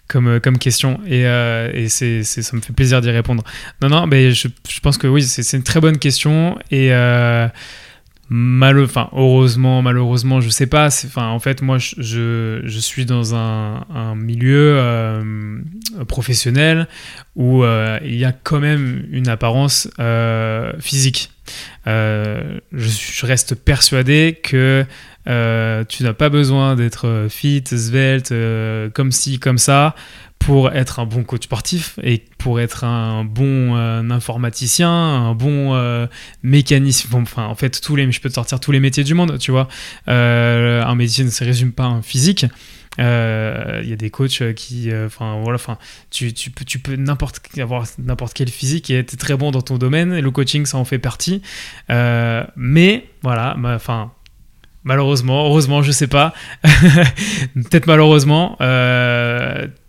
comme, 0.08 0.40
comme 0.40 0.58
question 0.60 1.00
et, 1.08 1.22
et 1.22 1.90
c'est, 1.90 2.24
c'est- 2.24 2.44
ça 2.44 2.56
me 2.56 2.62
fait 2.62 2.74
plaisir 2.74 3.02
d'y 3.02 3.10
répondre. 3.10 3.44
Non, 3.82 3.90
non, 3.90 4.06
mais 4.06 4.32
je, 4.34 4.48
je 4.70 4.80
pense 4.80 5.00
que 5.00 5.08
oui, 5.08 5.24
c'est, 5.24 5.58
une 5.58 5.64
très 5.64 5.80
bonne 5.82 5.98
question 5.98 6.60
et 6.70 6.92
mal, 8.30 8.80
enfin, 8.80 9.10
heureusement, 9.14 9.82
malheureusement, 9.82 10.42
je 10.42 10.50
sais 10.50 10.66
pas. 10.68 10.88
Enfin, 10.88 11.28
en 11.28 11.40
fait, 11.40 11.62
moi, 11.62 11.78
je, 11.78 12.62
je, 12.64 12.80
suis 12.80 13.06
dans 13.06 13.36
un, 13.36 14.16
milieu 14.16 14.78
euh, 14.78 15.60
professionnel 16.08 16.88
où 17.36 17.64
euh, 17.64 18.00
il 18.04 18.16
y 18.16 18.26
a 18.26 18.32
quand 18.32 18.60
même 18.60 19.06
une 19.12 19.28
apparence 19.28 19.90
euh, 20.00 20.74
physique. 20.80 21.32
Je, 21.86 22.60
je 22.74 23.26
reste 23.26 23.56
persuadé 23.56 24.40
que 24.42 24.86
tu 25.26 26.04
n'as 26.04 26.14
pas 26.14 26.30
besoin 26.30 26.76
d'être 26.76 27.28
fit, 27.30 27.64
svelte, 27.66 28.34
comme 28.94 29.12
ci, 29.12 29.40
comme 29.40 29.60
ça, 29.60 29.96
pour 30.46 30.72
être 30.72 31.00
un 31.00 31.06
bon 31.06 31.24
coach 31.24 31.46
sportif 31.46 31.98
et 32.04 32.24
pour 32.38 32.60
être 32.60 32.84
un 32.84 33.24
bon 33.24 33.76
euh, 33.76 34.08
informaticien, 34.12 34.92
un 34.92 35.34
bon 35.34 35.74
euh, 35.74 36.06
mécanicien. 36.44 37.10
Enfin, 37.14 37.46
en 37.46 37.56
fait, 37.56 37.82
tous 37.82 37.96
les, 37.96 38.12
je 38.12 38.22
peux 38.22 38.30
te 38.30 38.36
sortir 38.36 38.60
tous 38.60 38.72
les 38.72 38.80
métiers 38.80 39.04
du 39.04 39.16
monde, 39.16 39.40
tu 39.40 39.50
vois. 39.50 39.68
Euh, 40.08 40.84
un 40.84 40.94
métier 40.94 41.24
ne 41.24 41.32
se 41.32 41.44
résume 41.44 41.72
pas 41.72 41.86
à 41.86 41.88
un 41.88 42.04
physique. 42.04 42.46
Euh, 43.00 43.82
Il 43.84 43.90
y 43.90 43.94
a 43.94 43.96
des 43.96 44.12
coachs 44.12 44.54
qui, 44.54 44.92
enfin 44.94 45.42
voilà, 45.42 45.56
enfin 45.56 45.80
tu, 46.12 46.32
peux, 46.52 46.96
n'importe 46.96 47.42
avoir 47.58 47.86
n'importe 47.98 48.34
quel 48.34 48.50
physique 48.50 48.92
et 48.92 49.00
être 49.00 49.18
très 49.18 49.36
bon 49.36 49.50
dans 49.50 49.64
ton 49.64 49.80
domaine. 49.80 50.14
Et 50.14 50.22
le 50.22 50.30
coaching, 50.30 50.68
ça 50.68 50.78
en 50.78 50.86
fait 50.86 51.00
partie. 51.00 51.42
Mais 51.90 53.08
voilà, 53.24 53.58
enfin 53.64 54.12
malheureusement, 54.84 55.48
heureusement, 55.48 55.82
je 55.82 55.92
sais 55.92 56.08
pas, 56.08 56.36
peut-être 56.64 57.88
malheureusement, 57.88 58.58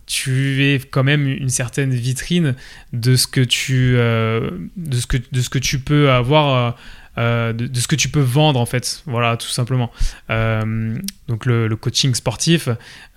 tu 0.07 0.65
es 0.65 0.79
quand 0.79 1.05
même 1.05 1.27
une 1.27 1.49
certaine 1.49 1.93
vitrine 1.93 2.55
de 2.93 3.17
ce 3.17 3.27
que 3.27 3.41
tu, 3.41 3.95
euh, 3.97 4.51
de 4.77 4.97
ce 4.97 5.07
que, 5.07 5.17
de 5.31 5.41
ce 5.41 5.51
que 5.51 5.59
tu 5.59 5.81
peux 5.81 6.11
avoir. 6.11 6.77
Euh, 7.19 7.53
de, 7.53 7.79
ce 7.79 7.89
que 7.89 7.97
tu 7.97 8.09
peux 8.09 8.21
vendre 8.21 8.61
en 8.61 8.67
fait 8.67 9.03
voilà 9.07 9.37
tout 9.37 9.49
simplement 9.49 9.91
Euh, 10.31 10.97
donc 11.29 11.47
le, 11.47 11.75
coaching 11.77 12.15
sportif 12.15 12.69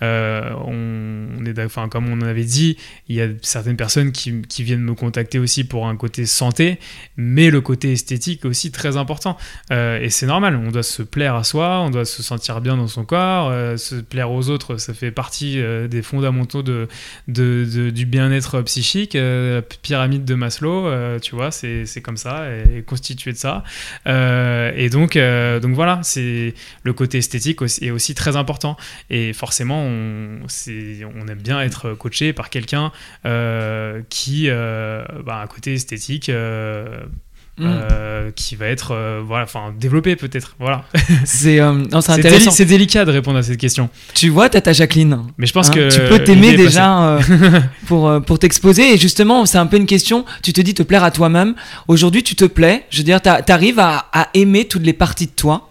euh, 0.02 0.52
on, 0.66 1.40
on 1.40 1.46
est 1.46 1.60
enfin 1.64 1.90
comme 1.90 2.08
on 2.10 2.22
avait 2.22 2.44
dit 2.44 2.78
il 3.08 3.16
y 3.16 3.22
a 3.22 3.28
certaines 3.42 3.78
personnes 3.78 4.12
qui, 4.12 4.44
viennent 4.64 4.82
me 4.82 4.94
contacter 4.94 5.40
aussi 5.40 5.64
pour 5.64 5.88
un 5.88 5.96
côté 5.96 6.26
santé 6.26 6.80
mais 7.18 7.50
le 7.50 7.62
côté 7.62 7.92
esthétique 7.92 8.46
est 8.46 8.48
aussi 8.48 8.72
très 8.72 8.98
important 8.98 9.38
et 9.72 10.10
c'est 10.10 10.26
normal, 10.26 10.56
on 10.56 10.72
doit 10.72 10.84
se 10.84 11.04
plaire 11.04 11.36
à 11.36 11.44
soi, 11.44 11.82
on 11.82 11.90
doit 11.90 12.06
se 12.06 12.24
sentir 12.24 12.62
bien 12.62 12.78
dans 12.78 12.88
son 12.88 13.06
corps, 13.06 13.52
se 13.78 13.96
plaire 13.96 14.32
aux 14.32 14.50
autres, 14.50 14.78
ça 14.78 14.94
fait 14.94 15.12
partie 15.12 15.62
des 15.90 16.02
fondamentaux 16.02 16.64
de, 16.64 16.88
du 17.28 18.06
bien-être 18.06 18.62
psychique. 18.62 19.14
la 19.16 19.62
pyramide 19.62 20.26
de 20.26 20.36
Maslow, 20.36 21.20
tu 21.20 21.36
vois, 21.36 21.52
c'est 21.52 22.02
comme 22.02 22.18
ça, 22.18 22.48
et, 22.52 22.84
constitué 22.84 23.32
de 23.32 23.38
ça. 23.38 23.64
Euh, 24.08 24.72
et 24.76 24.90
donc, 24.90 25.16
euh, 25.16 25.60
donc 25.60 25.74
voilà, 25.74 26.00
c'est 26.04 26.54
le 26.84 26.94
côté 26.94 27.18
esthétique 27.18 27.60
est 27.62 27.92
aussi 27.92 28.16
très 28.16 28.36
important. 28.36 28.78
Et 29.10 29.34
forcément, 29.34 29.84
on, 29.84 30.40
aime 31.28 31.42
bien 31.42 31.62
être 31.62 31.94
coaché 31.94 32.34
par 32.34 32.50
quelqu'un 32.50 32.92
euh, 33.26 34.02
qui 34.10 34.50
bah, 34.50 35.36
a 35.36 35.44
un 35.44 35.48
côté 35.48 35.74
esthétique. 35.74 36.32
Euh, 37.62 37.66
Hmm. 37.66 37.88
euh, 37.92 38.32
qui 38.36 38.56
va 38.56 38.68
être 38.68 38.92
euh, 38.94 39.22
voilà 39.26 39.44
enfin 39.44 39.74
développé 39.78 40.16
peut-être 40.16 40.56
voilà 40.60 40.86
C'est 41.26 41.60
euh, 41.60 41.84
déli- 42.30 42.34
délicat 42.66 43.06
de 43.06 43.12
répondre 43.12 43.38
à 43.38 43.44
cette 43.44 43.58
question 43.58 43.90
Tu 44.14 44.30
vois, 44.30 44.50
Tata 44.50 44.72
Jacqueline. 44.72 45.18
mais 45.38 45.46
je 45.46 45.54
pense 45.54 45.70
Hein, 45.70 45.74
que 45.74 45.90
tu 45.90 46.00
peux 46.10 46.24
t'aimer 46.24 46.56
déjà 46.56 47.02
euh, 47.16 47.20
pour, 47.88 48.22
pour 48.26 48.40
t'exposer. 48.40 48.94
Et 48.94 48.98
justement, 48.98 49.46
c'est 49.46 49.58
un 49.58 49.66
peu 49.66 49.78
une 49.78 49.86
question. 49.88 50.26
Tu 50.44 50.54
te 50.54 50.62
dis 50.62 50.74
te 50.74 50.84
plaire 50.84 51.04
à 51.04 51.12
toi-même. 51.12 51.56
Aujourd'hui, 51.88 52.24
tu 52.24 52.36
te 52.36 52.46
plais. 52.46 52.86
Je 52.92 53.00
veux 53.00 53.04
dire, 53.04 53.22
t'a- 53.22 53.42
t'arrives 53.42 53.80
à, 53.80 54.06
à 54.14 54.30
aimer 54.34 54.66
toutes 54.66 54.84
les 54.86 54.94
parties 54.94 55.26
de 55.28 55.32
toi. 55.32 55.70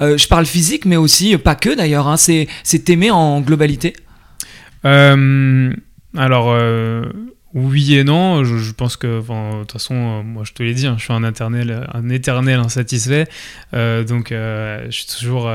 Je 0.00 0.26
parle 0.28 0.46
physique, 0.46 0.84
mais 0.86 0.96
aussi, 0.96 1.36
pas 1.38 1.54
que 1.54 1.74
d'ailleurs. 1.76 2.08
hein, 2.08 2.16
c'est 2.16 2.48
c'est 2.64 2.80
t'aimer 2.84 3.10
en 3.10 3.40
globalité. 3.40 3.92
alors, 6.16 6.56
oui 7.52 7.96
et 7.96 8.04
non, 8.04 8.44
je, 8.44 8.72
pense 8.72 8.96
que, 8.96 9.18
de 9.20 9.60
toute 9.60 9.72
façon, 9.72 9.94
euh, 9.94 10.22
moi 10.22 10.44
je 10.44 10.52
te 10.52 10.62
l'ai 10.62 10.72
dit, 10.72 10.86
hein, 10.86 10.94
je 10.98 11.02
suis 11.02 11.12
un 11.12 11.24
éternel, 11.24 12.60
insatisfait, 12.60 13.26
euh, 13.74 14.04
donc 14.04 14.30
euh, 14.30 14.88
suis 14.90 15.06
toujours, 15.06 15.50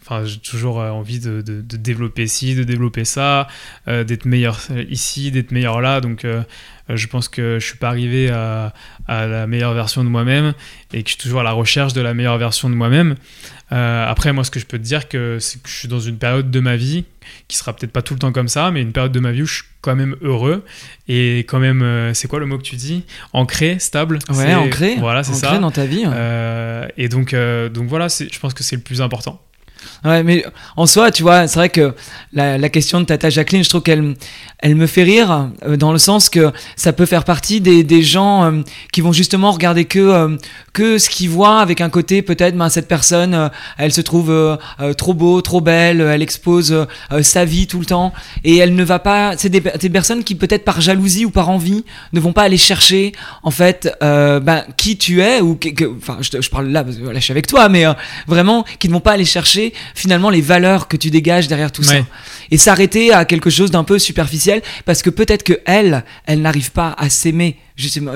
enfin 0.00 0.24
j'ai 0.24 0.38
toujours 0.38 0.78
envie 0.78 1.20
de, 1.20 1.42
développer 1.42 2.26
ci, 2.26 2.54
de 2.54 2.64
développer 2.64 3.04
ça, 3.04 3.48
d'être 3.86 4.24
meilleur 4.24 4.60
ici, 4.88 5.30
d'être 5.30 5.50
meilleur 5.50 5.82
là, 5.82 6.00
donc 6.00 6.26
je 6.88 7.06
pense 7.06 7.28
que 7.28 7.58
je 7.58 7.66
suis 7.66 7.78
pas 7.78 7.88
arrivé 7.88 8.30
à, 8.30 8.72
la 9.06 9.46
meilleure 9.46 9.74
version 9.74 10.04
de 10.04 10.08
moi-même 10.08 10.54
et 10.94 11.02
que 11.02 11.10
je 11.10 11.16
suis 11.16 11.22
toujours 11.22 11.40
à 11.40 11.44
la 11.44 11.52
recherche 11.52 11.92
de 11.92 12.00
la 12.00 12.14
meilleure 12.14 12.38
version 12.38 12.70
de 12.70 12.74
moi-même. 12.74 13.14
après, 13.70 14.32
moi, 14.32 14.42
ce 14.42 14.50
que 14.50 14.58
je 14.58 14.64
peux 14.64 14.78
te 14.78 14.84
dire, 14.84 15.02
c'est 15.02 15.62
que 15.62 15.68
je 15.68 15.74
suis 15.74 15.88
dans 15.88 16.00
une 16.00 16.16
période 16.16 16.50
de 16.50 16.60
ma 16.60 16.76
vie 16.76 17.04
qui 17.48 17.56
sera 17.56 17.74
peut-être 17.74 17.92
pas 17.92 18.02
tout 18.02 18.14
le 18.14 18.18
temps 18.20 18.32
comme 18.32 18.48
ça, 18.48 18.70
mais 18.70 18.82
une 18.82 18.92
période 18.92 19.12
de 19.12 19.20
ma 19.20 19.32
vie 19.32 19.42
où 19.42 19.46
je 19.46 19.54
suis 19.56 19.64
quand 19.80 19.96
même 19.96 20.16
heureux 20.22 20.64
et 21.08 21.40
quand 21.40 21.58
même, 21.58 21.82
euh, 21.82 22.12
c'est 22.14 22.28
quoi 22.28 22.40
le 22.40 22.46
mot 22.46 22.58
que 22.58 22.62
tu 22.62 22.76
dis? 22.76 23.04
Ancré, 23.32 23.78
stable 23.78 24.18
Ouais, 24.28 24.54
ancré. 24.54 24.96
Voilà, 24.98 25.22
c'est 25.22 25.34
ça. 25.34 25.58
dans 25.58 25.70
ta 25.70 25.86
vie. 25.86 26.04
Euh, 26.06 26.86
et 26.96 27.08
donc, 27.08 27.34
euh, 27.34 27.68
donc 27.68 27.88
voilà, 27.88 28.08
je 28.08 28.38
pense 28.38 28.54
que 28.54 28.62
c'est 28.62 28.76
le 28.76 28.82
plus 28.82 29.00
important. 29.00 29.40
Ouais, 30.04 30.22
mais 30.22 30.44
en 30.76 30.86
soi, 30.86 31.10
tu 31.10 31.22
vois, 31.22 31.46
c'est 31.48 31.58
vrai 31.58 31.68
que 31.68 31.94
la, 32.32 32.58
la, 32.58 32.68
question 32.68 33.00
de 33.00 33.06
Tata 33.06 33.30
Jacqueline, 33.30 33.64
je 33.64 33.68
trouve 33.68 33.82
qu'elle 33.82 34.14
elle 34.58 34.74
me 34.74 34.86
fait 34.86 35.02
rire 35.02 35.50
euh, 35.64 35.76
dans 35.76 35.92
le 35.92 35.98
sens 35.98 36.28
que 36.28 36.50
ça 36.76 36.92
peut 36.92 37.06
faire 37.06 37.24
partie 37.24 37.60
des, 37.60 37.84
des 37.84 38.02
gens 38.02 38.44
euh, 38.44 38.62
qui 38.92 39.00
vont 39.00 39.12
justement 39.12 39.52
regarder 39.52 39.84
que 39.84 39.98
euh, 39.98 40.36
que 40.72 40.98
ce 40.98 41.10
qu'ils 41.10 41.30
voient 41.30 41.60
avec 41.60 41.80
un 41.80 41.90
côté 41.90 42.22
peut-être 42.22 42.56
ben 42.56 42.68
cette 42.68 42.88
personne 42.88 43.50
elle 43.78 43.92
se 43.92 44.00
trouve 44.00 44.58
trop 44.98 45.14
beau, 45.14 45.40
trop 45.40 45.62
belle, 45.62 46.02
elle 46.02 46.20
expose 46.20 46.86
sa 47.22 47.44
vie 47.46 47.66
tout 47.66 47.78
le 47.80 47.86
temps 47.86 48.12
et 48.44 48.58
elle 48.58 48.74
ne 48.74 48.84
va 48.84 48.98
pas 48.98 49.38
c'est 49.38 49.48
des, 49.48 49.60
des, 49.60 49.88
personnes 49.88 50.22
qui 50.22 50.34
peut-être 50.34 50.64
par 50.64 50.82
jalousie 50.82 51.24
ou 51.24 51.30
par 51.30 51.48
envie 51.48 51.84
ne 52.12 52.20
vont 52.20 52.34
pas 52.34 52.42
aller 52.42 52.58
chercher 52.58 53.12
en 53.42 53.50
fait 53.50 53.90
ben, 54.02 54.64
qui 54.76 54.98
tu 54.98 55.22
es 55.22 55.40
ou 55.40 55.58
enfin 55.96 56.18
je, 56.20 56.42
je, 56.42 56.50
parle 56.50 56.66
là 56.66 56.84
que 56.84 56.90
là 57.08 57.14
je 57.14 57.20
suis 57.20 57.32
avec 57.32 57.46
toi 57.46 57.70
mais 57.70 57.84
vraiment 58.26 58.66
qui 58.78 58.88
ne 58.88 58.92
vont 58.92 59.00
pas 59.00 59.12
aller 59.12 59.24
chercher 59.24 59.72
finalement 59.94 60.30
les 60.30 60.40
valeurs 60.40 60.88
que 60.88 60.96
tu 60.96 61.10
dégages 61.10 61.48
derrière 61.48 61.72
tout 61.72 61.82
ça 61.82 61.94
et 62.50 62.56
s'arrêter 62.56 63.12
à 63.12 63.24
quelque 63.24 63.50
chose 63.50 63.70
d'un 63.70 63.84
peu 63.84 63.98
superficiel 63.98 64.62
parce 64.84 65.02
que 65.02 65.10
peut-être 65.10 65.42
que 65.42 65.60
elle, 65.66 66.04
elle 66.26 66.42
n'arrive 66.42 66.72
pas 66.72 66.94
à 66.98 67.08
s'aimer 67.10 67.58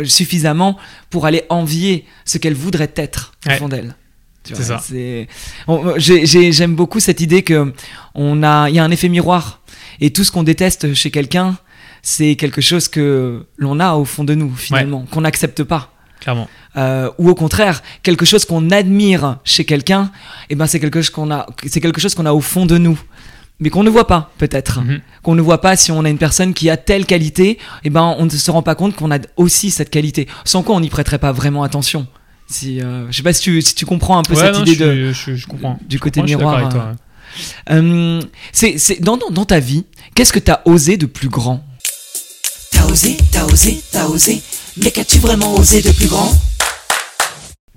suffisamment 0.04 0.78
pour 1.10 1.26
aller 1.26 1.44
envier 1.48 2.04
ce 2.24 2.38
qu'elle 2.38 2.54
voudrait 2.54 2.92
être 2.96 3.32
au 3.46 3.50
fond 3.50 3.68
d'elle. 3.68 3.94
C'est 4.44 4.62
ça. 4.62 4.82
J'aime 5.98 6.74
beaucoup 6.74 7.00
cette 7.00 7.20
idée 7.20 7.42
que 7.42 7.72
on 8.14 8.42
a, 8.42 8.68
il 8.68 8.76
y 8.76 8.78
a 8.78 8.84
un 8.84 8.90
effet 8.90 9.08
miroir 9.08 9.60
et 10.00 10.10
tout 10.12 10.24
ce 10.24 10.32
qu'on 10.32 10.42
déteste 10.42 10.94
chez 10.94 11.10
quelqu'un, 11.10 11.58
c'est 12.02 12.36
quelque 12.36 12.60
chose 12.60 12.88
que 12.88 13.46
l'on 13.58 13.80
a 13.80 13.94
au 13.94 14.04
fond 14.04 14.24
de 14.24 14.34
nous 14.34 14.54
finalement, 14.54 15.04
qu'on 15.10 15.20
n'accepte 15.22 15.62
pas. 15.62 15.92
Clairement. 16.20 16.48
Euh, 16.76 17.10
ou 17.18 17.30
au 17.30 17.34
contraire, 17.34 17.82
quelque 18.02 18.24
chose 18.24 18.44
qu'on 18.44 18.70
admire 18.70 19.38
chez 19.44 19.64
quelqu'un, 19.64 20.10
et 20.42 20.52
eh 20.52 20.54
ben 20.54 20.66
c'est 20.66 20.78
quelque 20.78 21.00
chose 21.00 21.10
qu'on 21.10 21.30
a, 21.30 21.46
c'est 21.66 21.80
quelque 21.80 22.00
chose 22.00 22.14
qu'on 22.14 22.26
a 22.26 22.32
au 22.32 22.40
fond 22.40 22.66
de 22.66 22.78
nous 22.78 22.98
mais 23.60 23.68
qu'on 23.70 23.82
ne 23.82 23.90
voit 23.90 24.06
pas 24.06 24.32
peut-être, 24.38 24.80
mhm. 24.80 25.00
qu'on 25.22 25.34
ne 25.34 25.42
voit 25.42 25.60
pas 25.60 25.76
si 25.76 25.92
on 25.92 26.04
a 26.04 26.08
une 26.08 26.18
personne 26.18 26.54
qui 26.54 26.70
a 26.70 26.76
telle 26.76 27.04
qualité, 27.04 27.50
et 27.50 27.58
eh 27.84 27.90
ben 27.90 28.16
on 28.18 28.24
ne 28.24 28.30
se 28.30 28.50
rend 28.50 28.62
pas 28.62 28.74
compte 28.74 28.96
qu'on 28.96 29.10
a 29.12 29.18
aussi 29.36 29.70
cette 29.70 29.90
qualité, 29.90 30.26
sans 30.44 30.62
quoi 30.62 30.74
on 30.74 30.80
n'y 30.80 30.88
prêterait 30.88 31.18
pas 31.18 31.32
vraiment 31.32 31.62
attention. 31.62 32.06
Si, 32.46 32.80
euh, 32.80 33.06
je 33.10 33.16
sais 33.16 33.22
pas 33.22 33.32
si 33.32 33.42
tu, 33.42 33.62
si 33.62 33.74
tu 33.74 33.86
comprends 33.86 34.18
un 34.18 34.22
peu 34.22 34.34
cette 34.34 34.58
idée 34.58 34.76
de, 34.76 35.12
je, 35.12 35.46
comprends. 35.46 35.78
du 35.86 36.00
côté 36.00 36.22
miroir. 36.22 36.94
Euh, 37.70 38.20
c'est, 38.52 39.00
dans, 39.00 39.16
dans, 39.16 39.30
dans, 39.30 39.44
ta 39.44 39.60
vie, 39.60 39.84
qu'est-ce 40.14 40.32
que 40.32 40.40
tu 40.40 40.50
as 40.50 40.62
osé 40.64 40.96
de 40.96 41.06
plus 41.06 41.28
grand? 41.28 41.64
Osé, 42.90 43.16
t'as 43.30 43.44
osé, 43.44 43.80
t'as 43.92 44.06
osé, 44.06 44.42
mais 44.82 44.90
qu'as-tu 44.90 45.18
vraiment 45.18 45.54
osé 45.54 45.80
de 45.80 45.92
plus 45.92 46.08
grand? 46.08 46.32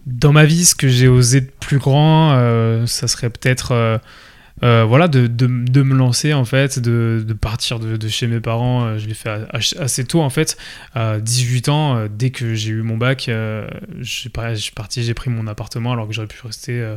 Dans 0.08 0.32
ma 0.32 0.46
vie, 0.46 0.66
ce 0.66 0.74
que 0.74 0.88
j'ai 0.88 1.08
osé 1.08 1.42
de 1.42 1.52
plus 1.60 1.78
grand, 1.78 2.34
euh, 2.34 2.88
ça 2.88 3.08
serait 3.08 3.30
peut-être 3.30 4.00
euh, 4.64 4.86
voilà, 4.86 5.08
de, 5.08 5.28
de, 5.28 5.48
de, 5.48 5.82
me 5.84 5.94
lancer 5.94 6.34
en 6.34 6.46
fait, 6.46 6.80
de, 6.80 7.24
de 7.28 7.34
partir 7.34 7.80
de, 7.80 8.08
chez 8.08 8.28
mes 8.28 8.40
parents. 8.40 8.86
Euh, 8.86 8.98
je 8.98 9.08
l'ai 9.08 9.14
fait 9.14 9.30
assez 9.52 10.06
tôt 10.06 10.22
en 10.22 10.30
fait, 10.30 10.58
à 10.94 11.20
18 11.20 11.70
ans, 11.70 11.98
euh, 11.98 12.08
dès 12.10 12.30
que 12.30 12.56
j'ai 12.56 12.72
eu 12.72 12.82
mon 12.82 12.98
bac, 12.98 13.26
je 13.28 13.70
suis 14.04 14.30
parti, 14.30 15.04
j'ai 15.04 15.14
pris 15.14 15.30
mon 15.30 15.48
appartement 15.48 15.92
alors 15.92 16.08
que 16.08 16.14
j'aurais 16.14 16.28
pu 16.28 16.40
rester 16.46 16.96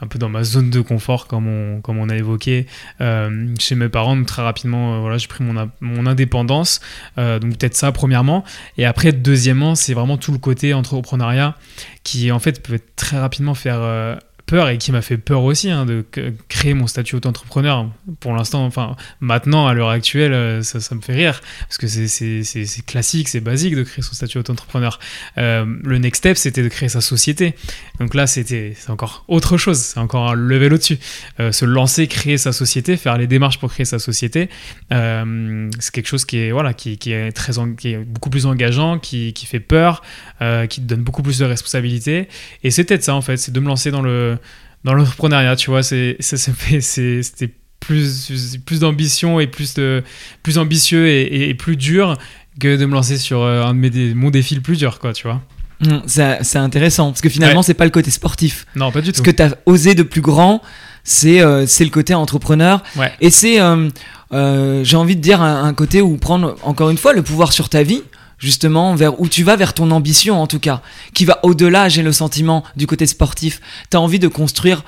un 0.00 0.06
peu 0.06 0.18
dans 0.18 0.28
ma 0.28 0.44
zone 0.44 0.70
de 0.70 0.80
confort 0.80 1.26
comme 1.26 1.48
on, 1.48 1.80
comme 1.80 1.98
on 1.98 2.08
a 2.08 2.16
évoqué 2.16 2.66
chez 3.00 3.74
mes 3.74 3.88
parents. 3.88 4.22
très 4.24 4.42
rapidement, 4.42 5.00
voilà, 5.00 5.18
j'ai 5.18 5.28
pris 5.28 5.42
mon, 5.44 5.70
mon 5.80 6.06
indépendance. 6.06 6.80
donc 7.16 7.58
peut-être 7.58 7.74
ça 7.74 7.90
premièrement. 7.92 8.44
Et 8.76 8.84
après, 8.84 9.12
deuxièmement, 9.12 9.74
c'est 9.74 9.94
vraiment 9.94 10.18
tout 10.18 10.32
le 10.32 10.38
côté 10.38 10.74
entrepreneuriat 10.74 11.56
qui 12.04 12.30
en 12.30 12.38
fait 12.38 12.62
peut 12.62 12.80
très 12.96 13.18
rapidement 13.18 13.54
faire 13.54 14.18
peur 14.48 14.70
et 14.70 14.78
qui 14.78 14.92
m'a 14.92 15.02
fait 15.02 15.18
peur 15.18 15.42
aussi 15.42 15.70
hein, 15.70 15.84
de 15.84 16.04
créer 16.48 16.72
mon 16.72 16.86
statut 16.86 17.16
auto-entrepreneur. 17.16 17.86
Pour 18.18 18.32
l'instant, 18.32 18.64
enfin 18.64 18.96
maintenant, 19.20 19.66
à 19.66 19.74
l'heure 19.74 19.90
actuelle, 19.90 20.32
euh, 20.32 20.62
ça, 20.62 20.94
me 20.94 21.00
fait 21.02 21.12
rire 21.12 21.40
parce 21.60 21.76
que 21.76 21.86
c'est 21.86 22.86
classique, 22.86 23.28
c'est 23.28 23.40
basique 23.40 23.76
de 23.76 23.82
créer 23.82 24.02
son 24.02 24.14
statut 24.14 24.38
auto-entrepreneur. 24.38 24.98
Euh, 25.36 25.66
le 25.84 25.98
next 25.98 26.20
step, 26.20 26.38
c'était 26.38 26.62
de 26.62 26.68
créer 26.68 26.88
sa 26.88 27.02
société. 27.02 27.54
Donc 28.00 28.14
là, 28.14 28.26
c'était 28.26 28.74
encore 28.88 29.24
autre 29.28 29.58
chose, 29.58 29.78
c'est 29.78 30.00
encore 30.00 30.30
un 30.30 30.34
level 30.34 30.72
au-dessus. 30.72 30.98
Euh, 31.40 31.52
se 31.52 31.66
lancer, 31.66 32.06
créer 32.06 32.38
sa 32.38 32.52
société, 32.52 32.96
faire 32.96 33.18
les 33.18 33.26
démarches 33.26 33.58
pour 33.58 33.70
créer 33.70 33.84
sa 33.84 33.98
société, 33.98 34.48
c'est 34.90 35.90
quelque 35.92 36.08
chose 36.08 36.24
qui 36.24 36.38
est, 36.38 36.52
voilà, 36.52 36.72
qui, 36.72 36.98
est, 37.06 37.32
très 37.32 37.52
qui 37.76 37.92
est 37.92 37.98
beaucoup 37.98 38.30
plus 38.30 38.46
engageant, 38.46 38.98
qui, 38.98 39.34
fait 39.44 39.60
peur, 39.60 40.02
qui 40.40 40.80
te 40.80 40.86
donne 40.86 41.02
beaucoup 41.02 41.22
plus 41.22 41.38
de 41.38 41.44
responsabilités. 41.44 42.28
Et 42.64 42.70
c'était 42.70 43.00
ça 43.00 43.14
en 43.14 43.20
fait, 43.20 43.36
c'est 43.36 43.52
de 43.52 43.60
me 43.60 43.66
lancer 43.66 43.90
dans 43.90 44.02
le 44.02 44.37
dans 44.84 44.94
l'entrepreneuriat, 44.94 45.56
tu 45.56 45.70
vois, 45.70 45.82
c'est, 45.82 46.16
c'était 46.20 47.54
plus, 47.80 48.58
plus 48.64 48.80
d'ambition 48.80 49.40
et 49.40 49.46
plus, 49.46 49.74
de, 49.74 50.02
plus 50.42 50.58
ambitieux 50.58 51.08
et, 51.08 51.54
plus 51.54 51.76
dur 51.76 52.16
que 52.60 52.76
de 52.76 52.86
me 52.86 52.94
lancer 52.94 53.18
sur 53.18 53.42
euh, 53.42 53.62
un 53.62 53.74
de 53.74 53.78
mes, 53.78 54.14
mon 54.14 54.30
défi 54.30 54.54
le 54.54 54.60
plus 54.60 54.78
dur, 54.78 54.98
quoi, 54.98 55.12
tu 55.12 55.26
vois. 55.26 55.40
Mmh, 55.80 55.98
c'est 56.06 56.58
intéressant 56.58 57.10
parce 57.10 57.20
que 57.20 57.28
finalement, 57.28 57.62
c'est 57.62 57.74
pas 57.74 57.84
le 57.84 57.90
côté 57.90 58.10
sportif. 58.10 58.66
Non, 58.74 58.90
pas 58.90 59.00
du 59.00 59.12
tout. 59.12 59.18
Ce 59.18 59.22
que 59.22 59.30
tu 59.30 59.42
as 59.42 59.56
osé 59.64 59.94
de 59.94 60.02
plus 60.02 60.20
grand, 60.20 60.60
c'est 61.04 61.40
euh, 61.40 61.66
c'est 61.66 61.84
le 61.84 61.90
côté 61.90 62.14
entrepreneur. 62.14 62.82
Et 63.20 63.30
c'est, 63.30 63.60
euh, 63.60 64.84
j'ai 64.84 64.96
envie 64.96 65.14
de 65.14 65.20
dire, 65.20 65.40
un, 65.40 65.72
côté 65.74 66.02
où 66.02 66.16
prendre 66.16 66.56
encore 66.62 66.90
une 66.90 66.98
fois 66.98 67.12
le 67.12 67.22
pouvoir 67.22 67.52
sur 67.52 67.68
ta 67.68 67.84
vie 67.84 68.02
justement 68.38 68.94
vers 68.94 69.20
où 69.20 69.28
tu 69.28 69.42
vas 69.42 69.56
vers 69.56 69.74
ton 69.74 69.90
ambition 69.90 70.40
en 70.40 70.46
tout 70.46 70.60
cas 70.60 70.80
qui 71.14 71.24
va 71.24 71.40
au-delà 71.42 71.88
j'ai 71.88 72.02
le 72.02 72.12
sentiment 72.12 72.64
du 72.76 72.86
côté 72.86 73.06
sportif. 73.06 73.60
Tu 73.90 73.96
as 73.96 74.00
envie 74.00 74.18
de 74.18 74.28
construire 74.28 74.84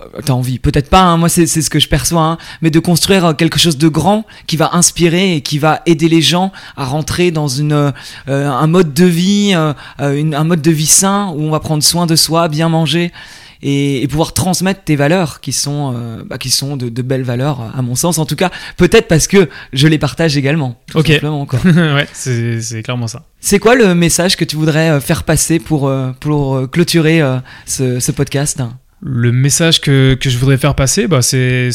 euh, 0.00 0.20
T'as 0.24 0.32
envie, 0.32 0.58
peut-être 0.58 0.88
pas, 0.88 1.02
hein, 1.02 1.16
moi 1.16 1.28
c'est 1.28 1.46
ce 1.46 1.70
que 1.70 1.78
je 1.78 1.88
perçois, 1.88 2.22
hein, 2.22 2.38
mais 2.60 2.70
de 2.70 2.78
construire 2.78 3.24
euh, 3.26 3.32
quelque 3.34 3.58
chose 3.58 3.76
de 3.76 3.88
grand 3.88 4.24
qui 4.46 4.56
va 4.56 4.70
inspirer 4.74 5.36
et 5.36 5.40
qui 5.42 5.58
va 5.58 5.82
aider 5.86 6.08
les 6.08 6.22
gens 6.22 6.52
à 6.76 6.84
rentrer 6.84 7.30
dans 7.30 7.48
une, 7.48 7.72
euh, 7.72 7.92
un 8.28 8.66
mode 8.66 8.94
de 8.94 9.04
vie, 9.04 9.54
un 9.54 10.44
mode 10.44 10.62
de 10.62 10.70
vie 10.70 10.86
sain 10.86 11.32
où 11.36 11.42
on 11.42 11.50
va 11.50 11.60
prendre 11.60 11.82
soin 11.82 12.06
de 12.06 12.16
soi, 12.16 12.48
bien 12.48 12.68
manger 12.68 13.12
et, 13.62 14.06
pouvoir 14.08 14.32
transmettre 14.32 14.82
tes 14.84 14.96
valeurs 14.96 15.40
qui 15.40 15.52
sont, 15.52 15.94
euh, 15.96 16.22
bah, 16.24 16.38
qui 16.38 16.50
sont 16.50 16.76
de, 16.76 16.88
de, 16.88 17.02
belles 17.02 17.22
valeurs 17.22 17.72
à 17.74 17.82
mon 17.82 17.94
sens. 17.94 18.18
En 18.18 18.26
tout 18.26 18.36
cas, 18.36 18.50
peut-être 18.76 19.08
parce 19.08 19.26
que 19.26 19.48
je 19.72 19.88
les 19.88 19.98
partage 19.98 20.36
également. 20.36 20.80
ok. 20.94 21.06
Simplement, 21.06 21.46
quoi. 21.46 21.60
ouais, 21.64 22.06
c'est 22.12 22.82
clairement 22.82 23.08
ça. 23.08 23.24
C'est 23.40 23.58
quoi 23.58 23.74
le 23.74 23.94
message 23.94 24.36
que 24.36 24.44
tu 24.44 24.56
voudrais 24.56 24.90
euh, 24.90 25.00
faire 25.00 25.24
passer 25.24 25.58
pour, 25.58 25.88
euh, 25.88 26.12
pour 26.20 26.70
clôturer 26.70 27.20
ce, 27.66 28.00
ce 28.00 28.12
podcast? 28.12 28.60
Le 29.04 29.32
message 29.32 29.80
que, 29.80 30.14
que, 30.14 30.30
je 30.30 30.38
voudrais 30.38 30.58
faire 30.58 30.76
passer, 30.76 31.08
bah, 31.08 31.22
c'est, 31.22 31.70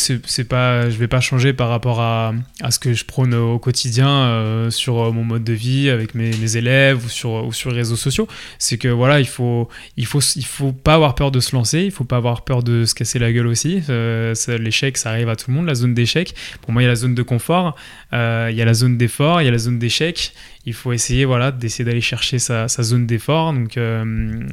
pas, 0.48 0.90
je 0.90 0.98
vais 0.98 1.10
pas 1.10 1.20
changer 1.20 1.52
par 1.52 1.68
rapport 1.68 2.00
à, 2.00 2.34
à 2.62 2.72
ce 2.72 2.80
que 2.80 2.94
je 2.94 3.04
prône 3.04 3.34
au 3.36 3.60
quotidien 3.60 4.10
euh, 4.10 4.70
sur 4.70 5.00
euh, 5.00 5.12
mon 5.12 5.26
mode 5.26 5.44
de 5.44 5.52
vie 5.52 5.90
avec 5.90 6.16
mes, 6.16 6.32
mes, 6.38 6.56
élèves 6.56 7.04
ou 7.06 7.10
sur, 7.10 7.46
ou 7.46 7.52
sur 7.52 7.72
les 7.72 7.78
réseaux 7.78 7.98
sociaux. 7.98 8.30
C'est 8.60 8.78
que 8.78 8.88
voilà, 8.88 9.20
il 9.20 9.28
faut, 9.28 9.68
il 9.98 10.06
faut, 10.06 10.22
il 10.22 10.46
faut 10.46 10.72
pas 10.72 10.94
avoir 10.94 11.16
peur 11.16 11.32
de 11.32 11.42
se 11.42 11.54
lancer, 11.54 11.82
il 11.82 11.92
faut 11.92 12.06
pas 12.06 12.16
avoir 12.16 12.46
peur 12.46 12.64
de 12.64 12.86
se 12.86 12.96
casser 12.96 13.20
la 13.20 13.34
gueule 13.34 13.48
aussi. 13.48 13.84
Euh, 13.90 14.34
l'échec, 14.60 14.98
ça 14.98 15.10
arrive 15.10 15.28
à 15.28 15.36
tout 15.36 15.52
le 15.52 15.58
monde. 15.58 15.66
La 15.66 15.76
zone 15.76 15.94
d'échec, 15.94 16.34
pour 16.62 16.72
moi, 16.72 16.82
il 16.82 16.86
y 16.86 16.88
a 16.88 16.92
la 16.92 16.96
zone 16.96 17.14
de 17.14 17.24
confort, 17.24 17.76
il 18.14 18.56
y 18.56 18.62
a 18.62 18.66
la 18.66 18.74
zone 18.74 18.98
d'effort, 18.98 19.42
il 19.42 19.46
y 19.46 19.50
a 19.50 19.52
la 19.52 19.58
zone 19.58 19.80
d'échec 19.80 20.34
il 20.68 20.74
faut 20.74 20.92
essayer 20.92 21.24
voilà 21.24 21.54
d'essayer 21.54 21.86
d'aller 21.86 22.02
chercher 22.02 22.40
sa, 22.40 22.68
zone 22.68 23.08
d'effort. 23.08 23.54
Donc 23.54 23.78
euh, 23.78 24.44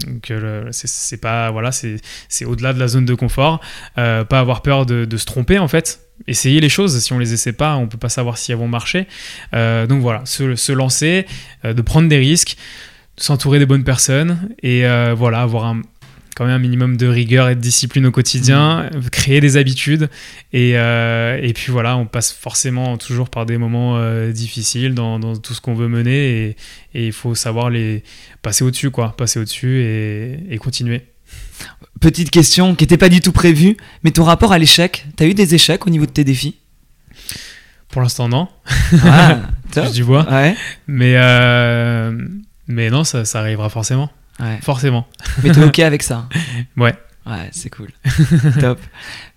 c'est 0.71 1.21
pas 1.21 1.51
voilà 1.51 1.73
c'est 1.73 2.45
au-delà 2.45 2.73
de 2.73 2.79
la 2.79 2.87
zone 2.87 3.05
de 3.05 3.15
confort. 3.15 3.61
Euh, 3.99 4.25
pas 4.25 4.39
avoir 4.39 4.63
peur 4.63 4.87
de, 4.87 5.17
se 5.17 5.25
tromper 5.25 5.59
en 5.59 5.67
fait. 5.67 6.01
Essayer 6.29 6.61
les 6.61 6.69
choses. 6.69 6.97
Si 7.01 7.13
on 7.13 7.19
les 7.19 7.33
essaie 7.33 7.53
pas 7.53 7.75
on 7.75 7.89
peut 7.89 7.99
pas 7.99 8.09
savoir 8.09 8.39
si 8.39 8.53
elles 8.53 8.59
vont 8.59 8.69
marcher. 8.69 9.09
Euh, 9.55 9.89
donc 9.89 10.03
voilà. 10.03 10.23
Se, 10.25 10.73
lancer 10.73 11.27
de 11.65 11.83
prendre 11.83 12.09
des 12.09 12.19
risques 12.19 12.57
s'entourer 13.17 13.61
des 13.61 13.67
bonnes 13.67 13.85
personnes 13.85 14.51
et 14.63 14.85
voilà 15.15 15.41
avoir 15.43 15.65
un 15.65 15.83
quand 16.35 16.45
même 16.45 16.55
un 16.55 16.59
minimum 16.59 16.97
de 16.97 17.07
rigueur 17.07 17.49
et 17.49 17.55
de 17.55 17.61
discipline 17.61 18.07
au 18.07 18.11
quotidien, 18.11 18.91
créer 19.13 19.41
des 19.41 19.57
habitudes. 19.57 20.09
Et, 20.53 20.73
euh, 20.75 21.39
et 21.43 21.53
puis 21.53 21.73
voilà, 21.73 21.97
on 21.97 22.07
passe 22.07 22.33
forcément 22.33 22.97
toujours 22.99 23.29
par 23.29 23.47
des 23.47 23.57
moments 23.57 23.97
euh, 23.97 24.33
difficiles 24.33 24.95
dans, 24.95 25.19
dans 25.19 25.37
tout 25.37 25.55
ce 25.55 25.61
qu'on 25.61 25.75
veut 25.75 25.89
mener. 25.89 26.57
Et, 26.95 27.07
il 27.07 27.13
faut 27.13 27.35
savoir 27.35 27.71
les 27.71 28.05
passer 28.43 28.65
au-dessus, 28.65 28.91
quoi. 28.91 29.17
Passer 29.17 29.41
au-dessus 29.41 29.81
et, 29.81 30.39
et 30.51 30.59
continuer. 30.59 31.03
Petite 32.01 32.31
question 32.31 32.75
qui 32.75 32.85
n'était 32.85 32.99
pas 32.99 33.09
du 33.09 33.21
tout 33.21 33.33
prévue, 33.33 33.77
mais 34.03 34.11
ton 34.11 34.25
rapport 34.25 34.53
à 34.53 34.59
l'échec, 34.59 35.07
t'as 35.17 35.27
eu 35.27 35.35
des 35.35 35.55
échecs 35.55 35.87
au 35.87 35.91
niveau 35.91 36.07
de 36.07 36.11
tes 36.11 36.25
défis? 36.25 36.57
Pour 37.89 38.03
l'instant, 38.03 38.29
non. 38.29 38.49
Ah. 39.05 39.41
Je 39.75 39.93
du 39.93 40.05
bois. 40.05 40.27
Ouais, 40.31 40.57
Mais, 40.87 41.15
euh, 41.17 42.13
mais 42.69 42.91
non, 42.91 43.05
ça, 43.05 43.25
ça 43.25 43.41
arrivera 43.41 43.69
forcément. 43.69 44.11
Ouais. 44.41 44.59
Forcément. 44.63 45.07
Mais 45.43 45.51
t'es 45.53 45.63
ok 45.65 45.79
avec 45.81 46.03
ça 46.03 46.29
Ouais. 46.77 46.95
Ouais, 47.27 47.49
c'est 47.53 47.71
cool. 47.71 47.89
Top. 48.61 48.79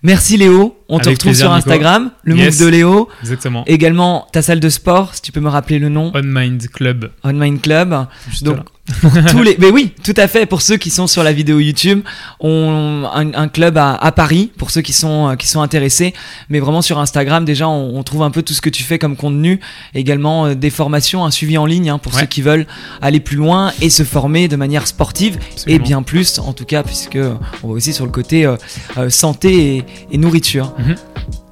Merci 0.02 0.36
Léo. 0.36 0.78
On 0.90 0.98
te 0.98 1.04
Avec 1.06 1.16
retrouve 1.16 1.30
plaisir, 1.30 1.46
sur 1.46 1.56
Nico. 1.56 1.70
Instagram, 1.70 2.10
le 2.22 2.36
Yes. 2.36 2.58
move 2.60 2.66
de 2.66 2.70
Léo. 2.70 3.08
Exactement. 3.22 3.64
Également 3.66 4.26
ta 4.30 4.42
salle 4.42 4.60
de 4.60 4.68
sport, 4.68 5.14
si 5.14 5.22
tu 5.22 5.32
peux 5.32 5.40
me 5.40 5.48
rappeler 5.48 5.78
le 5.78 5.88
nom. 5.88 6.12
On 6.14 6.22
Mind 6.22 6.68
Club. 6.68 7.10
On 7.24 7.32
Mind 7.32 7.62
Club. 7.62 8.06
Juste 8.28 8.42
Donc, 8.44 8.56
là. 8.58 8.64
Pour 9.00 9.10
tous 9.30 9.42
les. 9.42 9.56
Mais 9.58 9.70
oui, 9.70 9.92
tout 10.04 10.14
à 10.16 10.28
fait. 10.28 10.46
Pour 10.46 10.62
ceux 10.62 10.76
qui 10.76 10.90
sont 10.90 11.06
sur 11.06 11.22
la 11.22 11.32
vidéo 11.32 11.58
YouTube, 11.60 12.02
on 12.40 13.04
un, 13.12 13.32
un 13.34 13.48
club 13.48 13.76
à, 13.78 13.94
à 13.94 14.12
Paris. 14.12 14.50
Pour 14.56 14.70
ceux 14.70 14.80
qui 14.82 14.92
sont 14.92 15.28
euh, 15.30 15.34
qui 15.36 15.46
sont 15.46 15.60
intéressés, 15.60 16.14
mais 16.48 16.60
vraiment 16.60 16.82
sur 16.82 16.98
Instagram 16.98 17.44
déjà, 17.44 17.68
on, 17.68 17.96
on 17.98 18.02
trouve 18.02 18.22
un 18.22 18.30
peu 18.30 18.42
tout 18.42 18.54
ce 18.54 18.60
que 18.60 18.70
tu 18.70 18.82
fais 18.82 18.98
comme 18.98 19.16
contenu. 19.16 19.60
Également 19.94 20.46
euh, 20.46 20.54
des 20.54 20.70
formations, 20.70 21.24
un 21.24 21.30
suivi 21.30 21.58
en 21.58 21.66
ligne 21.66 21.90
hein, 21.90 21.98
pour 21.98 22.14
Ouais. 22.14 22.20
ceux 22.20 22.26
qui 22.26 22.42
veulent 22.42 22.66
aller 23.02 23.20
plus 23.20 23.36
loin 23.36 23.72
et 23.80 23.90
se 23.90 24.02
former 24.02 24.48
de 24.48 24.56
manière 24.56 24.86
sportive 24.86 25.36
et 25.36 25.52
Absolument. 25.52 25.84
bien 25.84 26.02
plus. 26.02 26.38
En 26.38 26.52
tout 26.52 26.64
cas, 26.64 26.82
puisque 26.82 27.18
on 27.62 27.68
va 27.68 27.74
aussi 27.74 27.92
sur 27.92 28.04
le 28.06 28.10
côté 28.12 28.44
euh, 28.46 28.56
euh, 28.96 29.10
santé 29.10 29.76
et, 29.76 29.84
et 30.12 30.18
nourriture. 30.18 30.72
Mhm. 30.78 30.94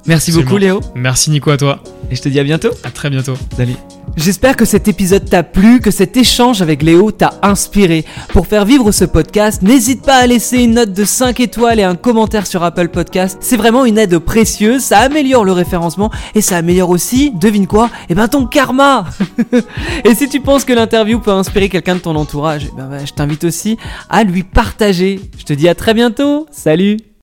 Merci 0.07 0.31
Absolument. 0.31 0.49
beaucoup 0.49 0.57
Léo 0.57 0.79
Merci 0.95 1.29
Nico 1.31 1.51
à 1.51 1.57
toi. 1.57 1.79
et 2.09 2.15
je 2.15 2.21
te 2.21 2.29
dis 2.29 2.39
à 2.39 2.43
bientôt. 2.43 2.69
À 2.83 2.91
très 2.91 3.09
bientôt. 3.09 3.33
Salut. 3.55 3.75
J'espère 4.15 4.55
que 4.55 4.65
cet 4.65 4.87
épisode 4.87 5.29
t'a 5.29 5.43
plu, 5.43 5.79
que 5.79 5.91
cet 5.91 6.15
échange 6.17 6.61
avec 6.61 6.81
Léo 6.81 7.11
t'a 7.11 7.33
inspiré. 7.43 8.05
Pour 8.29 8.47
faire 8.47 8.65
vivre 8.65 8.91
ce 8.91 9.03
podcast, 9.05 9.61
n'hésite 9.61 10.01
pas 10.03 10.15
à 10.15 10.25
laisser 10.25 10.59
une 10.63 10.75
note 10.75 10.93
de 10.93 11.03
5 11.03 11.39
étoiles 11.41 11.79
et 11.79 11.83
un 11.83 11.95
commentaire 11.95 12.47
sur 12.47 12.63
Apple 12.63 12.87
Podcast. 12.87 13.37
C'est 13.41 13.57
vraiment 13.57 13.85
une 13.85 13.97
aide 13.97 14.17
précieuse, 14.19 14.81
ça 14.81 14.99
améliore 14.99 15.43
le 15.43 15.51
référencement 15.51 16.09
et 16.33 16.41
ça 16.41 16.57
améliore 16.57 16.89
aussi, 16.89 17.31
devine 17.31 17.67
quoi 17.67 17.89
Eh 18.09 18.15
ben 18.15 18.27
ton 18.27 18.47
karma 18.47 19.05
Et 20.05 20.15
si 20.15 20.29
tu 20.29 20.39
penses 20.39 20.63
que 20.65 20.73
l'interview 20.73 21.19
peut 21.19 21.31
inspirer 21.31 21.69
quelqu'un 21.69 21.95
de 21.95 21.99
ton 21.99 22.15
entourage, 22.15 22.67
eh 22.71 22.81
ben, 22.81 23.05
je 23.05 23.13
t'invite 23.13 23.43
aussi 23.43 23.77
à 24.09 24.23
lui 24.23 24.43
partager. 24.43 25.19
Je 25.37 25.43
te 25.43 25.53
dis 25.53 25.67
à 25.67 25.75
très 25.75 25.93
bientôt, 25.93 26.47
salut 26.51 26.97